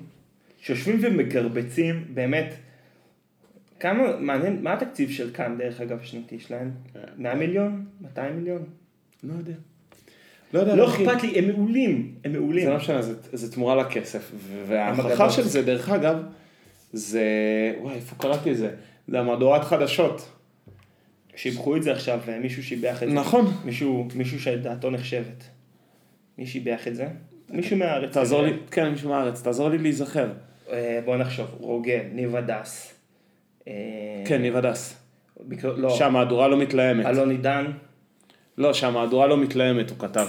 שיושבים 0.61 0.99
ומגרבצים, 1.01 2.03
באמת, 2.13 2.53
כמה, 3.81 4.17
מעניין, 4.19 4.63
מה 4.63 4.73
התקציב 4.73 5.11
של 5.11 5.29
כאן 5.33 5.57
דרך 5.57 5.81
אגב 5.81 5.99
השנתי 6.01 6.39
שלהם? 6.39 6.71
כן. 6.93 6.99
100 7.17 7.35
מיליון? 7.35 7.85
200 8.01 8.35
מיליון? 8.35 8.63
לא 9.23 9.33
יודע. 9.33 9.53
לא 10.53 10.59
יודע, 10.59 10.75
לא. 10.75 10.89
אכפת 10.89 11.23
לי, 11.23 11.39
הם 11.39 11.47
מעולים, 11.47 12.15
הם 12.25 12.31
מעולים. 12.31 12.65
זה 12.65 12.69
לא 12.69 12.77
משנה, 12.77 13.01
זה, 13.01 13.13
זה 13.33 13.51
תמורה 13.51 13.75
לכסף. 13.75 14.31
וההוכחה. 14.67 15.29
של 15.29 15.43
זה, 15.43 15.61
דרך 15.61 15.89
אגב, 15.89 16.23
זה, 16.93 17.23
וואי, 17.81 17.95
איפה 17.95 18.15
קראתי 18.15 18.51
את 18.51 18.57
זה? 18.57 18.71
זה 19.07 19.19
המהדורת 19.19 19.63
חדשות. 19.63 20.29
שיבחו 21.35 21.75
את 21.75 21.83
זה 21.83 21.91
עכשיו, 21.91 22.19
מישהו 22.41 22.63
שיבח 22.63 23.03
את 23.03 23.09
זה. 23.09 23.13
נכון. 23.13 23.45
מישהו, 23.65 24.07
מישהו 24.15 24.39
שדעתו 24.39 24.89
נחשבת. 24.89 25.43
מי 26.37 26.45
שיבח 26.47 26.87
את 26.87 26.95
זה? 26.95 27.07
מישהו 27.49 27.77
מהארץ. 27.77 28.13
תעזור 28.13 28.41
לי. 28.41 28.53
כן, 28.71 28.89
מישהו 28.89 29.09
מהארץ, 29.09 29.41
תעזור 29.41 29.69
לי 29.69 29.77
להיזכר. 29.77 30.31
אה, 30.71 30.99
בוא 31.05 31.17
נחשוב, 31.17 31.47
רוגל, 31.59 32.01
ניב 32.13 32.35
הדס. 32.35 33.00
אה, 33.67 33.73
כן, 34.25 34.41
ניב 34.41 34.55
הדס. 34.55 34.97
לא, 35.77 35.89
שהמהדורה 35.89 36.47
לא 36.47 36.57
מתלהמת. 36.57 37.05
אלון 37.05 37.29
עידן. 37.31 37.65
לא, 38.57 38.73
שהמהדורה 38.73 39.27
לא 39.27 39.37
מתלהמת, 39.37 39.89
הוא 39.89 39.97
כתב. 39.99 40.27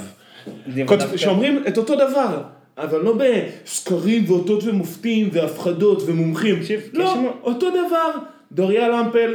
הדס- 1.02 1.16
שאומרים 1.16 1.64
את 1.68 1.78
אותו 1.78 1.94
דבר, 1.94 2.42
אבל 2.78 3.02
לא 3.02 3.18
בסקרים 3.18 4.24
ואותות 4.26 4.64
ומופתים 4.64 5.28
והפחדות 5.32 6.02
ומומחים. 6.06 6.56
לא, 6.92 7.14
אותו 7.42 7.70
דבר, 7.70 8.10
דוריה 8.52 8.88
למפל, 8.88 9.34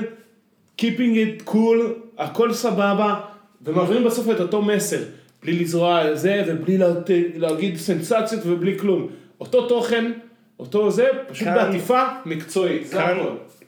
keeping 0.82 1.16
it 1.16 1.50
cool, 1.50 1.78
הכל 2.18 2.54
סבבה, 2.54 3.20
ומעבירים 3.62 4.04
בסוף 4.04 4.30
את 4.30 4.40
אותו 4.40 4.62
מסר, 4.62 5.00
בלי 5.44 5.60
לזרוע 5.60 5.98
על 6.00 6.16
זה 6.16 6.44
ובלי 6.48 6.78
לה- 6.78 6.88
להגיד 7.36 7.78
סנסציות 7.78 8.42
ובלי 8.46 8.80
כלום. 8.80 9.08
אותו 9.40 9.68
תוכן, 9.68 10.12
אותו 10.60 10.92
זה, 10.92 11.08
פשוט 11.30 11.48
כאן- 11.48 11.56
בעטיפה 11.56 12.04
מקצועית, 12.26 12.90
כאן. 12.90 13.18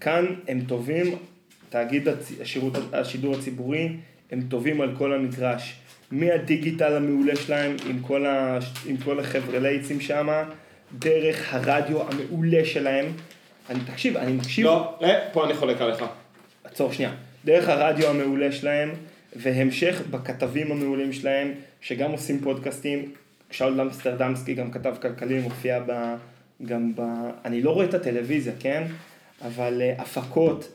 כאן 0.01 0.25
הם 0.47 0.61
טובים, 0.67 1.15
תאגיד 1.69 2.07
השירות, 2.41 2.73
השידור 2.93 3.35
הציבורי, 3.35 3.89
הם 4.31 4.41
טובים 4.49 4.81
על 4.81 4.95
כל 4.97 5.13
המגרש. 5.13 5.79
מהדיגיטל 6.11 6.95
המעולה 6.95 7.35
שלהם, 7.35 7.75
עם 7.89 7.99
כל, 7.99 8.25
ה, 8.25 8.59
עם 8.85 8.97
כל 8.97 9.19
החבר'ה 9.19 9.59
לייצים 9.59 10.01
שם, 10.01 10.43
דרך 10.99 11.53
הרדיו 11.53 12.01
המעולה 12.01 12.65
שלהם. 12.65 13.05
אני, 13.69 13.79
תקשיב, 13.91 14.17
אני 14.17 14.31
מקשיב, 14.31 14.65
לא, 14.65 14.97
אה, 15.01 15.29
פה 15.33 15.45
אני 15.45 15.53
חולק 15.53 15.81
עליך. 15.81 16.03
עצור 16.63 16.91
שנייה, 16.93 17.11
דרך 17.45 17.69
הרדיו 17.69 18.07
המעולה 18.09 18.51
שלהם, 18.51 18.91
והמשך 19.35 20.01
בכתבים 20.11 20.71
המעולים 20.71 21.13
שלהם, 21.13 21.51
שגם 21.81 22.11
עושים 22.11 22.39
פודקאסטים, 22.39 23.11
שאול 23.51 23.81
אמסטרדמסקי 23.81 24.53
גם 24.53 24.71
כתב 24.71 24.95
כלכלי, 25.01 25.39
מופיע 25.39 25.79
ב... 25.87 26.15
גם 26.65 26.91
ב... 26.95 27.01
אני 27.45 27.61
לא 27.61 27.71
רואה 27.71 27.85
את 27.85 27.93
הטלוויזיה, 27.93 28.53
כן? 28.59 28.83
אבל 29.47 29.81
uh, 29.97 30.01
הפקות, 30.01 30.67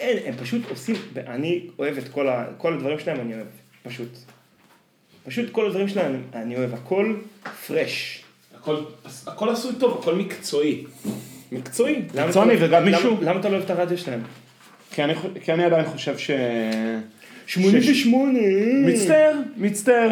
אין, 0.00 0.18
הם 0.26 0.34
פשוט 0.36 0.62
עושים, 0.70 0.96
אני 1.26 1.66
אוהב 1.78 1.98
את 1.98 2.08
כל, 2.08 2.28
ה... 2.28 2.44
כל 2.58 2.74
הדברים 2.74 2.98
שלהם, 2.98 3.20
אני 3.20 3.34
אוהב, 3.34 3.46
פשוט. 3.82 4.08
פשוט 5.26 5.50
כל 5.50 5.66
הדברים 5.66 5.88
שלהם, 5.88 6.22
אני 6.34 6.56
אוהב, 6.56 6.74
הכל 6.74 7.14
פרש. 7.66 8.24
הכל, 8.58 8.76
הכל 9.26 9.48
עשוי 9.48 9.72
טוב, 9.78 9.98
הכל 10.00 10.14
מקצועי. 10.14 10.84
מקצועי, 11.52 12.02
למה 12.14 12.26
מקצועני 12.26 12.54
אתה- 12.56 12.64
וגם 12.64 12.82
למה- 12.84 12.90
מישהו, 12.96 13.16
למה 13.22 13.40
אתה 13.40 13.48
לא 13.48 13.54
אוהב 13.54 13.64
את 13.64 13.70
הרדיו 13.70 13.98
שלהם? 13.98 14.20
כי 14.94 15.04
אני, 15.04 15.12
כי 15.44 15.52
אני 15.52 15.64
עדיין 15.64 15.84
חושב 15.86 16.18
ש... 16.18 16.30
88! 17.46 18.38
מצטער, 18.86 19.32
מצטער. 19.56 20.08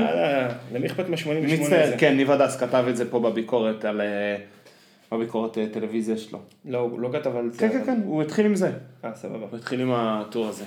למי 0.74 0.86
אכפת 0.86 1.08
מה-88 1.08 1.28
מצטער, 1.28 1.82
הזה? 1.82 1.94
כן, 1.98 2.16
ניב 2.16 2.30
הדס 2.30 2.56
כתב 2.56 2.84
את 2.88 2.96
זה 2.96 3.10
פה 3.10 3.20
בביקורת 3.20 3.84
על... 3.84 4.00
בביקורת 5.12 5.58
אה, 5.58 5.66
טלוויזיה 5.72 6.16
שלו. 6.16 6.38
לא, 6.64 6.78
הוא 6.78 7.00
לא 7.00 7.08
כתב 7.12 7.36
על 7.36 7.50
זה. 7.50 7.58
כן, 7.58 7.68
כן, 7.68 7.84
כן, 7.86 8.00
הוא 8.04 8.22
התחיל 8.22 8.46
עם 8.46 8.54
זה. 8.54 8.70
אה, 9.04 9.10
סבבה. 9.14 9.46
הוא 9.50 9.56
התחיל 9.58 9.80
עם 9.80 9.92
הטור 9.92 10.48
הזה. 10.48 10.64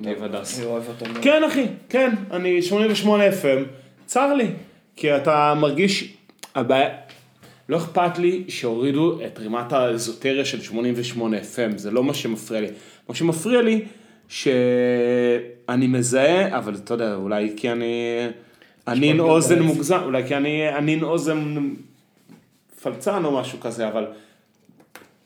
ניב 0.00 0.24
הדס. 0.24 0.58
אני 0.58 0.66
אוהב 0.66 0.82
אותו. 0.88 1.04
כן, 1.22 1.44
אחי, 1.44 1.66
כן, 1.88 2.14
אני 2.30 2.62
88 2.62 3.28
FM, 3.28 3.64
צר 4.06 4.34
לי, 4.34 4.46
כי 4.96 5.16
אתה 5.16 5.54
מרגיש, 5.56 6.16
הבעיה, 6.54 6.88
לא 7.68 7.76
אכפת 7.76 8.18
לי 8.18 8.44
שהורידו 8.48 9.18
את 9.26 9.38
רימת 9.38 9.72
האזוטריה 9.72 10.44
של 10.44 10.62
88 10.62 11.36
FM, 11.38 11.76
זה 11.78 11.90
לא 11.90 12.04
מה 12.04 12.14
שמפריע 12.14 12.60
לי. 12.60 12.68
מה 13.08 13.14
שמפריע 13.14 13.62
לי, 13.62 13.84
שאני 14.28 15.86
מזהה, 15.86 16.58
אבל 16.58 16.74
אתה 16.74 16.94
יודע, 16.94 17.14
אולי 17.14 17.52
כי 17.56 17.72
אני 17.72 18.26
ענין 18.88 19.16
פה 19.16 19.22
אוזן. 19.22 19.62
מוגזם, 19.62 20.00
אולי 20.04 20.28
כי 20.28 20.36
אני 20.36 20.68
ענין 20.68 21.02
אוזן 21.02 21.54
פלצן 22.86 23.24
או 23.24 23.40
משהו 23.40 23.60
כזה, 23.60 23.88
אבל 23.88 24.06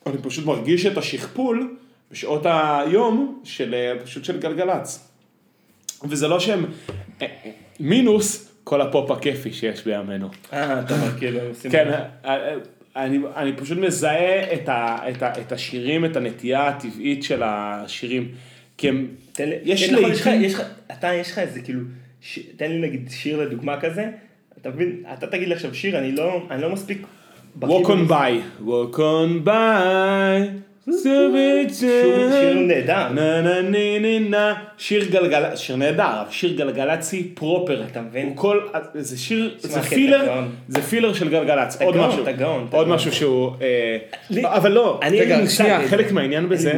אני 0.06 0.16
פשוט 0.22 0.46
מרגיש 0.46 0.86
את 0.86 0.98
השכפול 0.98 1.76
בשעות 2.10 2.42
היום 2.46 3.40
של 3.44 3.74
אה, 3.74 4.04
פשוט 4.04 4.24
של 4.24 4.40
גלגלצ. 4.40 5.10
וזה 6.04 6.28
לא 6.28 6.40
שהם 6.40 6.64
אה, 7.22 7.26
אה, 7.44 7.50
מינוס 7.80 8.52
כל 8.64 8.80
הפופ 8.80 9.10
הכיפי 9.10 9.52
שיש 9.52 9.84
בימינו. 9.84 10.28
אה, 10.52 10.80
אתה 10.80 10.94
עושים... 11.48 11.70
כן, 11.70 12.00
אני, 12.96 13.18
אני 13.36 13.52
פשוט 13.56 13.78
מזהה 13.78 14.54
את, 14.54 14.68
ה, 14.68 14.98
את, 15.10 15.22
ה, 15.22 15.40
את 15.40 15.52
השירים, 15.52 16.04
את 16.04 16.16
הנטייה 16.16 16.68
הטבעית 16.68 17.22
של 17.22 17.42
השירים. 17.42 18.28
כי 18.76 18.88
הם, 18.88 19.08
תן 19.32 19.48
לי, 19.48 19.56
יש 19.62 19.90
כן, 19.90 19.94
נכון, 19.94 20.12
יש 20.12 20.20
לך, 20.20 20.30
יש 20.40 20.54
לך, 20.54 20.62
אתה, 20.92 21.14
יש 21.14 21.30
לך 21.30 21.38
איזה 21.38 21.60
כאילו, 21.60 21.80
ש... 22.20 22.38
תן 22.56 22.70
לי 22.70 22.78
נגיד 22.78 23.10
שיר 23.10 23.40
לדוגמה 23.40 23.80
כזה, 23.80 24.10
אתה 24.60 24.70
מבין, 24.70 25.02
אתה 25.12 25.26
תגיד 25.26 25.48
לי 25.48 25.54
עכשיו 25.54 25.74
שיר, 25.74 25.98
אני 25.98 26.12
לא, 26.12 26.46
אני 26.50 26.62
לא 26.62 26.70
מספיק... 26.70 27.02
walk 27.58 27.86
on 27.88 28.08
by, 28.08 28.30
walk 28.64 28.98
on 28.98 29.44
by, 29.44 30.60
שיר- 32.40 32.54
נהדר. 32.66 33.08
נה 33.12 33.40
נה 33.42 33.62
נה 33.62 33.98
נה 34.00 34.18
נה, 34.28 34.54
שיר 34.78 35.04
גלגלצ, 35.10 35.58
שיר 35.58 35.76
נהדר, 35.76 36.22
שיר 36.30 36.56
גלגלצי 36.56 37.30
פרופר, 37.34 37.82
אתה 37.90 38.00
מבין? 38.00 38.26
הוא 38.28 38.36
כל, 38.36 38.60
זה 38.94 39.18
שיר, 39.18 39.54
זה 39.58 39.82
פילר. 39.82 40.40
זה 40.68 40.82
פילר 40.82 41.12
של 41.12 41.28
גלגלצ, 41.28 41.82
עוד 41.82 41.96
משהו, 41.96 42.22
אתה 42.22 42.32
גאון, 42.32 42.66
עוד. 42.70 42.88
משהו 42.88 43.12
שהוא, 43.12 43.50
אה, 43.62 43.96
אבל 44.56 44.72
לא, 44.72 45.00
אני 45.02 45.20
אין 45.20 45.28
לי 45.28 45.42
מושג. 45.42 45.86
חלק 45.88 46.12
מהעניין 46.12 46.48
בזה. 46.48 46.72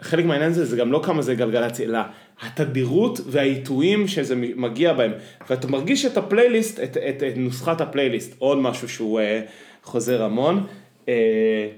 חלק 0.00 0.24
מהעניין 0.24 0.52
זה, 0.52 0.64
זה 0.64 0.76
גם 0.76 0.92
לא 0.92 1.00
כמה 1.04 1.22
זה 1.22 1.34
גלגלצ, 1.34 1.80
אלא 1.80 1.98
התדירות 2.42 3.20
והעיתויים 3.26 4.08
שזה 4.08 4.34
מגיע 4.36 4.92
בהם, 4.92 5.12
ואתה 5.50 5.66
מרגיש 5.68 6.04
את 6.06 6.16
הפלייליסט, 6.16 6.80
את, 6.80 6.96
את, 6.96 7.22
את 7.22 7.32
נוסחת 7.36 7.80
הפלייליסט, 7.80 8.34
עוד 8.38 8.58
משהו 8.58 8.88
שהוא 8.88 9.20
אה, 9.20 9.40
חוזר 9.84 10.22
המון. 10.22 10.66
אה, 11.08 11.68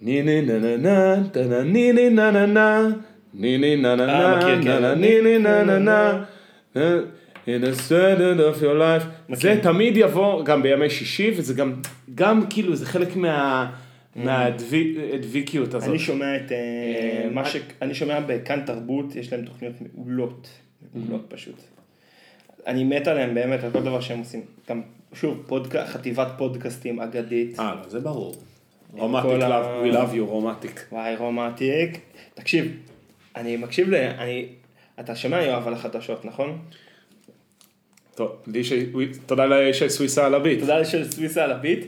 ני 0.00 0.22
ני 0.22 0.42
נה 0.42 0.58
נה 0.58 0.76
נה, 0.76 1.28
טה 1.32 1.62
ני 1.64 1.92
ני 1.92 2.10
נה 2.10 2.30
נה 2.30 2.46
נה, 2.46 2.88
ני 3.34 3.58
ני 3.58 3.76
נה 3.76 3.96
נה 3.96 4.02
אה, 4.02 4.06
נה, 4.06 4.36
נה 4.36 4.62
כן. 4.62 4.82
נה 4.82 4.94
ני 4.94 5.20
ני 5.20 5.38
נה 5.38 5.64
נה 5.64 5.78
נה. 5.78 6.24
In 7.46 7.64
a 7.64 7.74
standard 7.74 8.38
of 8.38 8.62
your 8.62 8.76
life, 8.80 9.34
זה 9.34 9.60
תמיד 9.62 9.96
יבוא 9.96 10.44
גם 10.44 10.62
בימי 10.62 10.90
שישי 10.90 11.30
וזה 11.36 11.54
גם, 11.54 11.74
גם 12.14 12.46
כאילו 12.50 12.76
זה 12.76 12.86
חלק 12.86 13.16
מה, 13.16 13.70
מהדביקיות 14.16 15.74
הזאת. 15.74 15.88
אני 15.88 15.98
שומע 15.98 16.36
את, 16.36 16.52
אה, 16.52 17.28
מה 17.30 17.44
ש... 17.44 17.56
אני 17.82 17.94
שומע 17.94 18.20
בכאן 18.20 18.60
תרבות, 18.66 19.16
יש 19.16 19.32
להם 19.32 19.44
תוכניות 19.44 19.74
מעולות, 19.80 20.48
מעולות 20.94 21.24
פשוט. 21.28 21.54
אני 22.66 22.84
מת 22.84 23.06
עליהם 23.06 23.34
באמת, 23.34 23.64
על 23.64 23.70
כל 23.70 23.82
דבר 23.82 24.00
שהם 24.00 24.18
עושים. 24.18 24.40
גם, 24.68 24.82
שוב, 25.12 25.42
פודק... 25.46 25.76
חטיבת 25.86 26.28
פודקאסטים 26.38 27.00
אגדית. 27.00 27.60
אה, 27.60 27.74
לא, 27.82 27.88
זה 27.88 28.00
ברור. 28.00 28.34
רומטיק, 28.92 29.42
ה- 29.42 29.82
we 29.84 29.92
love 29.92 30.14
you, 30.16 30.20
רומטיק. 30.20 30.86
וואי, 30.92 31.16
רומטיק. 31.16 31.98
תקשיב, 32.34 32.76
אני 33.36 33.56
מקשיב 33.56 33.90
ל... 33.90 33.94
אני... 33.94 34.46
אתה 35.00 35.16
שומע 35.16 35.42
יואב 35.42 35.66
על 35.68 35.74
החדשות, 35.74 36.24
נכון? 36.24 36.58
טוב, 38.14 38.30
לישי- 38.46 38.86
תודה 39.26 39.46
לישי 39.46 39.88
סוויסה 39.90 40.26
על 40.26 40.34
הביט. 40.34 40.60
תודה 40.60 40.78
לישי 40.78 41.04
סוויסה 41.10 41.44
על 41.44 41.52
הביט, 41.52 41.84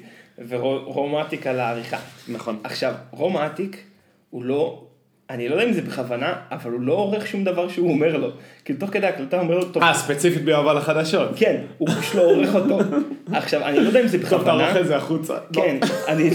ורומטיק 0.49 1.47
על 1.47 1.61
העריכה. 1.61 1.99
נכון. 2.29 2.59
עכשיו, 2.65 2.95
רומטיק 3.11 3.85
הוא 4.31 4.45
לא, 4.45 4.85
אני 5.33 5.49
לא 5.49 5.55
יודע 5.55 5.67
אם 5.69 5.73
זה 5.73 5.83
בכוונה, 5.83 6.35
אבל 6.51 6.71
הוא 6.71 6.81
לא 6.81 6.93
עורך 6.93 7.27
שום 7.27 7.45
דבר 7.45 7.69
שהוא 7.69 7.91
אומר 7.91 8.17
לו. 8.17 8.31
כאילו 8.65 8.79
תוך 8.79 8.91
כדי 8.91 9.07
ההקלטה 9.07 9.37
הוא 9.37 9.45
אומר 9.45 9.59
לו, 9.59 9.65
טוב, 9.65 9.83
אה, 9.83 9.95
ספציפית 9.95 10.45
ביואב 10.45 10.67
על 10.67 10.77
החדשות. 10.77 11.29
כן, 11.37 11.63
הוא 11.79 11.89
פשוט 11.89 12.15
לא 12.15 12.23
עורך 12.23 12.55
אותו. 12.55 12.79
עכשיו, 13.33 13.65
אני 13.65 13.81
לא 13.81 13.89
יודע 13.89 14.01
אם 14.01 14.07
זה 14.07 14.19
טוב, 14.19 14.27
אתה 14.27 14.37
בכוונה. 14.37 14.65
עורך 14.65 14.77
את 14.77 14.87
זה 14.87 14.97
החוצה. 14.97 15.39
כן, 15.53 15.79
אני, 16.09 16.31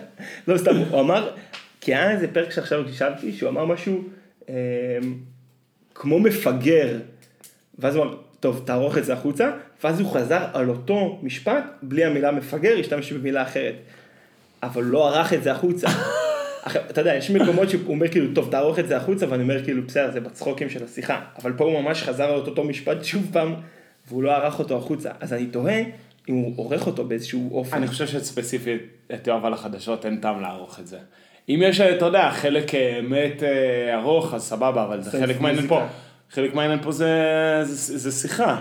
לא 0.48 0.58
סתם, 0.58 0.76
הוא 0.90 1.00
אמר, 1.00 1.30
כי 1.80 1.94
היה 1.94 2.10
איזה 2.10 2.28
פרק 2.28 2.50
שעכשיו 2.50 2.80
הקשבתי, 2.80 3.32
שהוא 3.32 3.48
אמר 3.48 3.64
משהו 3.64 4.04
אה, 4.48 4.54
כמו 5.94 6.20
מפגר, 6.20 6.98
ואז 7.78 7.96
הוא 7.96 8.04
אמר, 8.04 8.16
טוב, 8.40 8.62
תערוך 8.64 8.98
את 8.98 9.04
זה 9.04 9.12
החוצה, 9.12 9.50
ואז 9.84 10.00
הוא 10.00 10.12
חזר 10.12 10.46
על 10.52 10.68
אותו 10.68 11.18
משפט, 11.22 11.64
בלי 11.82 12.04
המילה 12.04 12.30
מפגר, 12.30 12.76
השתמש 12.80 13.12
במילה 13.12 13.42
אחרת. 13.42 13.74
אבל 14.62 14.82
לא 14.82 15.08
ערך 15.08 15.32
את 15.32 15.42
זה 15.42 15.52
החוצה. 15.52 15.88
עכשיו, 16.62 16.82
אתה 16.90 17.00
יודע, 17.00 17.14
יש 17.14 17.30
מקומות 17.30 17.70
שהוא 17.70 17.82
אומר 17.88 18.08
כאילו, 18.08 18.34
טוב, 18.34 18.50
תערוך 18.50 18.78
את 18.78 18.88
זה 18.88 18.96
החוצה, 18.96 19.26
ואני 19.28 19.42
אומר 19.42 19.64
כאילו, 19.64 19.82
בסדר, 19.86 20.10
זה 20.10 20.20
בצחוקים 20.20 20.70
של 20.70 20.84
השיחה. 20.84 21.20
אבל 21.42 21.52
פה 21.52 21.64
הוא 21.64 21.80
ממש 21.80 22.02
חזר 22.02 22.24
על 22.24 22.40
אותו 22.40 22.64
משפט 22.64 23.04
שוב 23.04 23.30
פעם, 23.32 23.54
והוא 24.08 24.22
לא 24.22 24.36
ערך 24.36 24.58
אותו 24.58 24.76
החוצה. 24.76 25.10
אז 25.20 25.32
אני 25.32 25.46
תוהה 25.46 25.82
אם 26.28 26.34
הוא 26.34 26.52
עורך 26.56 26.86
אותו 26.86 27.04
באיזשהו 27.04 27.58
אופן. 27.58 27.76
אני 27.76 27.86
חושב 27.86 28.06
שספציפית 28.06 28.82
את 29.14 29.26
יואב 29.26 29.44
על 29.44 29.52
החדשות 29.52 30.06
אין 30.06 30.16
טעם 30.16 30.40
לערוך 30.40 30.80
את 30.80 30.86
זה. 30.86 30.98
אם 31.48 31.60
יש, 31.64 31.80
אתה 31.80 32.04
יודע, 32.04 32.30
חלק 32.30 32.74
אה, 32.74 33.00
מת 33.02 33.42
אה, 33.42 33.98
ארוך, 33.98 34.34
אז 34.34 34.42
סבבה, 34.42 34.84
אבל 34.84 35.00
זה 35.00 35.10
חלק 35.10 35.40
מהעניין 35.40 35.68
פה. 35.68 35.82
חלק 36.30 36.54
מהעניין 36.54 36.82
פה 36.82 36.92
זה, 36.92 37.10
זה, 37.62 37.98
זה 37.98 38.12
שיחה. 38.12 38.60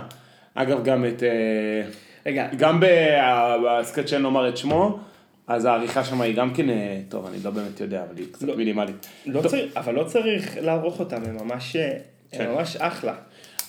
אגב, 0.53 0.83
גם 0.83 1.05
את... 1.05 1.23
אה, 1.23 1.89
רגע, 2.25 2.47
גם 2.57 2.79
ב- 2.79 3.55
בסקט 3.67 4.07
שאין 4.07 4.21
לומר 4.21 4.49
את 4.49 4.57
שמו, 4.57 4.99
אז 5.47 5.65
העריכה 5.65 6.03
שם 6.03 6.21
היא 6.21 6.35
גם 6.35 6.53
כן, 6.53 6.69
אה, 6.69 7.01
טוב, 7.09 7.25
אני 7.25 7.37
לא 7.43 7.51
באמת 7.51 7.79
יודע, 7.79 8.03
אבל 8.03 8.17
היא 8.17 8.25
קצת 8.31 8.47
לא. 8.47 8.55
מינימלית. 8.57 9.07
לא 9.25 9.41
צריך, 9.41 9.77
אבל 9.77 9.93
לא 9.95 10.03
צריך 10.03 10.57
לערוך 10.61 10.99
אותם, 10.99 11.23
הם 11.27 11.37
ממש, 11.37 11.75
הם 11.75 11.91
כן. 12.31 12.51
ממש 12.51 12.75
אחלה. 12.75 13.13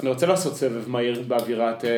אני 0.01 0.09
רוצה 0.09 0.27
לעשות 0.27 0.57
סבב 0.57 0.89
מהיר 0.89 1.23
באווירת... 1.29 1.85
אה, 1.85 1.91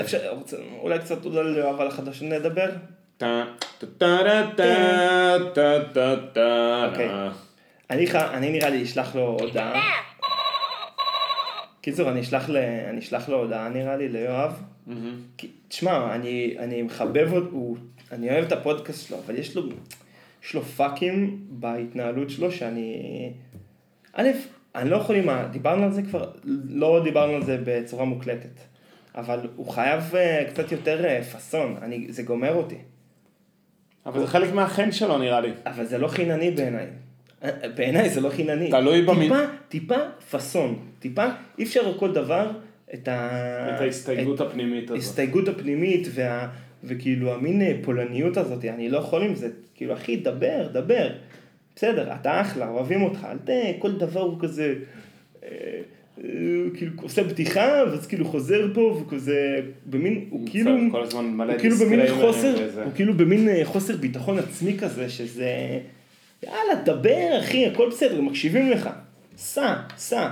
אפשר, 0.00 0.18
רוצה- 0.30 0.56
אולי 0.80 0.98
קצת 0.98 1.24
עוד 1.24 1.36
על 1.36 1.56
יואב 1.56 1.80
על 1.80 1.86
החדשות 1.86 2.22
נדבר? 2.28 2.70
טה, 3.16 3.44
טה, 3.78 3.86
טה, 3.98 4.42
טה, 4.56 5.36
טה, 5.54 5.78
טה, 5.94 6.14
טה. 6.32 6.90
טה. 6.96 7.28
אני, 7.90 8.06
נראה 8.50 8.70
לי 8.70 8.82
אשלח 8.82 9.14
לו 9.16 9.36
הודעה. 9.40 9.80
קיצור, 11.80 12.08
אני 12.10 12.20
אשלח, 12.20 12.48
ל, 12.48 12.56
אני 12.90 12.98
אשלח 12.98 13.28
לו 13.28 13.36
הודעה 13.38 13.68
נראה 13.68 13.96
לי 13.96 14.08
ליואב. 14.08 14.62
תשמע, 15.68 16.14
אני, 16.14 16.54
אני 16.58 16.82
מחבב 16.82 17.28
הוא- 17.50 17.76
אני 18.12 18.30
אוהב 18.30 18.44
את 18.44 18.52
הפודקאסט 18.52 19.08
שלו, 19.08 19.16
אבל 19.26 19.38
יש 19.38 19.56
לו, 19.56 19.62
יש 20.44 20.54
לו 20.54 20.62
פאקים 20.62 21.38
בהתנהלות 21.50 22.30
שלו 22.30 22.52
שאני... 22.52 23.32
א', 24.14 24.28
אני 24.74 24.90
לא 24.90 24.96
יכול 24.96 25.16
עם 25.16 25.28
ה... 25.28 25.48
דיברנו 25.52 25.84
על 25.84 25.92
זה 25.92 26.02
כבר, 26.02 26.30
לא 26.68 27.00
דיברנו 27.04 27.32
על 27.32 27.42
זה 27.44 27.58
בצורה 27.64 28.04
מוקלטת, 28.04 28.60
אבל 29.14 29.38
הוא 29.56 29.66
חייב 29.66 30.14
אה, 30.14 30.44
קצת 30.50 30.72
יותר 30.72 31.04
אה, 31.04 31.22
פאסון, 31.24 31.76
אני, 31.82 32.06
זה 32.12 32.22
גומר 32.22 32.54
אותי. 32.54 32.76
אבל 34.06 34.20
זה 34.20 34.26
חלק 34.26 34.52
מהחן 34.54 34.92
שלו 34.92 35.18
נראה 35.18 35.40
לי. 35.40 35.50
אבל 35.66 35.84
זה 35.84 35.98
לא 35.98 36.08
חינני 36.08 36.50
בעיניי. 36.50 36.86
אה, 37.44 37.50
בעיניי 37.76 38.10
זה 38.10 38.20
לא 38.20 38.28
חינני. 38.30 38.70
תלוי 38.70 39.02
במין- 39.02 39.22
טיפה, 39.22 39.40
טיפה 39.68 39.94
פאסון. 40.30 40.78
טיפה, 40.98 41.24
אי 41.58 41.64
אפשר 41.64 41.80
על 41.86 41.98
כל 41.98 42.12
דבר 42.12 42.50
את 42.94 43.08
ה... 43.08 43.74
את 43.76 43.80
ההסתייגות 43.80 44.40
את 44.40 44.46
הפנימית 44.46 44.84
הזאת. 44.84 44.96
ההסתייגות 44.96 45.48
הפנימית 45.48 46.08
וה... 46.14 46.48
וכאילו 46.84 47.34
המין 47.34 47.62
אה, 47.62 47.72
פולניות 47.82 48.36
הזאת, 48.36 48.64
אני 48.64 48.88
לא 48.88 48.98
יכול 48.98 49.22
עם 49.22 49.34
זה. 49.34 49.48
כאילו, 49.74 49.94
אחי, 49.94 50.16
דבר, 50.16 50.68
דבר. 50.72 51.08
בסדר, 51.76 52.14
אתה 52.20 52.40
אחלה, 52.40 52.68
אוהבים 52.68 53.02
אותך, 53.02 53.26
אל 53.30 53.38
ת... 53.38 53.50
כל 53.78 53.92
דבר 53.92 54.20
הוא 54.20 54.40
כזה... 54.40 54.74
אה, 55.44 55.48
אה, 56.18 56.24
כאילו 56.74 56.92
עושה 57.02 57.22
בדיחה, 57.22 57.82
ואז 57.90 58.06
כאילו 58.06 58.24
חוזר 58.24 58.74
פה, 58.74 59.02
וכזה, 59.02 59.60
במין, 59.86 60.26
הוא 60.30 60.48
כאילו, 60.50 60.70
כל 60.90 61.02
הזמן 61.02 61.24
מלא 61.24 61.52
הוא 61.52 61.60
כאילו 61.60 61.76
במין 61.76 62.00
חוסר, 62.14 62.54
וזה. 62.58 62.84
הוא 62.84 62.92
כאילו 62.94 63.14
במין 63.14 63.48
אה, 63.48 63.64
חוסר 63.64 63.96
ביטחון 63.96 64.38
עצמי 64.38 64.78
כזה, 64.78 65.10
שזה, 65.10 65.78
יאללה, 66.42 66.82
דבר 66.84 67.38
אחי, 67.40 67.66
הכל 67.66 67.88
בסדר, 67.88 68.20
מקשיבים 68.20 68.70
לך, 68.70 68.90
סע, 69.36 69.74
סע, 69.96 70.30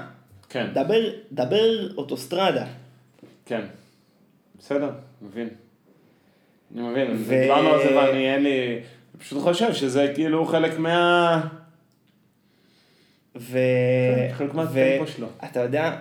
כן, 0.49 0.67
דבר, 0.75 1.01
דבר 1.33 1.97
אוטוסטרדה. 1.97 2.67
כן. 3.47 3.61
בסדר, 4.59 4.91
מבין. 5.23 5.49
אני 6.75 6.83
מבין, 6.83 7.11
ו- 7.17 7.41
דיברנו 7.43 7.69
על 7.69 7.79
זה 7.83 7.97
ואני 7.97 8.35
אין 8.35 8.43
לי... 8.43 8.79
אני 9.15 9.25
פשוט 9.25 9.43
חושב 9.43 9.73
שזה 9.75 10.13
כאילו 10.15 10.45
חלק 10.45 10.79
מה... 10.79 11.41
ו... 13.37 13.59
חלק 14.33 14.55
מהטמפו 14.55 15.07
שלו. 15.07 15.27
אתה 15.45 15.61
יודע, 15.61 15.97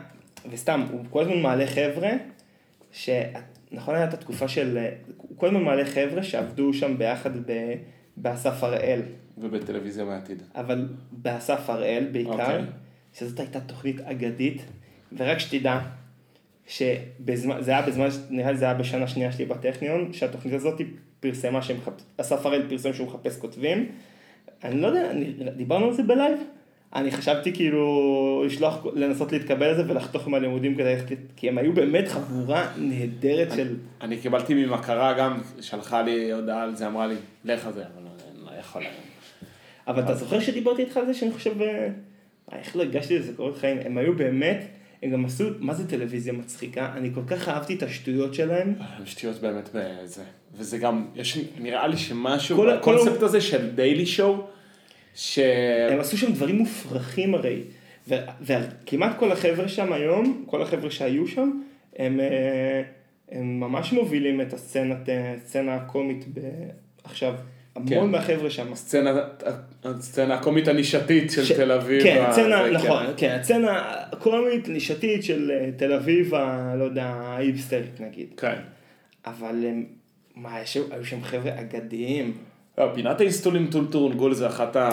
וסתם, 0.49 0.85
הוא 0.91 1.05
כל 1.09 1.21
הזמן 1.21 1.41
מעלה 1.41 1.67
חבר'ה, 1.67 2.11
ש... 2.91 3.09
נכון 3.71 3.95
הייתה 3.95 4.13
התקופה 4.13 4.47
של... 4.47 4.87
הוא 5.17 5.37
כל 5.37 5.47
הזמן 5.47 5.63
מעלה 5.63 5.85
חבר'ה 5.85 6.23
שעבדו 6.23 6.73
שם 6.73 6.97
ביחד 6.97 7.37
ב... 7.37 7.73
באסף 8.17 8.63
הראל. 8.63 9.01
ובטלוויזיה 9.37 10.05
בעתיד. 10.05 10.43
אבל 10.55 10.87
באסף 11.11 11.69
הראל 11.69 12.07
בעיקר, 12.11 12.31
אוקיי. 12.31 12.61
שזאת 13.13 13.39
הייתה 13.39 13.59
תוכנית 13.59 13.99
אגדית, 14.01 14.61
ורק 15.17 15.37
שתדע, 15.37 15.79
שבזמן, 16.69 17.61
זה 17.61 17.71
היה 17.71 17.81
בזמן, 17.81 18.07
נראה 18.29 18.51
לי 18.51 18.57
זה 18.57 18.65
היה 18.65 18.73
בשנה 18.73 19.07
שנייה 19.07 19.31
שלי 19.31 19.45
בטכניון, 19.45 20.13
שהתוכנית 20.13 20.53
הזאת 20.53 20.81
פרסמה, 21.19 21.61
שמחפ... 21.61 21.93
אסף 22.17 22.45
הראל 22.45 22.69
פרסם 22.69 22.93
שהוא 22.93 23.07
מחפש 23.07 23.37
כותבים, 23.37 23.89
אני 24.63 24.81
לא 24.81 24.87
יודע, 24.87 25.11
אני, 25.11 25.33
דיברנו 25.55 25.85
על 25.85 25.93
זה 25.93 26.03
בלייב, 26.03 26.39
אני 26.95 27.11
חשבתי 27.11 27.53
כאילו 27.53 28.43
לשלוח, 28.45 28.85
לנסות 28.95 29.31
להתקבל 29.31 29.71
לזה 29.71 29.83
ולחתוך 29.87 30.27
מהלימודים 30.27 30.75
כדי 30.75 30.95
ללכת, 30.95 31.17
כי 31.35 31.49
הם 31.49 31.57
היו 31.57 31.73
באמת 31.73 32.07
חבורה 32.07 32.67
נהדרת 32.77 33.47
של... 33.55 33.75
אני 34.01 34.17
קיבלתי 34.17 34.53
ממכרה 34.53 35.13
גם, 35.13 35.41
שלחה 35.61 36.01
לי 36.01 36.31
הודעה 36.31 36.63
על 36.63 36.75
זה, 36.75 36.87
אמרה 36.87 37.07
לי, 37.07 37.15
לך 37.45 37.67
על 37.67 37.73
זה, 37.73 37.81
אבל 37.81 38.03
לא- 38.03 38.51
לא 38.51 38.59
יכול 38.59 38.81
היום. 38.81 38.93
אבל 39.87 40.03
אתה 40.03 40.15
זוכר 40.15 40.39
שדיברתי 40.39 40.81
איתך 40.81 40.97
על 40.97 41.05
זה 41.05 41.13
שאני 41.13 41.31
חושב, 41.31 41.61
אה, 41.61 41.87
איך 42.51 42.75
לא 42.75 42.83
הגשתי 42.83 43.19
לזה 43.19 43.33
קורות 43.35 43.57
חיים, 43.57 43.77
הם 43.85 43.97
היו 43.97 44.13
באמת, 44.15 44.65
הם 45.03 45.11
גם 45.11 45.25
עשו, 45.25 45.43
מה 45.59 45.73
זה 45.73 45.87
טלוויזיה 45.89 46.33
מצחיקה? 46.33 46.93
אני 46.97 47.09
כל 47.13 47.21
כך 47.27 47.49
אהבתי 47.49 47.73
את 47.75 47.83
השטויות 47.83 48.33
שלהם. 48.33 48.73
הם 48.79 49.05
שטויות 49.05 49.41
באמת 49.41 49.69
בזה. 49.73 50.23
וזה 50.57 50.77
גם, 50.77 51.05
יש, 51.15 51.37
נראה 51.59 51.87
לי 51.87 51.97
שמשהו 51.97 52.57
כל 52.57 52.69
ה- 52.69 52.79
כל 52.81 52.95
הזה 53.23 53.41
של 53.41 53.69
דיילי 53.75 54.05
שואו, 54.05 54.47
ש... 55.15 55.39
הם 55.91 55.99
עשו 55.99 56.17
שם 56.17 56.31
דברים 56.33 56.55
מופרכים 56.57 57.35
הרי. 57.35 57.61
וכמעט 58.41 59.19
כל 59.19 59.31
החבר'ה 59.31 59.67
שם 59.67 59.93
היום, 59.93 60.43
כל 60.47 60.61
החבר'ה 60.61 60.91
שהיו 60.91 61.27
שם, 61.27 61.61
הם, 61.95 62.19
אה, 62.19 62.81
הם 63.31 63.59
ממש 63.59 63.93
מובילים 63.93 64.41
את 64.41 64.53
הסצנת, 64.53 65.09
אה, 65.09 65.33
הסצנה 65.37 65.75
הקומית 65.75 66.25
ב- 66.33 66.39
עכשיו. 67.03 67.35
המון 67.75 67.89
כן. 67.89 68.05
מהחבר'ה 68.11 68.49
שם. 68.49 68.73
הסצנה, 68.73 69.19
הסצנה 69.83 70.33
הקומית 70.35 70.67
הנישתית 70.67 71.31
של 71.31 71.45
ש- 71.45 71.51
תל 71.51 71.71
אביב. 71.71 72.03
כן, 72.03 72.21
ה- 72.21 72.27
הסצנה, 72.29 72.63
זה, 72.63 72.71
נכון, 72.71 73.03
כן, 73.17 73.37
הסצנה 73.39 73.71
הקומית 74.11 74.67
נישתית 74.69 75.23
של 75.23 75.51
אה, 75.51 75.69
תל 75.77 75.93
אביב, 75.93 76.35
ה- 76.35 76.73
לא 76.77 76.83
יודע, 76.83 77.05
ההיפסטרית 77.05 77.99
נגיד. 78.01 78.27
כן. 78.37 78.55
אבל 79.25 79.65
הם, 79.67 79.85
מה, 80.35 80.61
יש- 80.61 80.77
היו 80.91 81.05
שם 81.05 81.23
חבר'ה 81.23 81.51
אגדיים. 81.59 82.33
לא, 82.77 82.91
פינת 82.95 83.21
האיסטולים 83.21 83.67
טל 83.71 83.87
טירנגל 83.91 84.33
זה 84.33 84.47
אחת 84.47 84.75
ה... 84.75 84.89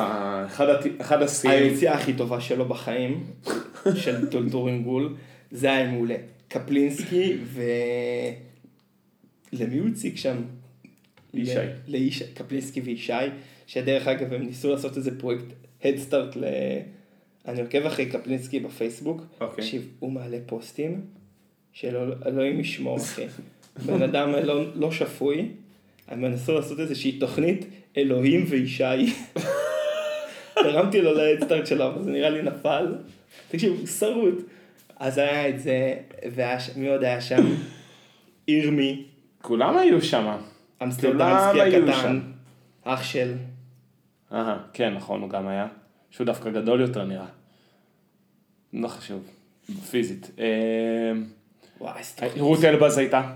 אחד, 0.47 0.69
הת- 0.69 1.01
אחד 1.01 1.23
השיאים. 1.23 1.63
היציאה 1.65 1.95
הכי 1.95 2.13
טובה 2.13 2.41
שלו 2.41 2.65
בחיים, 2.65 3.25
של 4.03 4.27
טל 4.31 4.83
טירנגל, 4.83 5.15
זה 5.51 5.73
היה 5.73 5.91
מעולה. 5.91 6.15
קפלינסקי 6.49 7.37
ו... 7.45 7.63
למי 9.53 9.79
הוא 9.79 9.89
הציג 9.89 10.17
שם? 10.17 10.37
לישי. 11.35 11.55
לישי, 11.87 12.25
קפלינסקי 12.35 12.81
וישי, 12.81 13.13
שדרך 13.67 14.09
אגב 14.09 14.33
הם 14.33 14.43
ניסו 14.43 14.71
לעשות 14.71 14.97
איזה 14.97 15.19
פרויקט 15.19 15.45
הדסטארט 15.85 16.37
ל... 16.37 16.45
אני 17.49 17.61
עוקב 17.61 17.87
אחרי 17.87 18.07
קפלינסקי 18.07 18.61
בפייסבוק, 18.61 19.23
אוקיי. 19.41 19.65
תקשיב, 19.65 19.89
הוא 19.99 20.13
מעלה 20.13 20.39
פוסטים 20.47 21.01
של 21.73 21.97
אלוהים 22.27 22.61
ישמור 22.61 22.97
אחי. 22.97 23.27
בן 23.87 24.03
אדם 24.03 24.33
לא, 24.33 24.75
לא 24.75 24.93
שפוי, 24.93 25.49
הם 26.09 26.21
מנסו 26.21 26.55
לעשות 26.55 26.81
איזושהי 26.81 27.13
תוכנית 27.19 27.67
אלוהים 27.97 28.45
וישי. 28.49 28.85
הרמתי 30.57 31.01
לו 31.03 31.15
להדסטארט 31.15 31.67
שלו, 31.67 31.87
אבל 31.87 32.03
זה 32.03 32.11
נראה 32.11 32.31
לי 32.31 32.43
נפל. 32.43 32.95
תקשיב, 33.49 33.73
הוא 33.79 33.87
שרוט. 33.87 34.35
אז 34.97 35.19
היה 35.19 35.49
את 35.49 35.61
זה, 35.61 35.95
והיה 36.33 36.61
ש- 36.61 36.77
מי 36.77 36.89
עוד 36.89 37.05
היה 37.05 37.21
שם? 37.21 37.47
ירמי, 38.49 39.05
כולם 39.43 39.77
היו 39.77 40.03
שם. 40.03 40.37
אמסטרדמסקי 40.83 41.77
הקטן. 41.77 42.21
אח 42.85 43.03
של... 43.03 43.35
אהה, 44.33 44.59
כן, 44.73 44.95
נכון, 44.95 45.21
הוא 45.23 45.31
גם 45.31 45.49
היה. 45.49 45.67
שהוא 46.11 46.25
דווקא 46.27 46.51
גדול 46.51 46.81
יותר 46.81 47.05
נראה. 47.05 47.27
לא 48.73 48.89
חשוב, 48.89 49.31
פיזית. 49.91 50.31
אה, 50.39 51.13
וואי, 51.81 52.03
תוכנית. 52.15 52.39
רות 52.39 52.65
אלבז 52.65 52.99
הייתה. 52.99 53.33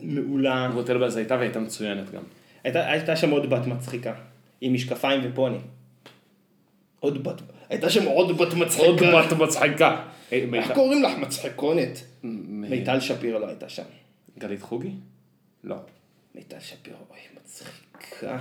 מעולה. 0.00 0.68
רות 0.74 0.90
אלבז 0.90 1.16
הייתה 1.16 1.34
והייתה 1.34 1.60
מצוינת 1.60 2.10
גם. 2.10 2.22
הייתה, 2.64 2.90
הייתה 2.90 3.16
שם 3.16 3.30
עוד 3.30 3.50
בת 3.50 3.66
מצחיקה, 3.66 4.14
עם 4.60 4.74
משקפיים 4.74 5.20
ופוני. 5.24 5.58
עוד 7.00 7.24
בת, 7.24 7.42
הייתה 7.68 7.90
שם 7.90 8.04
עוד 8.04 8.38
בת 8.38 8.54
מצחיקה. 8.54 8.86
עוד 8.86 8.96
בת 9.02 9.32
מצחיקה. 9.32 10.04
אה, 10.32 10.44
איך 10.54 10.72
קוראים 10.72 11.02
לך 11.02 11.18
מצחיקונת? 11.18 12.04
מיטל 12.22 13.00
שפירו 13.00 13.38
לא 13.38 13.46
הייתה 13.46 13.68
שם. 13.68 13.82
גלית 14.38 14.62
חוגי? 14.62 14.90
לא. 15.64 15.76
מיטל 16.34 16.60
שפירו, 16.60 16.98
אוי, 17.10 17.18
מצחיקה. 17.36 18.38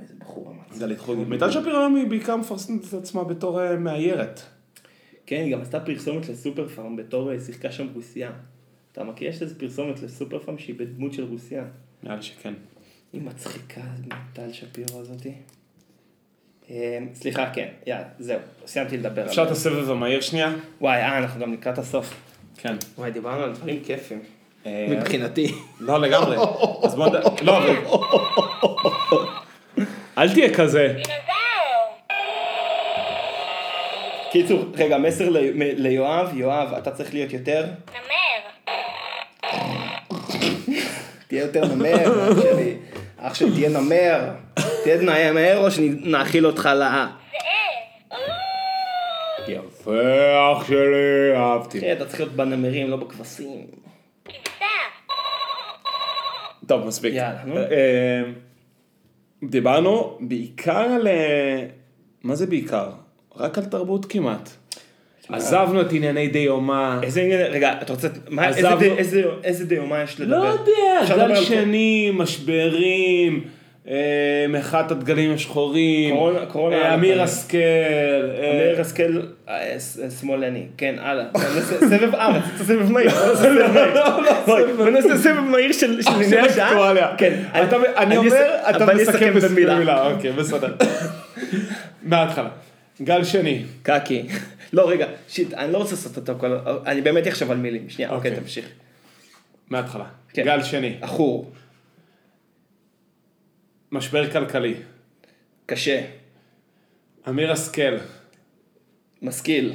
איזה 0.00 0.14
בחורה 0.18 0.52
מצחיקה. 0.52 1.14
מיטל 1.14 1.50
שפירו 1.50 1.78
היום 1.78 1.96
היא 1.96 2.06
בעיקר 2.06 2.36
מפרסמת 2.36 2.84
את 2.88 2.94
עצמה 2.94 3.24
בתור 3.24 3.62
אה, 3.62 3.76
מאיירת. 3.76 4.40
כן, 5.26 5.36
היא 5.36 5.52
גם 5.52 5.60
עשתה 5.60 5.80
פרסומת 5.80 6.28
לסופר 6.28 6.68
פארם 6.68 6.96
בתור 6.96 7.32
אה, 7.32 7.40
שיחקה 7.40 7.72
שם 7.72 7.86
רוסיה. 7.94 8.32
אתה 8.92 9.04
מכיר? 9.04 9.28
יש 9.28 9.42
איזה 9.42 9.58
פרסומת 9.58 10.00
לסופר 10.00 10.38
פארם 10.38 10.58
שהיא 10.58 10.76
בדמות 10.78 11.12
של 11.12 11.24
רוסיה. 11.24 11.64
נראה 12.02 12.16
לי 12.16 12.22
שכן. 12.22 12.54
היא 13.12 13.22
מצחיקה, 13.22 13.80
מיטל 14.02 14.52
שפירו 14.52 15.00
הזאתי. 15.00 15.32
אה, 16.70 16.98
סליחה, 17.14 17.50
כן, 17.54 17.68
יאללה, 17.86 18.08
זהו, 18.18 18.38
סיימתי 18.66 18.96
לדבר 18.96 19.26
אפשר 19.26 19.42
את. 19.42 19.50
הסבב 19.50 19.90
המהיר 19.90 20.20
שנייה? 20.20 20.54
וואי, 20.80 21.00
אה, 21.00 21.18
אנחנו 21.18 21.40
גם 21.40 21.52
לקראת 21.52 21.78
הסוף. 21.78 22.14
כן. 22.56 22.76
וואי, 22.98 23.10
דיברנו 23.10 23.42
על 23.42 23.52
דברים 23.52 23.84
כיפים. 23.84 24.22
אה, 24.66 24.86
מבחינתי. 24.90 25.54
לא 25.80 26.00
לגמרי. 26.00 26.36
אז 26.84 26.94
בוא 26.94 27.06
נד... 27.06 27.14
לא, 27.42 27.58
אבל... 27.58 27.76
אל 30.18 30.32
תהיה 30.34 30.54
כזה. 30.54 30.94
קיצור, 34.32 34.64
רגע, 34.76 34.98
מסר 34.98 35.28
ל- 35.28 35.38
ליואב, 35.56 36.30
יואב, 36.36 36.74
אתה 36.78 36.90
צריך 36.90 37.14
להיות 37.14 37.32
יותר, 37.32 37.64
נמר. 37.90 38.70
תהיה 41.28 41.42
יותר 41.42 41.64
נמר, 41.64 42.30
אח 42.32 42.42
שלי. 42.42 42.76
אח 43.18 43.34
שלי, 43.34 43.50
תהיה 43.50 43.68
נמר. 43.68 44.20
תהיה 44.84 44.96
נמר 45.30 45.58
או 45.58 45.70
שנאכיל 45.70 46.46
אותך 46.46 46.68
לאה. 46.74 47.06
יפה 49.48 49.92
אח 50.52 50.66
שלי, 50.68 51.36
אהבתי. 51.36 51.92
אתה 51.92 52.04
צריך 52.06 52.20
להיות 52.20 52.32
בנמרים, 52.32 52.90
לא 52.90 52.96
בכבשים. 52.96 53.66
טוב, 56.66 56.86
מספיק. 56.86 57.14
יאללה, 57.14 57.40
נו. 57.46 57.56
אה, 57.56 58.22
דיברנו 59.42 60.18
בעיקר 60.20 60.78
על... 60.78 61.08
אה, 61.08 61.64
מה 62.22 62.34
זה 62.34 62.46
בעיקר? 62.46 62.88
רק 63.36 63.58
על 63.58 63.64
תרבות 63.64 64.06
כמעט. 64.06 64.48
עזבנו 65.28 65.80
את 65.80 65.92
ענייני 65.92 66.28
דיומא. 66.28 66.98
איזה 67.02 67.20
עניין, 67.20 67.40
רגע, 67.40 67.72
אתה 67.82 67.92
רוצה, 67.92 68.08
מה, 68.28 68.48
איזה 68.48 68.58
עזבנו- 68.68 68.78
די- 68.80 68.90
איזה- 68.98 69.22
איזה 69.44 69.66
דיומה 69.66 70.02
יש 70.02 70.20
לדבר? 70.20 70.38
לא 70.38 70.44
יודע, 70.48 71.16
גל 71.28 71.34
שני, 71.34 72.10
משברים, 72.14 73.44
אה, 73.88 73.94
מחאת 74.48 74.90
הדגלים 74.90 75.32
השחורים, 75.32 76.14
קורונה- 76.14 76.46
קורונה 76.46 76.76
אה, 76.76 76.94
אמיר. 76.94 77.22
השכל, 77.22 77.56
אה, 77.58 78.50
אמיר 78.70 78.80
השכל 78.80 79.20
שמאלני, 80.20 80.66
כן, 80.76 80.94
הלאה. 80.98 81.24
סבב, 81.80 82.14
אה, 82.14 82.28
רצית 82.28 82.66
סבב 82.66 82.92
מהיר, 82.92 83.10
בוא 83.10 83.26
נעשה 83.26 83.36
סבב 83.36 83.72
מהיר. 83.72 83.94
בואי, 84.46 84.72
בוא 84.72 84.90
נעשה 84.90 85.18
סבב 85.18 85.40
מהיר 85.40 85.72
של 85.72 86.02
של 86.02 86.10
ענייני 86.10 86.52
שעה. 86.52 86.68
אקטואליה. 86.68 87.16
כן, 87.18 87.42
אני 87.96 88.16
אומר, 88.16 88.56
אתה 88.70 88.86
מסכם 88.94 89.34
במילה. 89.56 90.06
אוקיי, 90.12 90.32
בסדר. 90.32 90.74
מההתחלה. 92.02 92.48
גל 93.02 93.24
שני. 93.24 93.64
קקי. 93.82 94.26
לא, 94.72 94.90
רגע, 94.90 95.06
שיט, 95.28 95.54
אני 95.54 95.72
לא 95.72 95.78
רוצה 95.78 95.90
לעשות 95.94 96.16
אותו 96.16 96.34
כל... 96.38 96.56
אני 96.86 97.00
באמת 97.00 97.28
אחשוב 97.28 97.50
על 97.50 97.56
מילים. 97.56 97.90
שנייה, 97.90 98.10
אוקיי, 98.10 98.30
אוקיי. 98.30 98.42
תמשיך. 98.44 98.66
מההתחלה. 99.70 100.04
כן. 100.32 100.44
גל 100.44 100.62
שני. 100.62 100.96
עכור, 101.00 101.52
משבר 103.92 104.30
כלכלי. 104.30 104.74
קשה, 105.66 106.00
אמיר 107.28 107.52
השכל. 107.52 107.96
משכיל, 109.24 109.72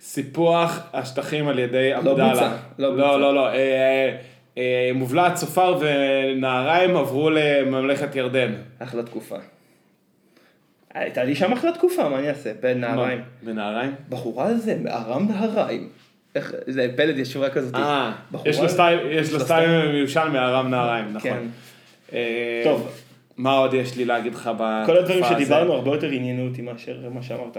סיפוח 0.00 0.80
השטחים 0.92 1.48
על 1.48 1.58
ידי 1.58 1.90
לא 1.90 1.96
עבדאללה. 1.96 2.32
בוצע, 2.32 2.56
לא 2.78 2.90
בוצע. 2.90 3.02
לא, 3.02 3.20
לא, 3.20 3.34
לא. 3.34 3.48
אה, 3.48 4.16
אה, 4.58 4.90
מובלעת 4.94 5.34
צופר 5.34 5.78
ונהריים 5.80 6.96
עברו 6.96 7.30
לממלכת 7.30 8.16
ירדן. 8.16 8.52
אחלה 8.78 9.02
תקופה. 9.02 9.36
הייתה 10.94 11.24
לי 11.24 11.34
שם 11.34 11.52
אחלה 11.52 11.72
תקופה, 11.72 12.08
מה 12.08 12.18
אני 12.18 12.28
אעשה? 12.28 12.52
בנהריים. 12.60 13.18
מה? 13.18 13.52
בנהריים? 13.52 13.94
בחורה 14.08 14.54
זה 14.54 14.76
מארם 14.82 15.28
נהריים. 15.28 15.88
איך, 16.34 16.52
זה 16.66 16.88
פלד 16.96 17.18
ישורה 17.18 17.50
כזאת. 17.50 17.74
אה, 17.74 18.12
יש 18.44 18.60
לו 18.60 18.68
סטייל, 18.68 18.98
יש 19.10 19.26
יש 19.26 19.32
לו 19.32 19.38
לו 19.38 19.44
סטייל 19.44 19.92
מיושן 19.92 20.28
מארם 20.32 20.70
נהריים, 20.70 21.04
נכון. 21.12 21.30
כן. 21.30 21.46
אה, 22.12 22.60
טוב. 22.64 23.05
מה 23.36 23.52
עוד 23.52 23.74
יש 23.74 23.96
לי 23.96 24.04
להגיד 24.04 24.34
לך 24.34 24.50
בתקופה 24.58 24.82
כל 24.86 24.96
הדברים 24.96 25.24
הזאת? 25.24 25.36
שדיברנו 25.36 25.72
הרבה 25.72 25.90
יותר 25.90 26.10
עניינו 26.10 26.48
אותי 26.48 26.62
מאשר 26.62 27.08
מה 27.14 27.22
שאמרת. 27.22 27.56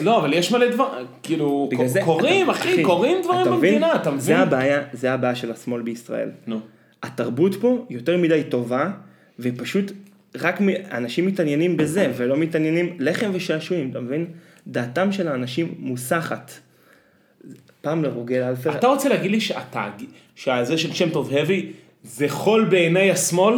לא, 0.00 0.18
אבל 0.18 0.32
יש 0.32 0.52
מלא 0.52 0.70
דברים, 0.70 1.06
כאילו, 1.22 1.68
זה, 1.86 2.00
קורים, 2.04 2.50
אחי, 2.50 2.82
קורים 2.82 3.22
דברים 3.22 3.42
אתה 3.42 3.50
מבין? 3.50 3.74
במדינה, 3.74 3.94
אתה 3.94 4.10
זה 4.10 4.32
מבין? 4.32 4.36
הבעיה, 4.36 4.82
זה 4.92 5.12
הבעיה 5.12 5.34
של 5.34 5.50
השמאל 5.50 5.82
בישראל. 5.82 6.30
נו. 6.46 6.60
התרבות 7.02 7.54
פה 7.54 7.86
יותר 7.90 8.16
מדי 8.16 8.42
טובה, 8.48 8.90
ופשוט 9.38 9.92
רק 10.40 10.60
אנשים 10.92 11.26
מתעניינים 11.26 11.76
בזה, 11.76 12.12
ולא 12.16 12.36
מתעניינים 12.36 12.96
לחם 12.98 13.30
ושעשועים, 13.32 13.90
אתה 13.90 14.00
מבין? 14.00 14.26
דעתם 14.66 15.12
של 15.12 15.28
האנשים 15.28 15.74
מוסחת. 15.78 16.52
פעם 17.80 18.02
לרוגל 18.04 18.42
אלפר, 18.42 18.74
אתה 18.74 18.86
רוצה 18.86 19.08
להגיד 19.08 19.30
לי 19.30 19.40
שהתאגיד, 19.40 20.08
שזה 20.36 20.78
של 20.78 20.92
שם 20.92 21.10
טוב 21.10 21.32
הבי, 21.32 21.72
זה 22.04 22.28
חול 22.28 22.64
בעיני 22.64 23.10
השמאל? 23.10 23.54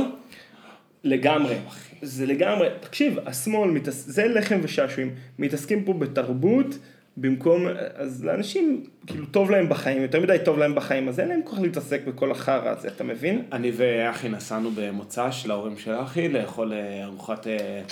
לגמרי. 1.05 1.57
זה 2.03 2.27
לגמרי, 2.27 2.69
תקשיב, 2.81 3.19
השמאל, 3.27 3.71
מתעס... 3.71 4.05
זה 4.07 4.29
לחם 4.29 4.61
ושעשועים, 4.63 5.15
מתעסקים 5.39 5.85
פה 5.85 5.93
בתרבות 5.93 6.79
במקום, 7.17 7.67
אז 7.95 8.25
לאנשים, 8.25 8.85
כאילו, 9.07 9.27
טוב 9.27 9.51
להם 9.51 9.69
בחיים, 9.69 10.03
יותר 10.03 10.21
מדי 10.21 10.37
טוב 10.45 10.59
להם 10.59 10.75
בחיים, 10.75 11.09
אז 11.09 11.21
אין 11.21 11.29
להם 11.29 11.41
כוח 11.45 11.59
להתעסק 11.59 12.01
בכל 12.07 12.31
החרא 12.31 12.69
הזה, 12.69 12.89
אתה 12.89 13.05
מבין? 13.05 13.43
אני 13.53 13.73
ואחי 13.77 14.29
נסענו 14.29 14.71
במוצ"ש 14.75 15.47
להורים 15.47 15.79
של 15.79 15.93
אחי 15.95 16.29
לאכול 16.29 16.73
אה, 16.73 17.05
ארוחת 17.05 17.47
אה, 17.47 17.83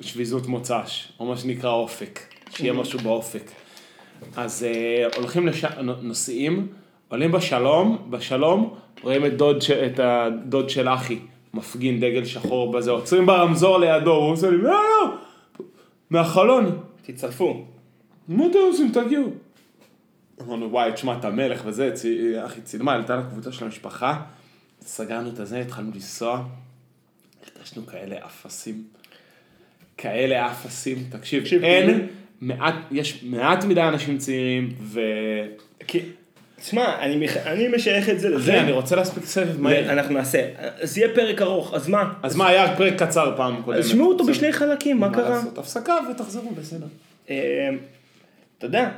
שביזות 0.00 0.46
מוצ"ש, 0.46 1.08
או 1.20 1.26
מה 1.26 1.36
שנקרא 1.36 1.70
אופק, 1.70 2.20
שיהיה 2.50 2.72
משהו 2.72 2.98
באופק. 2.98 3.50
אז 4.36 4.64
אה, 4.64 5.06
הולכים 5.16 5.46
לש... 5.46 5.64
נוסעים, 6.02 6.68
עולים 7.08 7.32
בשלום, 7.32 8.06
בשלום, 8.10 8.74
רואים 9.04 9.26
את, 9.26 9.36
דוד 9.36 9.62
ש... 9.62 9.70
את 9.70 10.00
הדוד 10.02 10.70
של 10.70 10.88
אחי, 10.88 11.18
מפגין 11.54 12.00
דגל 12.00 12.24
שחור 12.24 12.72
בזה, 12.72 12.90
עוצרים 12.90 13.26
ברמזור 13.26 13.78
לידו, 13.78 14.14
הוא 14.14 14.32
עושה 14.32 14.50
לי, 14.50 14.56
לא, 14.56 14.70
לא, 14.70 15.14
מהחלון, 16.10 16.78
תצטרפו. 17.02 17.64
מה 18.28 18.46
אתם 18.46 18.58
עושים? 18.70 18.90
תגיעו. 18.92 19.30
אמרנו, 20.42 20.70
וואי, 20.70 20.92
תשמע, 20.92 21.18
אתה 21.18 21.30
מלך 21.30 21.62
וזה, 21.66 21.90
צי- 21.94 22.44
אחי 22.46 22.60
צילמה, 22.60 22.92
עלתה 22.92 23.16
לקבוצה 23.16 23.52
של 23.52 23.64
המשפחה, 23.64 24.20
סגרנו 24.80 25.28
את 25.28 25.38
הזה, 25.38 25.60
התחלנו 25.60 25.90
לנסוע, 25.94 26.44
הרגשנו 27.56 27.86
כאלה 27.86 28.16
אפסים. 28.26 28.84
כאלה 29.96 30.50
אפסים, 30.50 30.98
תקשיב, 31.10 31.42
תקשיב, 31.42 31.64
אין 31.64 31.86
כאילו- 31.90 32.06
מעט, 32.40 32.74
יש 32.90 33.22
מעט 33.24 33.64
מדי 33.64 33.82
אנשים 33.82 34.18
צעירים, 34.18 34.74
ו... 34.80 35.00
כי, 35.86 36.00
תשמע, 36.60 36.98
אני, 37.00 37.16
מח... 37.16 37.36
אני 37.36 37.68
משייך 37.68 38.08
את 38.08 38.20
זה 38.20 38.28
לזה. 38.28 38.52
אחי, 38.52 38.60
אני 38.60 38.72
רוצה 38.72 38.96
להספיק 38.96 39.24
סבב 39.24 39.60
מהר. 39.60 39.92
אנחנו 39.92 40.14
נעשה, 40.14 40.48
אז 40.80 40.98
יהיה 40.98 41.14
פרק 41.14 41.42
ארוך, 41.42 41.74
אז 41.74 41.88
מה? 41.88 42.12
אז 42.22 42.36
מה, 42.36 42.48
היה 42.48 42.76
פרק 42.76 43.02
קצר 43.02 43.34
פעם 43.36 43.62
קודמת. 43.62 43.78
אז 43.78 43.88
שמעו 43.88 44.08
אותו. 44.08 44.24
בשני 44.24 44.52
חלקים, 44.52 45.00
מה 45.00 45.14
קרה? 45.14 45.42
הפסקה 45.56 45.94
ותחזרו, 46.10 46.50
בסדר. 46.50 46.86
אה, 47.30 47.68
אתה 48.58 48.66
יודע, 48.66 48.90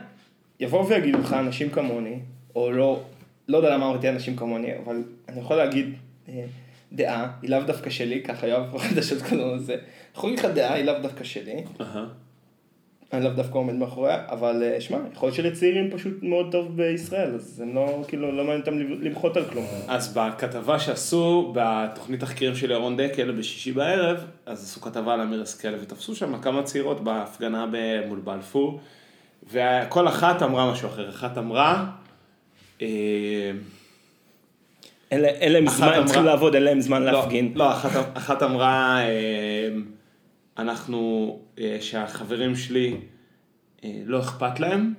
יבואו 0.61 0.89
ויגידו 0.89 1.19
לך 1.19 1.33
אנשים 1.33 1.71
כמוני, 1.71 2.19
או 2.57 2.73
לא, 2.73 3.03
לא 3.49 3.57
יודע 3.57 3.71
למה 3.71 3.87
אמרתי 3.87 4.09
אנשים 4.09 4.37
כמוני, 4.37 4.71
אבל 4.85 5.03
אני 5.29 5.41
יכול 5.41 5.57
להגיד 5.57 5.95
אה, 6.29 6.45
דעה, 6.93 7.31
היא 7.43 7.51
לאו 7.51 7.61
דווקא 7.61 7.91
שלי, 7.91 8.23
ככה 8.23 8.47
יואב 8.47 8.79
חדשות 8.89 9.23
קוראים 9.23 9.57
לזה, 9.57 9.77
יכול 10.17 10.31
להגיד 10.31 10.45
לך 10.45 10.51
דעה, 10.55 10.75
היא 10.75 10.85
לאו 10.85 10.95
דווקא 11.03 11.25
שלי. 11.25 11.65
אני 13.13 13.25
לאו 13.25 13.33
דווקא 13.33 13.59
עומד 13.59 13.75
מאחוריה, 13.75 14.23
אבל 14.29 14.63
אה, 14.63 14.81
שמע, 14.81 14.99
יכול 15.13 15.27
להיות 15.27 15.37
שלצעירים 15.37 15.91
פשוט 15.91 16.13
מאוד 16.23 16.47
טוב 16.53 16.77
בישראל, 16.77 17.35
אז 17.35 17.61
הם 17.61 17.75
לא, 17.75 18.05
כאילו, 18.09 18.33
לא 18.33 18.45
מעניין 18.45 18.61
אותם 18.61 18.79
למחות 18.79 19.37
על 19.37 19.45
כלום. 19.45 19.65
אז 19.89 20.15
בכתבה 20.15 20.79
שעשו 20.79 21.53
בתוכנית 21.55 22.21
תחקירים 22.21 22.57
של 22.57 22.71
ירון 22.71 22.97
דקל 22.97 23.31
בשישי 23.31 23.73
בערב, 23.73 24.25
אז 24.47 24.65
עשו 24.65 24.81
כתבה 24.81 25.15
על 25.15 25.21
אמיר 25.21 25.43
השכל 25.43 25.75
ותפסו 25.83 26.15
שם 26.15 26.41
כמה 26.41 26.63
צעירות 26.63 27.05
בהפגנה 27.05 27.67
מול 28.09 28.21
בלפור, 28.25 28.81
וכל 29.53 30.09
אחת 30.09 30.43
אמרה 30.43 30.73
משהו 30.73 30.89
אחר, 30.89 31.09
אחת 31.09 31.39
אמרה, 31.39 31.87
אה, 32.83 32.87
אין 35.11 35.25
אין 35.25 35.53
להם 35.53 35.69
זמן, 35.69 35.93
הם 35.93 36.05
צריכים 36.05 36.25
לעבוד, 36.25 36.55
אין 36.55 36.63
להם 36.63 36.81
זמן 36.81 37.03
לא, 37.03 37.13
להפגין. 37.13 37.53
לא, 37.55 37.73
אחת, 37.73 37.91
אחת 38.15 38.43
אמרה, 38.43 38.99
אה, 39.01 39.69
אנחנו, 40.59 41.39
אה, 41.59 41.77
שהחברים 41.81 42.57
שלי 42.57 42.97
אה, 43.85 44.03
לא 44.05 44.21
אכפת 44.21 44.61
להם, 44.61 44.95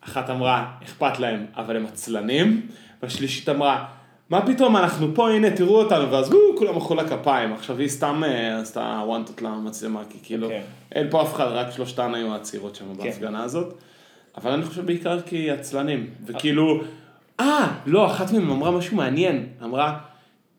אחת 0.00 0.30
אמרה, 0.30 0.72
אכפת 0.84 1.18
להם, 1.18 1.46
אבל 1.56 1.76
הם 1.76 1.86
עצלנים, 1.86 2.66
והשלישית 3.02 3.48
אמרה, 3.48 3.86
מה 4.30 4.46
פתאום, 4.46 4.76
אנחנו 4.76 5.14
פה, 5.14 5.30
הנה, 5.30 5.50
תראו 5.50 5.82
אותנו, 5.82 6.10
ואז 6.10 6.28
וואו, 6.28 6.56
כולם 6.58 6.76
מחאו 6.76 6.94
לה 6.94 7.08
כפיים. 7.08 7.52
עכשיו 7.52 7.78
היא 7.78 7.88
סתם 7.88 8.22
אה, 8.24 8.60
עשתה 8.60 9.02
וואנטות 9.06 9.42
למצלמה, 9.42 10.02
כי 10.10 10.18
כאילו, 10.22 10.48
כן. 10.48 10.62
אין 10.92 11.10
פה 11.10 11.22
אף 11.22 11.34
אחד, 11.34 11.46
רק 11.46 11.70
שלושתן 11.70 12.14
היו 12.14 12.34
הצעירות 12.34 12.74
שם 12.74 12.84
בהפגנה 12.96 13.42
הזאת. 13.42 13.74
אבל 14.36 14.50
אני 14.50 14.64
חושב 14.64 14.86
בעיקר 14.86 15.20
כי 15.20 15.50
עצלנים, 15.50 16.10
וכאילו, 16.26 16.80
אה, 17.40 17.72
לא, 17.86 18.06
אחת 18.06 18.32
מהן 18.32 18.50
אמרה 18.50 18.70
משהו 18.70 18.96
מעניין, 18.96 19.46
אמרה, 19.62 19.98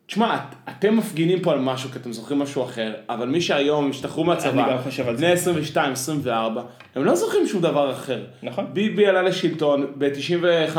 תשמע, 0.08 0.36
את, 0.36 0.42
אתם 0.70 0.98
מפגינים 0.98 1.40
פה 1.42 1.52
על 1.52 1.60
משהו 1.60 1.90
כי 1.90 2.00
אתם 2.00 2.14
זוכרים 2.14 2.40
משהו 2.40 2.64
אחר, 2.64 2.94
אבל 3.10 3.28
מי 3.28 3.42
שהיום 3.42 3.90
השתחררו 3.90 4.22
אני 4.24 4.30
מהצבא, 4.30 4.72
גם 4.72 4.78
חושב 4.84 5.08
על 5.08 5.16
זה. 5.18 5.26
בני 5.26 5.32
22, 5.34 5.92
24, 5.92 6.62
הם 6.96 7.04
לא 7.06 7.16
זוכרים 7.16 7.48
שום 7.48 7.62
דבר 7.62 7.92
אחר. 7.92 8.24
נכון. 8.44 8.66
ביבי 8.74 9.08
עלה 9.08 9.22
לשלטון 9.22 9.88
ב-95, 9.98 10.78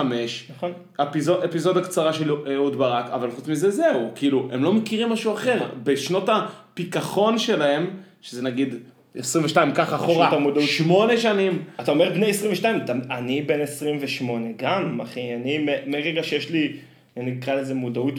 נכון. 0.56 0.72
אפיזוד, 0.96 1.42
אפיזודה 1.44 1.80
קצרה 1.80 2.12
של 2.12 2.30
אהוד 2.54 2.76
ברק, 2.78 3.06
אבל 3.10 3.30
חוץ 3.30 3.48
מזה 3.48 3.70
זהו, 3.70 4.10
כאילו, 4.14 4.48
הם 4.52 4.64
לא 4.64 4.72
מכירים 4.72 5.08
משהו 5.08 5.34
אחר. 5.34 5.58
בשנות 5.82 6.28
הפיכחון 6.28 7.38
שלהם, 7.38 7.86
שזה 8.22 8.42
נגיד 8.42 8.74
22, 9.16 9.72
ככה 9.72 9.96
אחורה, 9.96 10.28
המודעות. 10.28 10.68
שמונה 10.68 11.16
שנים, 11.16 11.62
אתה 11.80 11.90
אומר 11.90 12.10
בני 12.10 12.26
22, 12.30 12.80
אתה- 12.84 12.92
אני 13.10 13.42
בן 13.42 13.60
28 13.60 14.46
גם, 14.56 15.00
אחי, 15.00 15.20
אני 15.34 15.66
מרגע 15.86 16.22
שיש 16.22 16.50
לי, 16.50 16.72
אני 17.16 17.34
אקרא 17.38 17.54
לזה 17.54 17.74
מודעות, 17.74 18.14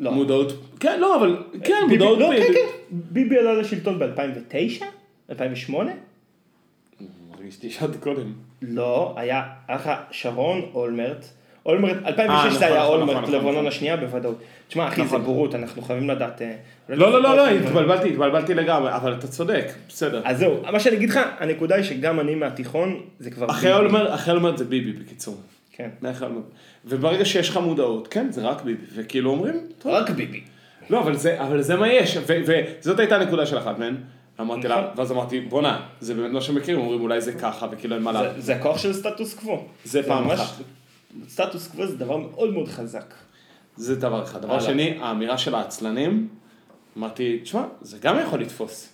לא. 0.00 0.12
מודעות, 0.12 0.52
כן, 0.80 1.00
לא, 1.00 1.16
אבל, 1.16 1.36
כן, 1.64 1.74
ביבי, 1.88 2.04
מודעות, 2.04 2.18
לא, 2.18 2.30
ב- 2.30 2.38
כן, 2.38 2.52
כן, 2.54 2.66
ביבי 2.90 3.38
עלה 3.38 3.52
לשלטון 3.52 3.98
ב-2009? 3.98 4.84
2008? 5.30 5.90
מרגיש 7.30 7.62
לי 7.62 7.70
שעד 7.70 7.96
קודם. 7.96 8.32
לא, 8.62 9.14
היה, 9.16 9.42
היה 9.68 9.76
לך 9.78 9.90
שרון, 10.10 10.62
אולמרט, 10.74 11.26
אולמרט, 11.66 11.96
2006 12.06 12.46
נכון, 12.46 12.58
זה 12.58 12.66
היה 12.66 12.82
נכון, 12.82 12.98
אולמרט, 13.00 13.16
נכון, 13.16 13.34
לבנון. 13.34 13.66
השנייה 13.66 13.96
בוודאות. 13.96 14.38
תשמע 14.68 14.88
אחי, 14.88 15.06
זה. 15.06 15.18
בורות, 15.18 15.54
אנחנו 15.54 15.82
חייבים 15.82 16.10
לדעת. 16.10 16.42
אה, 16.42 16.54
לא, 16.88 17.12
לא, 17.12 17.22
לא, 17.22 17.36
לא, 17.36 17.48
התבלבלתי, 17.48 18.08
התבלבלתי 18.08 18.54
לגמרי, 18.54 18.96
אבל 18.96 19.14
אתה 19.14 19.28
צודק, 19.28 19.64
בסדר. 19.88 20.22
אז 20.24 20.38
זהו, 20.38 20.56
מה 20.72 20.80
שאני 20.80 20.96
אגיד 20.96 21.10
לך, 21.10 21.20
הנקודה 21.38 21.74
היא 21.74 21.84
שגם 21.84 22.20
אני 22.20 22.34
מהתיכון, 22.34 23.00
זה 23.18 23.30
כבר... 23.30 23.50
אחרי 23.50 23.72
אולמרט 24.32 24.58
זה 24.58 24.64
ביבי 24.64 24.92
בקיצור. 24.92 25.36
כן. 25.80 25.90
אולמרט. 26.22 26.44
וברגע 26.84 27.24
שיש 27.24 27.48
לך 27.48 27.56
מודעות, 27.56 28.08
כן, 28.08 28.26
זה 28.32 28.42
רק 28.42 28.62
ביבי, 28.62 28.82
וכאילו 28.94 29.30
אומרים, 29.30 29.66
טוב. 29.78 29.92
רק 29.92 30.10
ביבי. 30.10 30.40
לא, 30.90 31.00
אבל 31.00 31.16
זה, 31.16 31.42
אבל 31.42 31.62
זה 31.62 31.76
מה 31.76 31.88
יש, 31.88 32.16
ו- 32.26 32.36
וזאת 32.80 32.98
הייתה 32.98 33.16
הנקודה 33.16 33.46
של 33.46 33.58
אחת 33.58 33.78
מהן. 33.78 33.96
אמרתי 34.40 34.68
לה, 34.68 34.80
נכון. 34.80 34.90
ואז 34.96 35.12
אמרתי, 35.12 35.40
בואנה, 35.40 35.86
זה 36.00 36.14
באמת 36.14 36.30
מה 36.32 36.40
שמכירים, 36.40 36.80
אומרים 36.80 37.00
אולי 37.00 37.20
זה 37.20 37.32
ככה, 37.32 37.66
וכאילו 37.70 37.94
אין 37.94 38.02
מה 38.02 38.12
לה... 38.12 38.40
זה- 38.40 38.56
הכוח 38.56 38.78
של 38.78 38.92
סטטוס 38.92 39.34
קוו. 39.34 39.64
זה 39.84 40.02
פעם 40.02 40.30
אחת. 40.30 40.54
סטטוס 41.28 41.68
קוו 41.68 41.86
זה 41.86 41.96
דבר 41.96 42.16
מאוד 42.16 42.52
מאוד 42.52 42.68
חזק. 42.68 43.14
זה 43.76 43.96
דבר 43.96 44.22
אחד. 44.22 44.42
דבר. 44.42 44.60
שני, 44.60 44.98
האמירה 45.00 45.38
של 45.38 45.54
העצלנים, 45.54 46.28
אמרתי, 46.98 47.38
תשמע, 47.42 47.62
זה 47.80 47.98
גם 48.00 48.18
יכול 48.26 48.40
לתפוס. 48.40 48.88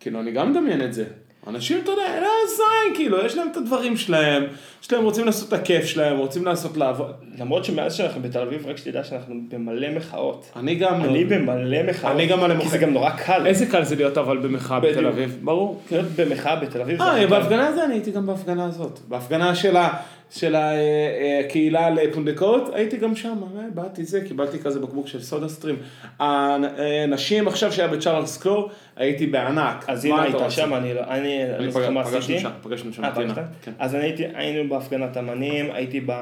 כאילו, 0.00 0.20
אני 0.20 0.32
גם 0.32 0.50
מדמיין 0.50 0.84
את 0.84 0.94
זה. 0.94 1.04
אנשים, 1.46 1.80
אתה 1.82 1.90
יודע, 1.90 2.20
לא 2.20 2.28
זין, 2.56 2.94
כאילו, 2.94 3.24
יש 3.26 3.36
להם 3.36 3.48
את 3.52 3.56
הדברים 3.56 3.96
שלהם, 3.96 4.44
יש 4.82 4.92
להם, 4.92 5.04
רוצים 5.04 5.26
לעשות 5.26 5.48
את 5.48 5.52
הכיף 5.52 5.84
שלהם, 5.84 6.18
רוצים 6.18 6.44
לעשות 6.44 6.76
לעבוד. 6.76 7.12
למרות 7.38 7.64
שמאז 7.64 7.94
שאנחנו 7.94 8.22
בתל 8.22 8.40
אביב, 8.40 8.66
רק 8.66 8.76
שתדע 8.76 9.04
שאנחנו 9.04 9.34
במלא 9.48 9.88
מחאות. 9.96 10.46
אני 10.56 10.74
גם... 10.74 11.04
אני 11.04 11.24
במלא 11.24 11.82
מחאות. 11.82 12.12
אני 12.14 12.26
גם 12.26 12.40
מלא 12.40 12.54
כי 12.54 12.60
זה 12.60 12.66
מחאות. 12.66 12.80
גם 12.80 12.90
נורא 12.92 13.10
קל. 13.10 13.46
איזה 13.46 13.66
קל 13.66 13.84
זה 13.84 13.96
להיות 13.96 14.18
אבל 14.18 14.38
במחאה 14.38 14.80
בתל. 14.80 15.06
אביב, 15.06 15.38
ברור. 15.42 15.80
להיות 15.90 16.06
במחאה 16.16 16.56
בתל 16.56 16.80
אביב. 16.80 17.02
אה. 17.02 17.26
בהפגנה 17.26 17.66
הזו 17.68 17.84
אני 17.84 17.94
הייתי 17.94 18.10
גם 18.10 18.26
בהפגנה 18.26 18.64
הזאת. 18.66 18.98
בהפגנה 19.08 19.54
של 19.54 19.76
ה- 19.76 19.92
של 20.34 20.56
אה, 20.56 21.40
הקהילה 21.44 21.90
לפונדקאות, 21.90 22.74
הייתי 22.74 22.96
גם 22.96 23.16
שם, 23.16 23.38
אה, 23.56 23.62
באתי 23.74 24.04
זה, 24.04 24.24
קיבלתי 24.24 24.58
כזה 24.58 24.80
בקבוק 24.80 25.08
של 25.08 25.22
סודה 25.22 25.48
סטרים. 25.48 25.76
הנשים 26.18 27.48
עכשיו 27.48 27.72
שהיה 27.72 27.88
בצ'ארלס 27.88 28.38
קלור, 28.38 28.70
הייתי 28.96 29.26
בענק. 29.26 29.84
אז 29.88 30.04
הנה 30.04 30.22
היית? 30.22 30.36
שם, 30.48 30.74
אני 30.74 30.94
לא 30.94 31.00
אני 31.00 31.38
לא 31.58 31.70
זוכר 31.70 31.90
מה 31.90 32.04
פגשנו 32.04 32.18
עשיתי. 32.18 32.38
שם, 32.38 32.50
פגשנו 32.62 32.92
שם 32.92 33.04
אה, 33.04 33.14
טינה. 33.14 33.34
פגשת? 33.34 33.48
כן. 33.62 33.72
אז 33.78 33.96
היינו 34.34 34.68
בהפגנת 34.68 35.16
אמנים, 35.16 35.70
הייתי 35.72 36.00
ב... 36.06 36.12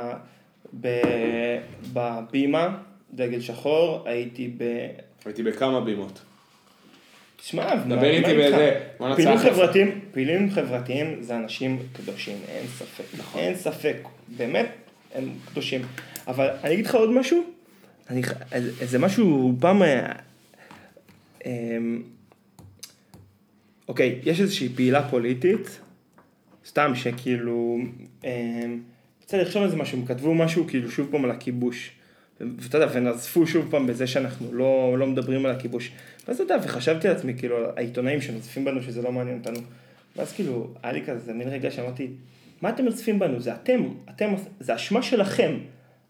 ב- 0.80 1.58
בבימה, 1.92 2.68
דגל 3.14 3.40
שחור, 3.40 4.02
הייתי 4.04 4.54
ב... 4.58 4.86
הייתי 5.24 5.42
בכמה 5.42 5.80
בימות. 5.80 6.22
תשמע, 7.42 7.74
דבר 7.74 8.04
איתי? 8.04 8.34
באיזה- 8.34 8.80
פעילים. 8.98 9.38
חברתיים, 9.38 10.00
פעילים 10.12 10.50
חברתיים 10.50 11.22
זה 11.22 11.36
אנשים 11.36 11.78
קדושים, 11.92 12.36
אין 12.48 12.66
ספק. 12.66 13.04
נכון. 13.18 13.40
אין 13.40 13.54
ספק, 13.56 13.96
באמת, 14.36 14.66
הם 15.14 15.28
קדושים. 15.50 15.80
אבל 16.28 16.48
אני 16.64 16.74
אגיד 16.74 16.86
לך 16.86 16.94
עוד 16.94 17.10
משהו, 17.10 17.42
אני, 18.10 18.22
איזה 18.80 18.98
משהו 18.98 19.54
פעם... 19.60 19.82
אה, 19.82 20.12
אמ, 21.46 22.02
אוקיי, 23.88 24.18
יש 24.24 24.40
איזושהי 24.40 24.68
פעילה 24.68 25.08
פוליטית, 25.08 25.80
סתם 26.66 26.92
שכאילו, 26.94 27.78
יצא 29.22 29.36
לי 29.36 29.42
לחשוב 29.44 29.62
על 29.62 29.70
זה 29.70 29.76
משהו, 29.76 29.98
הם 29.98 30.06
כתבו 30.06 30.34
משהו 30.34 30.66
כאילו 30.68 30.90
שוב 30.90 31.08
פעם 31.10 31.24
על 31.24 31.30
הכיבוש. 31.30 31.90
ואתה 32.40 32.78
יודע, 32.78 32.88
ונזפו 32.92 33.46
שוב 33.46 33.66
פעם 33.70 33.86
בזה 33.86 34.06
שאנחנו 34.06 34.54
לא, 34.54 34.96
לא 34.98 35.06
מדברים 35.06 35.46
על 35.46 35.52
הכיבוש. 35.52 35.90
ואז 36.28 36.40
אתה 36.40 36.54
יודע, 36.54 36.64
וחשבתי 36.64 37.08
לעצמי, 37.08 37.34
כאילו, 37.38 37.56
העיתונאים 37.76 38.20
שנוזפים 38.20 38.64
בנו 38.64 38.82
שזה 38.82 39.02
לא 39.02 39.12
מעניין 39.12 39.38
אותנו. 39.38 39.58
ואז 40.16 40.32
כאילו, 40.32 40.68
היה 40.82 40.92
לי 40.92 41.02
כזה 41.06 41.32
מין 41.32 41.48
רגע 41.48 41.70
שאמרתי, 41.70 42.08
מה 42.62 42.68
אתם 42.68 42.84
נוזפים 42.84 43.18
בנו? 43.18 43.40
זה 43.40 43.54
אתם, 43.54 43.82
אתם, 44.10 44.34
זה 44.60 44.74
אשמה 44.74 45.02
שלכם. 45.02 45.54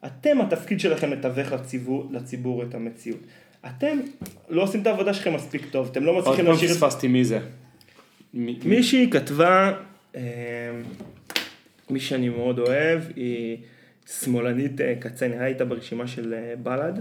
אתם, 0.06 0.40
התפקיד 0.40 0.80
שלכם 0.80 1.12
לתווך 1.12 1.52
לציבור, 1.52 2.08
לציבור 2.12 2.62
את 2.62 2.74
המציאות. 2.74 3.18
אתם 3.66 3.98
לא 4.48 4.62
עושים 4.62 4.82
את 4.82 4.86
העבודה 4.86 5.14
שלכם 5.14 5.34
מספיק 5.34 5.62
טוב, 5.70 5.88
אתם 5.92 6.04
לא 6.04 6.10
עוד 6.10 6.18
מצליחים 6.24 6.44
פעם 6.44 6.54
להשאיר... 6.54 6.70
את- 6.70 6.76
פספסתי 6.76 7.08
מי 7.08 7.24
זה. 7.24 7.38
מי- 8.34 8.58
מישהי 8.64 9.08
כתבה, 9.10 9.72
אה, 10.16 10.20
מי 11.90 12.00
שאני 12.00 12.28
מאוד 12.28 12.58
אוהב, 12.58 13.02
היא 13.16 13.56
שמאלנית 14.06 14.80
אה, 14.80 14.94
קצניה, 15.00 15.44
הייתה 15.44 15.64
ברשימה 15.64 16.06
של 16.06 16.34
אה, 16.34 16.54
בל"ד. 16.62 16.92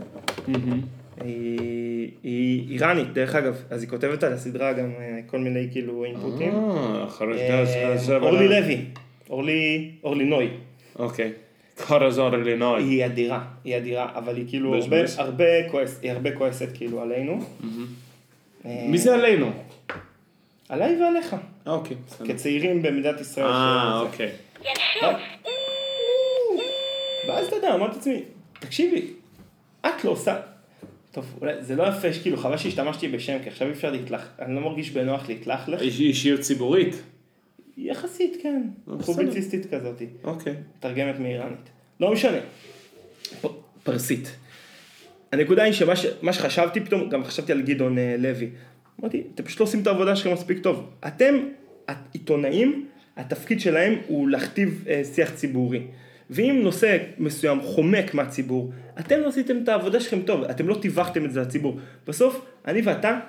מהמם. 0.47 0.81
היא, 1.23 2.09
היא 2.23 2.73
איראנית, 2.73 3.13
דרך 3.13 3.35
אגב, 3.35 3.63
אז 3.69 3.81
היא 3.81 3.89
כותבת 3.89 4.23
על 4.23 4.33
הסדרה 4.33 4.73
גם 4.73 4.91
אה, 4.99 5.19
כל 5.27 5.39
מיני 5.39 5.67
כאילו 5.71 6.05
אינפוטים. 6.05 6.53
אורלי 8.21 8.47
לוי, 8.47 8.85
אורלי, 9.29 9.91
אורלי 10.03 10.25
נוי, 10.25 10.49
אוקיי. 10.99 11.31
קורזון 11.87 12.33
אלינוי. 12.33 12.83
היא 12.83 13.05
אדירה, 13.05 13.43
היא 13.63 13.77
אדירה, 13.77 14.11
אבל 14.15 14.35
היא 14.35 14.45
כאילו. 14.47 14.75
הרבה, 14.75 14.97
הרבה, 15.17 15.69
כועס, 15.71 15.99
היא 16.01 16.11
הרבה 16.11 16.35
כועסת 16.35 16.69
כאילו 16.73 17.01
עלינו. 17.01 17.39
מי 18.65 18.97
זה 18.97 19.13
עלינו? 19.13 19.51
עליי 20.69 21.01
ועליך, 21.01 21.35
אוקיי. 21.65 21.97
כצעירים 22.27 22.81
במדינת 22.81 23.21
ישראל. 23.21 23.45
אה, 23.45 23.99
אוקיי. 23.99 24.29
ואז 27.27 27.47
אתה 27.47 27.55
יודע, 27.55 27.75
אמרתי 27.75 27.95
לעצמי, 27.95 28.23
תקשיבי, 28.59 29.07
את 29.81 30.03
לא 30.05 30.09
עושה... 30.11 30.39
טוב, 31.11 31.25
אולי 31.41 31.63
זה 31.63 31.75
לא 31.75 31.83
יפה 31.83 32.13
שכאילו, 32.13 32.37
חבל 32.37 32.57
שהשתמשתי 32.57 33.07
בשם, 33.07 33.37
כי 33.43 33.49
עכשיו 33.49 33.67
אי 33.67 33.73
אפשר 33.73 33.91
להתלח... 33.91 34.29
אני 34.39 34.55
לא 34.55 34.61
מרגיש 34.61 34.89
בנוח 34.91 35.29
להתלח 35.29 35.69
לך. 35.69 35.81
איש- 35.81 35.99
אישיות 35.99 36.39
ציבורית. 36.41 36.95
יחסית, 37.77 38.37
כן. 38.43 38.61
בסדר. 38.87 39.03
פובליציסטית 39.03 39.73
כזאתי. 39.73 40.05
אוקיי. 40.23 40.53
תרגמת 40.79 41.19
מאיראנית. 41.19 41.69
לא 41.99 42.11
משנה. 42.11 42.37
פ- 43.41 43.47
פרסית. 43.83 44.35
הנקודה 45.31 45.63
היא 45.63 45.73
שמה 45.73 45.95
ש... 45.95 46.05
מה 46.21 46.33
שחשבתי 46.33 46.79
פתאום, 46.81 47.09
גם 47.09 47.23
חשבתי 47.23 47.51
על 47.51 47.61
גדעון 47.61 47.97
אה, 47.97 48.15
לוי. 48.19 48.49
אמרתי, 49.01 49.23
אתם 49.35 49.43
פשוט 49.43 49.59
לא 49.59 49.65
עושים 49.65 49.81
את 49.81 49.87
העבודה 49.87 50.15
שלכם 50.15 50.33
מספיק 50.33 50.59
טוב. 50.63 50.89
אתם, 51.07 51.35
העיתונאים, 51.87 52.85
התפקיד 53.17 53.59
שלהם 53.61 53.95
הוא 54.07 54.29
להכתיב 54.29 54.83
אה, 54.89 55.01
שיח 55.15 55.31
ציבורי. 55.31 55.81
ואם 56.31 56.59
נושא 56.63 56.97
מסוים 57.17 57.61
חומק 57.61 58.13
מהציבור, 58.13 58.71
אתם 58.99 59.19
לא 59.19 59.27
עשיתם 59.27 59.57
את 59.63 59.69
העבודה 59.69 59.99
שלכם 59.99 60.21
טוב, 60.21 60.43
אתם 60.43 60.67
לא 60.67 60.75
טיווחתם 60.81 61.25
את 61.25 61.31
זה 61.31 61.41
לציבור. 61.41 61.79
בסוף, 62.07 62.45
אני 62.67 62.81
ואתה, 62.81 63.19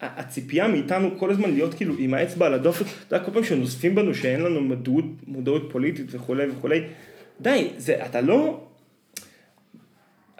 הציפייה 0.00 0.68
מאיתנו 0.68 1.10
כל 1.18 1.30
הזמן 1.30 1.50
להיות 1.50 1.74
כאילו 1.74 1.94
עם 1.98 2.14
האצבע 2.14 2.46
על 2.46 2.54
הדופק, 2.54 2.86
אתה 2.86 3.16
יודע, 3.16 3.24
כל 3.24 3.32
פעם 3.32 3.44
שנוזפים 3.44 3.94
בנו 3.94 4.14
שאין 4.14 4.40
לנו 4.40 4.60
מודעות, 4.60 5.04
מודעות 5.26 5.68
פוליטית 5.72 6.06
וכולי 6.10 6.50
וכולי, 6.50 6.80
די, 7.40 7.68
זה, 7.76 8.06
אתה 8.06 8.20
לא, 8.20 8.60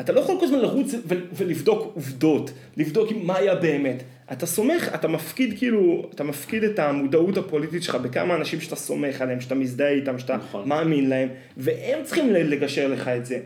אתה 0.00 0.12
לא 0.12 0.20
יכול 0.20 0.36
כל 0.38 0.44
הזמן 0.44 0.58
לרוץ 0.58 0.94
ולבדוק 1.36 1.92
עובדות, 1.94 2.50
לבדוק 2.76 3.12
מה 3.22 3.36
היה 3.36 3.54
באמת. 3.54 4.02
אתה 4.32 4.46
סומך, 4.46 4.90
אתה 4.94 5.08
מפקיד 5.08 5.58
כאילו, 5.58 6.08
אתה 6.14 6.24
מפקיד 6.24 6.64
את 6.64 6.78
המודעות 6.78 7.36
הפוליטית 7.36 7.82
שלך 7.82 7.94
בכמה 7.94 8.36
אנשים 8.36 8.60
שאתה 8.60 8.76
סומך 8.76 9.20
עליהם, 9.20 9.40
שאתה 9.40 9.54
מזדהה 9.54 9.90
איתם, 9.90 10.18
שאתה 10.18 10.36
נכון. 10.36 10.68
מאמין 10.68 11.08
להם, 11.08 11.28
והם 11.56 11.98
צריכים 12.04 12.32
לגשר 12.32 12.88
לך 12.88 13.08
את 13.08 13.26
זה. 13.26 13.38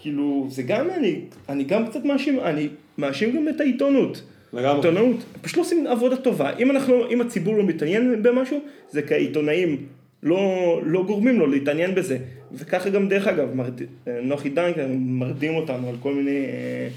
כאילו, 0.00 0.46
זה 0.50 0.62
גם 0.62 0.90
אני, 0.90 1.20
אני 1.48 1.64
גם 1.64 1.86
קצת 1.86 2.04
מאשים, 2.04 2.40
אני 2.40 2.68
מאשים 2.98 3.36
גם 3.36 3.48
את 3.48 3.60
העיתונות. 3.60 4.22
לגמרי. 4.52 4.76
עיתונאות, 4.76 5.16
פשוט 5.42 5.56
לא 5.56 5.62
עושים 5.62 5.86
עבודה 5.86 6.16
טובה. 6.16 6.56
אם 6.58 6.70
אנחנו, 6.70 7.10
אם 7.10 7.20
הציבור 7.20 7.56
לא 7.56 7.64
מתעניין 7.64 8.22
במשהו, 8.22 8.60
זה 8.90 9.02
כי 9.02 9.14
העיתונאים 9.14 9.86
לא, 10.22 10.80
לא 10.84 11.02
גורמים 11.02 11.38
לו 11.38 11.46
להתעניין 11.46 11.94
בזה. 11.94 12.18
וככה 12.52 12.90
גם 12.90 13.08
דרך 13.08 13.26
אגב, 13.26 13.54
מרד... 13.54 13.80
נוחי 14.22 14.48
דנקר 14.48 14.86
מרדים 14.98 15.54
אותנו 15.54 15.88
על 15.88 15.96
כל 16.02 16.14
מיני 16.14 16.44
אה, 16.44 16.88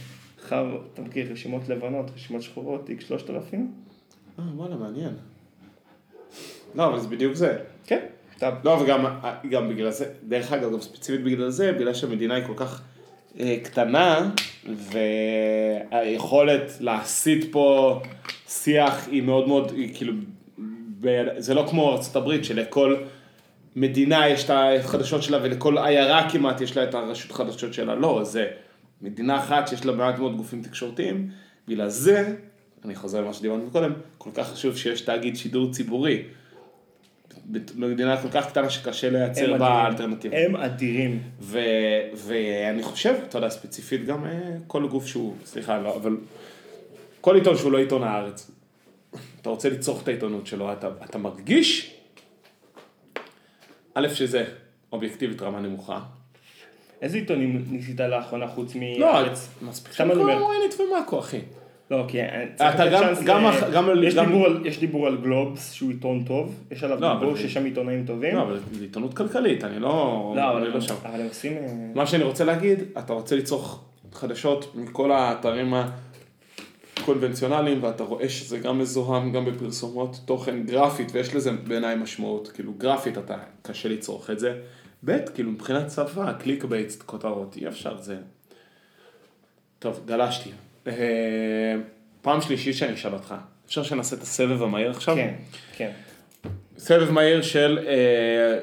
חר, 0.47 0.77
אתה 0.93 1.01
מכיר, 1.01 1.31
רשימות 1.31 1.69
לבנות, 1.69 2.11
רשימות 2.15 2.41
שחורות, 2.41 2.89
איקס 2.89 3.07
3000? 3.07 3.71
אה, 4.39 4.43
וואלה, 4.55 4.75
מעניין. 4.75 5.13
לא, 6.75 6.87
אבל 6.87 6.99
זה 6.99 7.07
בדיוק 7.07 7.33
זה. 7.33 7.57
כן. 7.87 7.99
אתה... 8.37 8.49
לא, 8.63 8.69
וגם 8.83 9.05
גם 9.49 9.69
בגלל 9.69 9.91
זה, 9.91 10.05
דרך 10.27 10.51
אגב, 10.51 10.73
גם 10.73 10.81
ספציפית 10.81 11.23
בגלל 11.23 11.49
זה, 11.49 11.71
בגלל 11.71 11.93
שהמדינה 11.93 12.35
היא 12.35 12.43
כל 12.47 12.53
כך 12.55 12.81
אה, 13.39 13.57
קטנה, 13.63 14.31
והיכולת 15.91 16.71
להסיט 16.79 17.45
פה 17.51 17.99
שיח 18.47 19.07
היא 19.07 19.21
מאוד 19.21 19.47
מאוד, 19.47 19.71
היא 19.71 19.95
כאילו, 19.95 20.13
ב- 21.01 21.39
זה 21.39 21.53
לא 21.53 21.65
כמו 21.69 21.91
ארצות 21.91 22.15
הברית, 22.15 22.45
שלכל 22.45 22.95
מדינה 23.75 24.29
יש 24.29 24.45
את 24.45 24.49
החדשות 24.83 25.23
שלה, 25.23 25.39
ולכל 25.43 25.77
עיירה 25.77 26.29
כמעט 26.29 26.61
יש 26.61 26.77
לה 26.77 26.83
את 26.83 26.93
הרשות 26.93 27.31
החדשות 27.31 27.73
שלה, 27.73 27.95
לא, 27.95 28.23
זה 28.23 28.47
מדינה 29.01 29.37
אחת 29.37 29.67
שיש 29.67 29.85
לה 29.85 29.93
מעט 29.93 30.19
מאוד 30.19 30.37
גופים 30.37 30.61
תקשורתיים, 30.61 31.29
בגלל 31.67 31.89
זה, 31.89 32.35
אני 32.85 32.95
חוזר 32.95 33.21
למה 33.21 33.33
שדיברנו 33.33 33.71
קודם, 33.71 33.93
כל 34.17 34.29
כך 34.33 34.51
חשוב 34.51 34.77
שיש 34.77 35.01
תאגיד 35.01 35.35
שידור 35.35 35.71
ציבורי. 35.71 36.23
במדינה 37.75 38.21
כל 38.21 38.29
כך 38.31 38.47
קטנה 38.47 38.69
שקשה 38.69 39.09
לייצר 39.09 39.57
בה. 39.57 39.87
אלטרנטיבה. 39.87 40.37
הם 40.37 40.55
אדירים. 40.55 41.19
ו, 41.41 41.59
ואני 42.13 42.83
חושב, 42.83 43.15
אתה 43.29 43.37
יודע, 43.37 43.49
ספציפית 43.49 44.05
גם 44.05 44.25
אה, 44.25 44.39
כל 44.67 44.87
גוף 44.87 45.07
שהוא, 45.07 45.35
סליחה, 45.45 45.79
לא, 45.79 45.95
אבל 45.95 46.17
כל 47.21 47.35
עיתון 47.35 47.57
שהוא 47.57 47.71
לא 47.71 47.77
עיתון 47.77 48.03
הארץ, 48.03 48.51
אתה 49.41 49.49
רוצה 49.49 49.69
לצרוך 49.69 50.03
את 50.03 50.07
העיתונות 50.07 50.47
שלו, 50.47 50.73
אתה, 50.73 50.89
אתה 51.03 51.17
מרגיש, 51.17 51.95
א', 53.95 54.07
שזה 54.09 54.43
אובייקטיבית 54.91 55.41
רמה 55.41 55.59
נמוכה. 55.59 55.99
איזה 57.01 57.17
עיתונים 57.17 57.65
ניסית 57.69 57.99
לאחרונה 57.99 58.47
חוץ 58.47 58.75
לא, 58.75 59.13
מארץ? 59.13 59.49
מספיק 59.61 59.93
סתם 59.93 60.07
שם 60.09 60.13
כל. 60.15 60.19
וויינט 60.19 60.73
ומאקו, 60.79 61.19
אחי. 61.19 61.39
לא, 61.91 62.05
כי 62.07 62.21
אה, 62.21 62.43
אתה 62.43 62.51
צריך 62.55 62.79
לתת 62.79 62.91
גם- 62.91 62.99
צ'אנס 63.03 63.23
גם 63.23 63.43
גם 63.73 63.89
יש 64.65 64.79
דיבור 64.79 65.07
על- 65.07 65.17
גלובס, 65.17 65.71
שהוא 65.71 65.89
עיתון 65.91 66.23
טוב, 66.23 66.55
יש 66.71 66.83
עליו 66.83 66.99
לא, 67.01 67.13
דיבור 67.13 67.35
זה- 67.35 67.41
שיש 67.41 67.53
שם 67.53 67.65
עיתונאים 67.65 68.05
טובים. 68.05 68.35
לא, 68.35 68.41
אבל 68.41 68.59
זו 68.71 68.81
עיתונות 68.81 69.13
כלכלית, 69.13 69.63
אני 69.63 69.79
לא, 69.79 69.89
לא, 70.35 70.49
אבל 70.51 70.57
הם- 70.57 70.63
לא 70.73 70.79
הם 71.03 71.25
עושים... 71.27 71.53
אה, 71.57 71.59
מה 71.95 72.05
שאני 72.07 72.23
רוצה 72.23 72.43
להגיד, 72.45 72.79
אתה 72.97 73.13
רוצה 73.13 73.35
לצרוך 73.35 73.83
חדשות 74.13 74.75
מכל 74.75 75.11
האתרים 75.11 75.73
הקונבנציונליים, 76.97 77.83
ואתה 77.83 78.03
רואה 78.03 78.29
שזה 78.29 78.59
גם 78.59 78.79
מזוהם, 78.79 79.31
גם 79.31 79.45
בפרסומות 79.45 80.19
תוכן 80.25 80.63
גרפית, 80.63 81.07
ויש 81.11 81.35
לזה 81.35 81.51
בעיניי 81.51 81.95
משמעות, 81.95 82.47
כאילו 82.47 82.73
גרפית 82.73 83.17
אתה 83.17 83.37
קשה 83.61 83.89
לצרוך 83.89 84.29
את 84.29 84.39
זה. 84.39 84.59
ב', 85.05 85.17
כאילו 85.33 85.51
מבחינת 85.51 85.91
שפה, 85.91 86.33
clickbait, 86.33 86.91
כותרות, 87.05 87.55
אי 87.55 87.67
אפשר, 87.67 87.97
זה... 88.01 88.17
טוב, 89.79 90.01
גלשתי. 90.05 90.51
אה, 90.87 91.75
פעם 92.21 92.41
שלישית 92.41 92.75
שאני 92.75 92.93
אשאל 92.93 93.13
אותך, 93.13 93.35
אפשר 93.65 93.83
שנעשה 93.83 94.15
את 94.15 94.21
הסבב 94.21 94.63
המהיר 94.63 94.91
עכשיו? 94.91 95.15
כן, 95.15 95.33
כן. 95.77 95.91
סבב 96.77 97.11
מהיר 97.11 97.41
של 97.41 97.79
אה, 97.87 98.59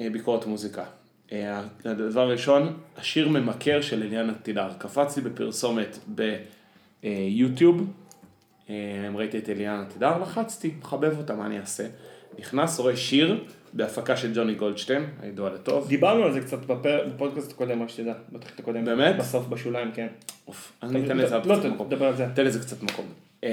אה, 0.00 0.10
ביקורת 0.10 0.46
מוזיקה. 0.46 0.84
אה, 1.32 1.60
הדבר 1.84 2.20
הראשון, 2.20 2.76
השיר 2.96 3.28
ממכר 3.28 3.80
של 3.80 4.02
עניין 4.02 4.34
תידר. 4.42 4.68
קפצתי 4.78 5.20
בפרסומת 5.20 5.98
ביוטיוב, 6.06 6.59
אה, 7.04 7.12
ראיתי 9.14 9.38
את 9.38 9.48
אליאנה 9.48 9.84
תידר, 9.84 10.18
לחצתי, 10.22 10.70
מחבב 10.80 11.18
אותה, 11.18 11.34
מה 11.34 11.46
אני 11.46 11.58
אעשה? 11.60 11.86
נכנס, 12.38 12.78
רואה 12.80 12.96
שיר 12.96 13.44
בהפקה 13.72 14.16
של 14.16 14.32
ג'וני 14.34 14.54
גולדשטיין, 14.54 15.06
הידוע 15.22 15.50
לטוב. 15.50 15.88
דיברנו 15.88 16.24
על 16.24 16.32
זה 16.32 16.40
קצת 16.40 16.58
בפר- 16.66 17.08
בפודקאסט 17.14 17.52
הקודם, 17.52 17.82
רק 17.82 17.88
שתדע, 17.88 18.12
בתחילת 18.32 18.60
הקודם. 18.60 18.84
באמת? 18.84 19.16
בסוף, 19.16 19.46
בשוליים, 19.46 19.92
כן. 19.94 20.06
אוף, 20.48 20.72
אני 20.82 21.04
אתן 21.04 21.16
לזה 21.18 21.38
לא, 21.44 21.56
קצת 21.56 21.64
מקום. 21.64 21.86
תדבר 21.86 22.06
על 22.06 22.16
זה. 22.16 22.26
תן 22.34 22.44
לזה 22.44 22.60
קצת 22.60 22.82
מקום. 22.82 23.06
אה, 23.44 23.50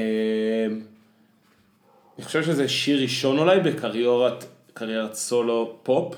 אני 2.18 2.26
חושב 2.26 2.44
שזה 2.44 2.70
שיר 2.70 3.02
ראשון 3.02 3.38
אולי 3.40 3.60
בקריירת 3.60 4.46
קריירת 4.74 5.14
סולו 5.14 5.78
פופ. 5.84 6.16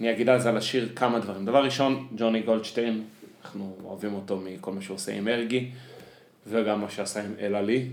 אני 0.00 0.10
אגיד 0.10 0.28
על 0.28 0.40
זה 0.40 0.48
על 0.48 0.56
השיר 0.56 0.88
כמה 0.96 1.18
דברים. 1.18 1.44
דבר 1.46 1.64
ראשון, 1.64 2.08
ג'וני 2.16 2.40
גולדשטיין, 2.42 3.02
אנחנו 3.44 3.76
אוהבים 3.84 4.14
אותו 4.14 4.40
מכל 4.44 4.72
מה 4.72 4.82
שהוא 4.82 4.94
עושה 4.94 5.12
עם 5.12 5.24
מרגי, 5.24 5.70
וגם 6.46 6.80
מה 6.80 6.90
שעשה 6.90 7.24
עם 7.24 7.32
אלה 7.40 7.62
לי 7.62 7.88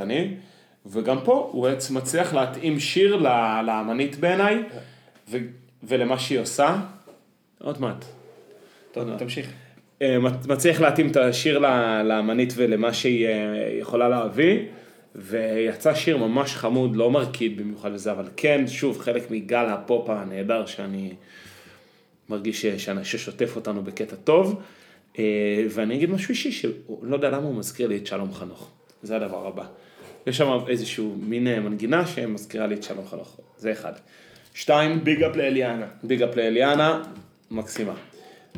אני. 0.00 0.34
וגם 0.86 1.18
פה 1.24 1.50
הוא 1.52 1.68
מצליח 1.90 2.34
להתאים 2.34 2.80
שיר 2.80 3.16
לאמנית 3.66 4.16
בעיניי, 4.16 4.62
ו- 5.30 5.38
ולמה 5.82 6.18
שהיא 6.18 6.38
עושה. 6.38 6.76
עוד 7.58 7.80
מעט. 7.80 8.04
טוב, 8.92 9.16
תמשיך. 9.18 9.52
אה, 10.02 10.16
מצליח 10.48 10.80
להתאים 10.80 11.10
את 11.10 11.16
השיר 11.16 11.58
לאמנית 12.04 12.52
ולמה 12.56 12.92
שהיא 12.92 13.26
אה, 13.26 13.32
יכולה 13.78 14.08
להביא, 14.08 14.58
ויצא 15.14 15.94
שיר 15.94 16.16
ממש 16.16 16.54
חמוד, 16.54 16.96
לא 16.96 17.10
מרקיד 17.10 17.56
במיוחד 17.56 17.92
לזה, 17.92 18.12
אבל 18.12 18.28
כן, 18.36 18.66
שוב, 18.66 18.98
חלק 19.00 19.30
מגל 19.30 19.66
הפופ 19.66 20.10
הנהדר 20.10 20.66
שאני 20.66 21.12
מרגיש 22.28 22.62
ששוטף 23.04 23.56
אותנו 23.56 23.82
בקטע 23.82 24.16
טוב, 24.16 24.60
ואני 25.70 25.94
אגיד 25.94 26.10
משהו 26.10 26.28
אישי, 26.30 26.52
שלא 26.52 27.14
יודע 27.14 27.30
למה 27.30 27.46
הוא 27.46 27.54
מזכיר 27.54 27.88
לי 27.88 27.96
את 27.96 28.06
שלום 28.06 28.34
חנוך, 28.34 28.70
זה 29.02 29.16
הדבר 29.16 29.46
הבא. 29.46 29.64
יש 30.26 30.36
שם 30.36 30.58
איזשהו 30.68 31.16
מין 31.20 31.46
אה, 31.46 31.60
מנגינה 31.60 32.06
שמזכירה 32.06 32.66
לי 32.66 32.74
את 32.74 32.82
שלום 32.82 33.06
חנוך, 33.06 33.36
זה 33.58 33.72
אחד. 33.72 33.92
שתיים, 34.54 35.04
big 35.04 35.22
up 35.22 35.36
לאליאנה. 35.36 35.86
big 36.02 36.22
up 36.22 36.36
לאליאנה, 36.36 37.02
מקסימה. 37.50 37.94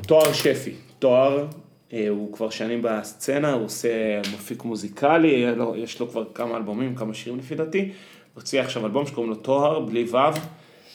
תואר 0.06 0.32
שפי, 0.32 0.70
תואר 0.98 1.46
אה, 1.92 2.08
הוא 2.08 2.32
כבר 2.32 2.50
שנים 2.50 2.80
בסצנה, 2.82 3.52
הוא 3.52 3.64
עושה 3.64 4.20
מפיק 4.34 4.64
מוזיקלי, 4.64 5.54
לו- 5.56 5.76
יש 5.76 6.00
לו 6.00 6.08
כבר 6.08 6.24
כמה 6.34 6.56
אלבומים, 6.56 6.94
כמה 6.96 7.14
שירים 7.14 7.38
לפי 7.38 7.54
דעתי. 7.54 7.90
הוציא 8.34 8.60
עכשיו 8.60 8.86
אלבום 8.86 9.06
שקוראים 9.06 9.30
לו 9.32 9.36
טוהר, 9.38 9.80
בלי 9.80 10.04
ו', 10.04 10.16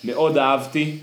מאוד 0.04 0.38
אהבתי. 0.38 0.98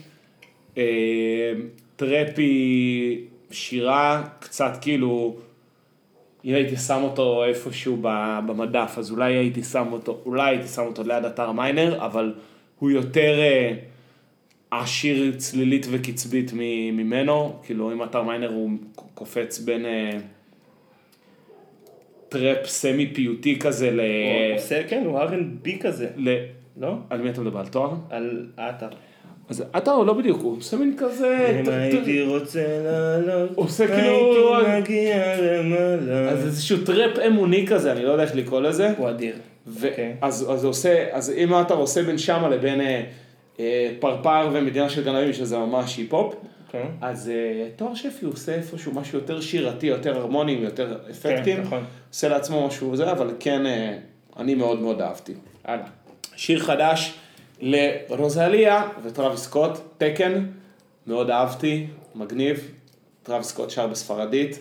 אה, 0.79 1.53
טרפי, 1.97 3.25
שירה, 3.55 4.25
קצת 4.41 4.79
כאילו, 4.81 5.37
אם 6.45 6.55
הייתי 6.55 6.77
שם 6.77 7.01
אותו 7.03 7.45
איפשהו 7.45 7.97
במדף, 8.47 8.95
אז 8.99 9.11
אולי 9.11 9.35
הייתי 9.35 9.63
שם 9.63 9.87
אותו, 9.93 10.21
אולי 10.27 10.51
הייתי 10.51 10.69
שם 10.69 10.83
אותו 10.83 11.03
ליד 11.03 11.25
אתר 11.25 11.53
מיינר, 11.53 12.05
אבל 12.07 12.35
הוא 12.79 12.91
יותר 12.91 13.41
אה, 13.41 13.73
עשיר 14.71 15.35
צלילית 15.37 15.87
וקצבית 15.91 16.51
ממנו, 16.93 17.57
כאילו 17.63 17.93
אם 17.93 18.03
עטר 18.03 18.23
מיינר 18.23 18.51
הוא 18.51 18.71
קופץ 19.15 19.59
בין 19.59 19.87
אה, 19.87 20.11
טראפ 22.29 22.67
סמי 22.67 23.15
פיוטי 23.15 23.59
כזה 23.59 23.91
ל... 23.91 24.01
הוא 24.01 24.57
עושה, 24.57 24.89
כן, 24.89 25.03
הוא 25.07 25.21
R&B 25.21 25.69
כזה, 25.81 26.09
ל... 26.17 26.37
לא? 26.77 26.95
על 27.11 27.23
מי 27.23 27.31
אתה 27.31 27.41
מדבר? 27.41 27.59
על 27.59 27.69
תואר? 27.69 27.95
על 28.11 28.47
העטר. 28.57 28.89
אז 29.49 29.65
עטר 29.77 29.99
לא 29.99 30.13
בדיוק, 30.13 30.41
הוא 30.43 30.57
עושה 30.59 30.77
מין 30.77 30.95
כזה... 30.99 31.61
אם 31.61 31.69
הייתי 31.69 32.23
רוצה 32.23 32.65
לעלות, 32.85 33.51
עושה 33.55 33.87
כאילו- 33.87 34.57
הייתי 34.59 34.81
מגיע 34.81 35.37
למעלה. 35.41 36.31
אז 36.31 36.47
איזשהו 36.47 36.79
טראפ 36.85 37.19
אמוני 37.19 37.67
כזה, 37.67 37.93
אני 37.93 38.03
לא 38.03 38.11
יודע 38.11 38.23
איך 38.25 38.35
לקרוא 38.35 38.61
לזה. 38.61 38.93
הוא 38.99 39.11
אדיר. 39.11 39.35
אוקיי. 39.77 40.17
אז, 40.21 40.47
אז 40.53 40.65
הוא 40.65 40.71
עושה, 40.71 41.07
אז 41.13 41.31
אם 41.37 41.61
אתה 41.61 41.75
עושה 41.75 42.03
בין 42.03 42.19
שמה 42.19 42.49
לבין 42.49 42.81
אה, 42.81 43.03
אה, 43.61 43.91
פרפר 44.01 44.49
ומדינה 44.53 44.89
של 44.89 45.05
גנבים, 45.05 45.33
שזה 45.33 45.59
ממש 45.59 45.97
היפ-הופ, 45.97 46.35
כן. 46.71 46.87
אז 47.01 47.29
אה, 47.35 47.69
תואר 47.77 47.95
שפי 47.95 48.27
עושה 48.27 48.55
איפשהו 48.55 48.93
משהו 48.95 49.19
יותר 49.19 49.41
שירתי, 49.41 49.87
יותר 49.87 50.17
הרמוני, 50.17 50.53
יותר 50.53 50.97
אפקטים. 51.11 51.57
כן, 51.57 51.63
נכון. 51.63 51.85
עושה 52.13 52.29
לעצמו 52.29 52.67
משהו 52.67 52.97
זה, 52.97 53.11
אבל 53.11 53.31
כן, 53.41 53.67
אה, 53.67 53.97
אני 54.37 54.55
מאוד 54.55 54.81
מאוד 54.81 55.01
אהבתי. 55.01 55.33
הלאה. 55.65 55.87
שיר 56.37 56.59
חדש 56.61 57.15
לרוזליה 57.61 58.83
וטרוויס 59.05 59.41
סקוט, 59.41 59.71
TKN, 59.99 60.47
מאוד 61.07 61.31
אהבתי, 61.31 61.87
מגניב. 62.15 62.71
טרוויס 63.23 63.47
סקוט 63.47 63.71
שר 63.71 63.87
בספרדית, 63.87 64.59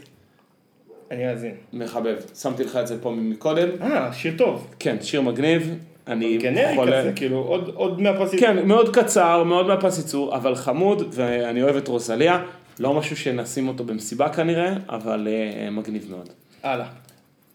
אני 1.12 1.32
אאזין. 1.32 1.56
מחבב. 1.74 2.16
שמתי 2.36 2.64
לך 2.64 2.76
את 2.76 2.88
זה 2.88 3.02
פה 3.02 3.12
מקודם. 3.12 3.70
אה, 3.82 4.14
שיר 4.14 4.34
טוב. 4.38 4.68
כן, 4.80 4.98
שיר 5.02 5.22
מגניב. 5.22 5.76
אני 6.08 6.38
גנרי 6.38 6.76
חולה. 6.76 7.00
כזה, 7.02 7.12
כאילו, 7.16 7.38
עוד- 7.38 7.72
עוד 7.76 8.02
מהפסיק. 8.02 8.40
כן, 8.40 8.68
מאוד 8.68 8.96
קצר, 8.96 9.44
מאוד 9.44 9.68
מהפס 9.68 9.98
ייצור, 9.98 10.36
אבל 10.36 10.56
חמוד, 10.56 11.08
ואני 11.12 11.64
אוהב 11.64 11.76
את 11.76 11.88
רוזליה. 11.88 12.44
לא 12.80 12.94
משהו 12.94 13.18
שנשים 13.18 13.68
אותו 13.68 13.84
במסיבה 13.84 14.30
כנראה, 14.30 14.74
אבל 14.90 15.28
אה, 15.32 15.70
מגניב 15.70 16.12
מאוד. 16.12 16.30
הלאה. 16.64 16.88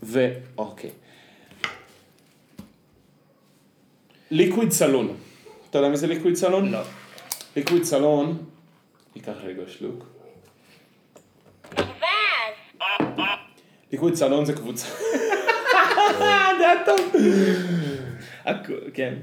ואוקיי. 0.02 0.90
ליקוויד 4.30 4.70
סלון. 4.70 5.08
אתה 5.70 5.78
יודע 5.78 5.88
מי 5.88 5.96
זה 5.96 6.06
ליקוויד 6.06 6.34
סלון? 6.34 6.72
לא. 6.72 6.78
ליקוויד 7.56 7.82
סלון, 7.84 8.38
ייקח 9.16 9.32
רגע 9.42 9.62
שלוק. 9.66 10.06
Liquid 13.92 14.14
Saloon 14.14 14.44
זה 14.44 14.52
קבוצה. 14.52 14.86
זה 16.18 16.24
היה 16.58 16.84
טוב. 16.84 17.12
כן. 18.94 19.14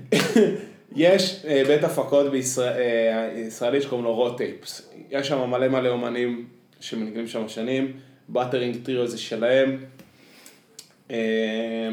יש 0.95 1.45
אה, 1.47 1.63
בית 1.67 1.83
הפקות 1.83 2.31
בישראל- 2.31 2.77
אה, 3.73 3.81
שקוראים 3.81 4.05
לו 4.05 4.13
Raw 4.15 4.40
Tapes. 4.40 4.89
יש 5.09 5.27
שם 5.27 5.49
מלא 5.49 5.67
מלא 5.67 5.89
אומנים 5.89 6.47
שמנגנים 6.79 7.27
שם 7.27 7.47
שנים. 7.49 7.93
Buttering 8.29 8.77
Trio 8.85 9.07
זה 9.07 9.17
שלהם. 9.17 9.83
אה, 11.11 11.89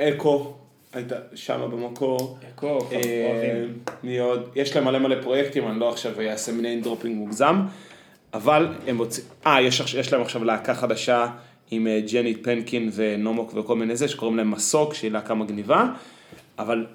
אקו, 0.00 0.54
הייתה 0.96 1.16
שם 1.34 1.68
במקור. 1.72 2.38
אקו, 2.54 2.66
אה, 2.66 2.78
אוהבים. 3.30 3.78
מי 4.02 4.18
עוד? 4.18 4.48
יש 4.54 4.76
להם 4.76 4.84
מלא 4.84 4.98
מלא 4.98 5.22
פרויקטים, 5.22 5.68
אני 5.68 5.80
לא 5.80 5.90
עכשיו 5.90 6.20
אעשה 6.20 6.52
name 6.52 6.80
dropping 6.80 7.16
מוגזם, 7.16 7.60
אבל 8.34 8.68
הם 8.86 8.96
מוציאים, 8.96 9.26
אה, 9.46 9.62
יש, 9.62 9.94
יש 9.94 10.12
להם 10.12 10.22
עכשיו 10.22 10.44
להקה 10.44 10.74
חדשה 10.74 11.26
עם 11.70 11.86
אה, 11.86 12.00
ג'ני 12.12 12.34
פנקין 12.34 12.90
ונומוק 12.94 13.54
וכל 13.54 13.76
מיני 13.76 13.96
זה, 13.96 14.08
שקוראים 14.08 14.36
להם 14.36 14.50
מסוק, 14.50 14.94
שהיא 14.94 15.10
להקה 15.10 15.34
מגניבה, 15.34 15.86
אבל 16.58 16.86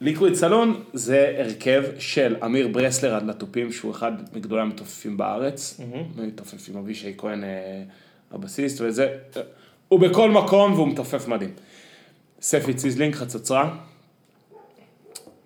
Liquid 0.00 0.34
Saloon 0.34 0.82
זה 0.92 1.34
הרכב 1.38 1.84
של 1.98 2.36
אמיר 2.44 2.68
ברסלר 2.68 3.14
על 3.14 3.26
התופים, 3.26 3.72
שהוא 3.72 3.90
אחד 3.90 4.12
מגדולי 4.36 4.62
המתופפים 4.62 5.16
בארץ, 5.16 5.80
מתופף 6.16 6.68
עם 6.68 6.76
אבישי 6.76 7.14
כהן 7.18 7.44
אה, 7.44 7.82
הבסיסט 8.32 8.80
וזה, 8.80 9.16
הוא 9.88 10.00
בכל 10.00 10.30
מקום 10.30 10.72
והוא 10.72 10.88
מתופף 10.88 11.28
מדהים. 11.28 11.50
ספי 12.40 12.74
ציסלינג, 12.74 13.14
חצוצרה. 13.14 13.70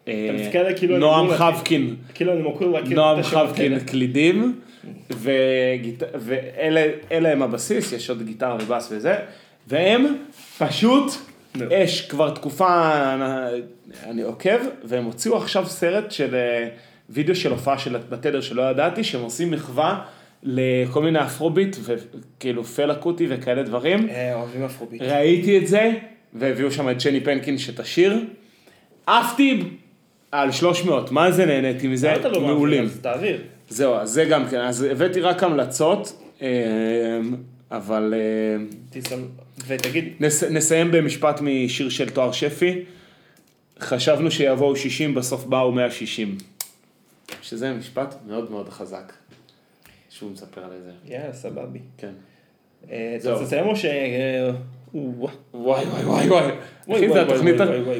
אה, 0.09 0.72
כאילו 0.76 0.99
נועם 0.99 1.24
אמור 1.24 1.36
חבקין, 1.36 1.97
כאילו 2.14 2.32
אני 2.32 2.42
מוכרח 2.43 2.66
להכיר 2.66 2.97
נועם 2.97 3.22
חבקין. 3.22 3.80
קלידים. 3.80 4.61
ואלה 5.11 6.86
אלה 7.12 7.32
הם 7.32 7.42
הבסיס, 7.42 7.92
יש 7.92 8.11
עוד 8.11 8.22
גיטרה 8.22 8.57
ובאס 8.61 8.88
וזה, 8.92 9.16
והם 9.66 10.16
פשוט. 10.59 11.12
אש, 11.72 12.01
כבר 12.01 12.30
תקופה 12.30 12.92
אני 14.05 14.22
עוקב, 14.22 14.59
והם 14.84 15.05
הוציאו 15.05 15.36
עכשיו 15.36 15.66
סרט 15.66 16.11
של 16.11 16.34
אה, 16.34 16.68
וידאו 17.11 17.34
של 17.34 17.51
הופעה 17.51 17.78
של 17.78 17.97
בתדר 18.09 18.40
שלא 18.40 18.62
ידעתי, 18.62 19.05
שהם 19.05 19.22
עושים 19.22 19.51
מחווה 19.51 20.05
לכל 20.42 21.03
מיני 21.03 21.22
Afrobeat, 21.22 21.77
וכאילו 21.82 22.64
פלה 22.64 22.95
קוטי 22.95 23.26
וכאלה 23.28 23.62
דברים. 23.62 24.09
אה, 24.09 24.34
אוהבים 24.34 24.64
Afrobeat. 24.64 25.03
ראיתי 25.03 25.59
את 25.59 25.66
זה, 25.66 25.92
והביאו 26.35 26.70
שם 26.70 26.91
את 26.91 27.03
ג'ני 27.03 27.20
פנקין 27.20 27.59
שתשיר. 27.59 28.24
עפתי 29.07 29.62
על 30.32 30.53
300, 30.53 31.11
מה 31.11 31.30
זה 31.30 31.47
נהניתי 31.47 31.89
מזה? 31.89 32.14
לא? 32.24 32.41
מעולים. 32.41 32.89
תעביר. 33.01 33.43
זהו, 33.68 33.95
אז 33.95 34.11
זה 34.11 34.24
גם 34.24 34.49
כן, 34.49 34.61
אז 34.61 34.82
הבאתי 34.82 35.20
רק 35.20 35.43
המלצות, 35.43 36.22
אה, 36.43 36.49
אבל 37.70 38.14
אה, 38.16 39.01
ותגיד, 39.66 40.05
נס, 40.20 40.43
נסיים 40.43 40.91
במשפט 40.91 41.41
משיר 41.41 41.89
של 41.89 42.11
תואר 42.11 42.32
שפי. 42.32 42.82
חשבנו 43.80 44.30
שיבואו 44.30 44.76
60, 44.76 45.14
בסוף 45.14 45.45
באו 45.45 45.72
160. 45.72 46.39
שזה 47.43 47.72
משפט 47.72 48.14
מאוד 48.26 48.51
מאוד 48.51 48.68
חזק. 48.68 49.12
שהוא 50.11 50.32
מספר 50.32 50.64
על 50.64 50.70
זה. 50.85 51.14
יאללה, 51.14 51.32
סבבי. 51.32 51.78
כן. 51.99 52.12
אה. 52.91 53.16
אתה 53.20 53.32
רוצה 53.32 53.45
לסיים 53.45 53.66
או 53.66 53.76
ש... 53.76 53.85
וואי, 54.95 55.34
וואי 55.55 55.84
וואי 56.28 56.28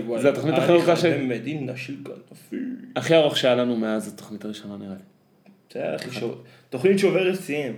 וואי 0.01 0.23
זה 0.23 0.29
התוכנית 0.29 0.55
הכי 0.59 0.73
ארוכה 0.73 0.97
ש... 0.97 1.05
אני 1.05 1.23
במדינה 1.25 1.77
של 1.77 1.97
גנבים. 2.03 2.93
הכי 2.97 3.15
ארוך 3.15 3.37
שהיה 3.37 3.55
לנו 3.55 3.77
מאז 3.77 4.09
התוכנית 4.09 4.45
הראשונה 4.45 4.77
נראה 4.77 4.95
לי. 4.95 5.51
זה 5.73 5.95
הכי 5.95 6.11
שוב. 6.11 6.45
תוכנית 6.71 6.99
שוברת 6.99 7.41
שיאים. 7.43 7.77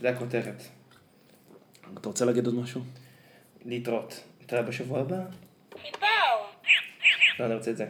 זה 0.00 0.10
הכותרת. 0.10 0.62
אתה 2.00 2.08
רוצה 2.08 2.24
להגיד 2.24 2.46
עוד 2.46 2.54
משהו? 2.54 2.80
להתראות. 3.64 4.24
נתראה 4.42 4.62
בשבוע 4.62 5.00
הבא. 5.00 5.20
לא, 7.40 7.46
אני 7.46 7.54
רוצה 7.54 7.70
את 7.70 7.76
זה. 7.76 7.86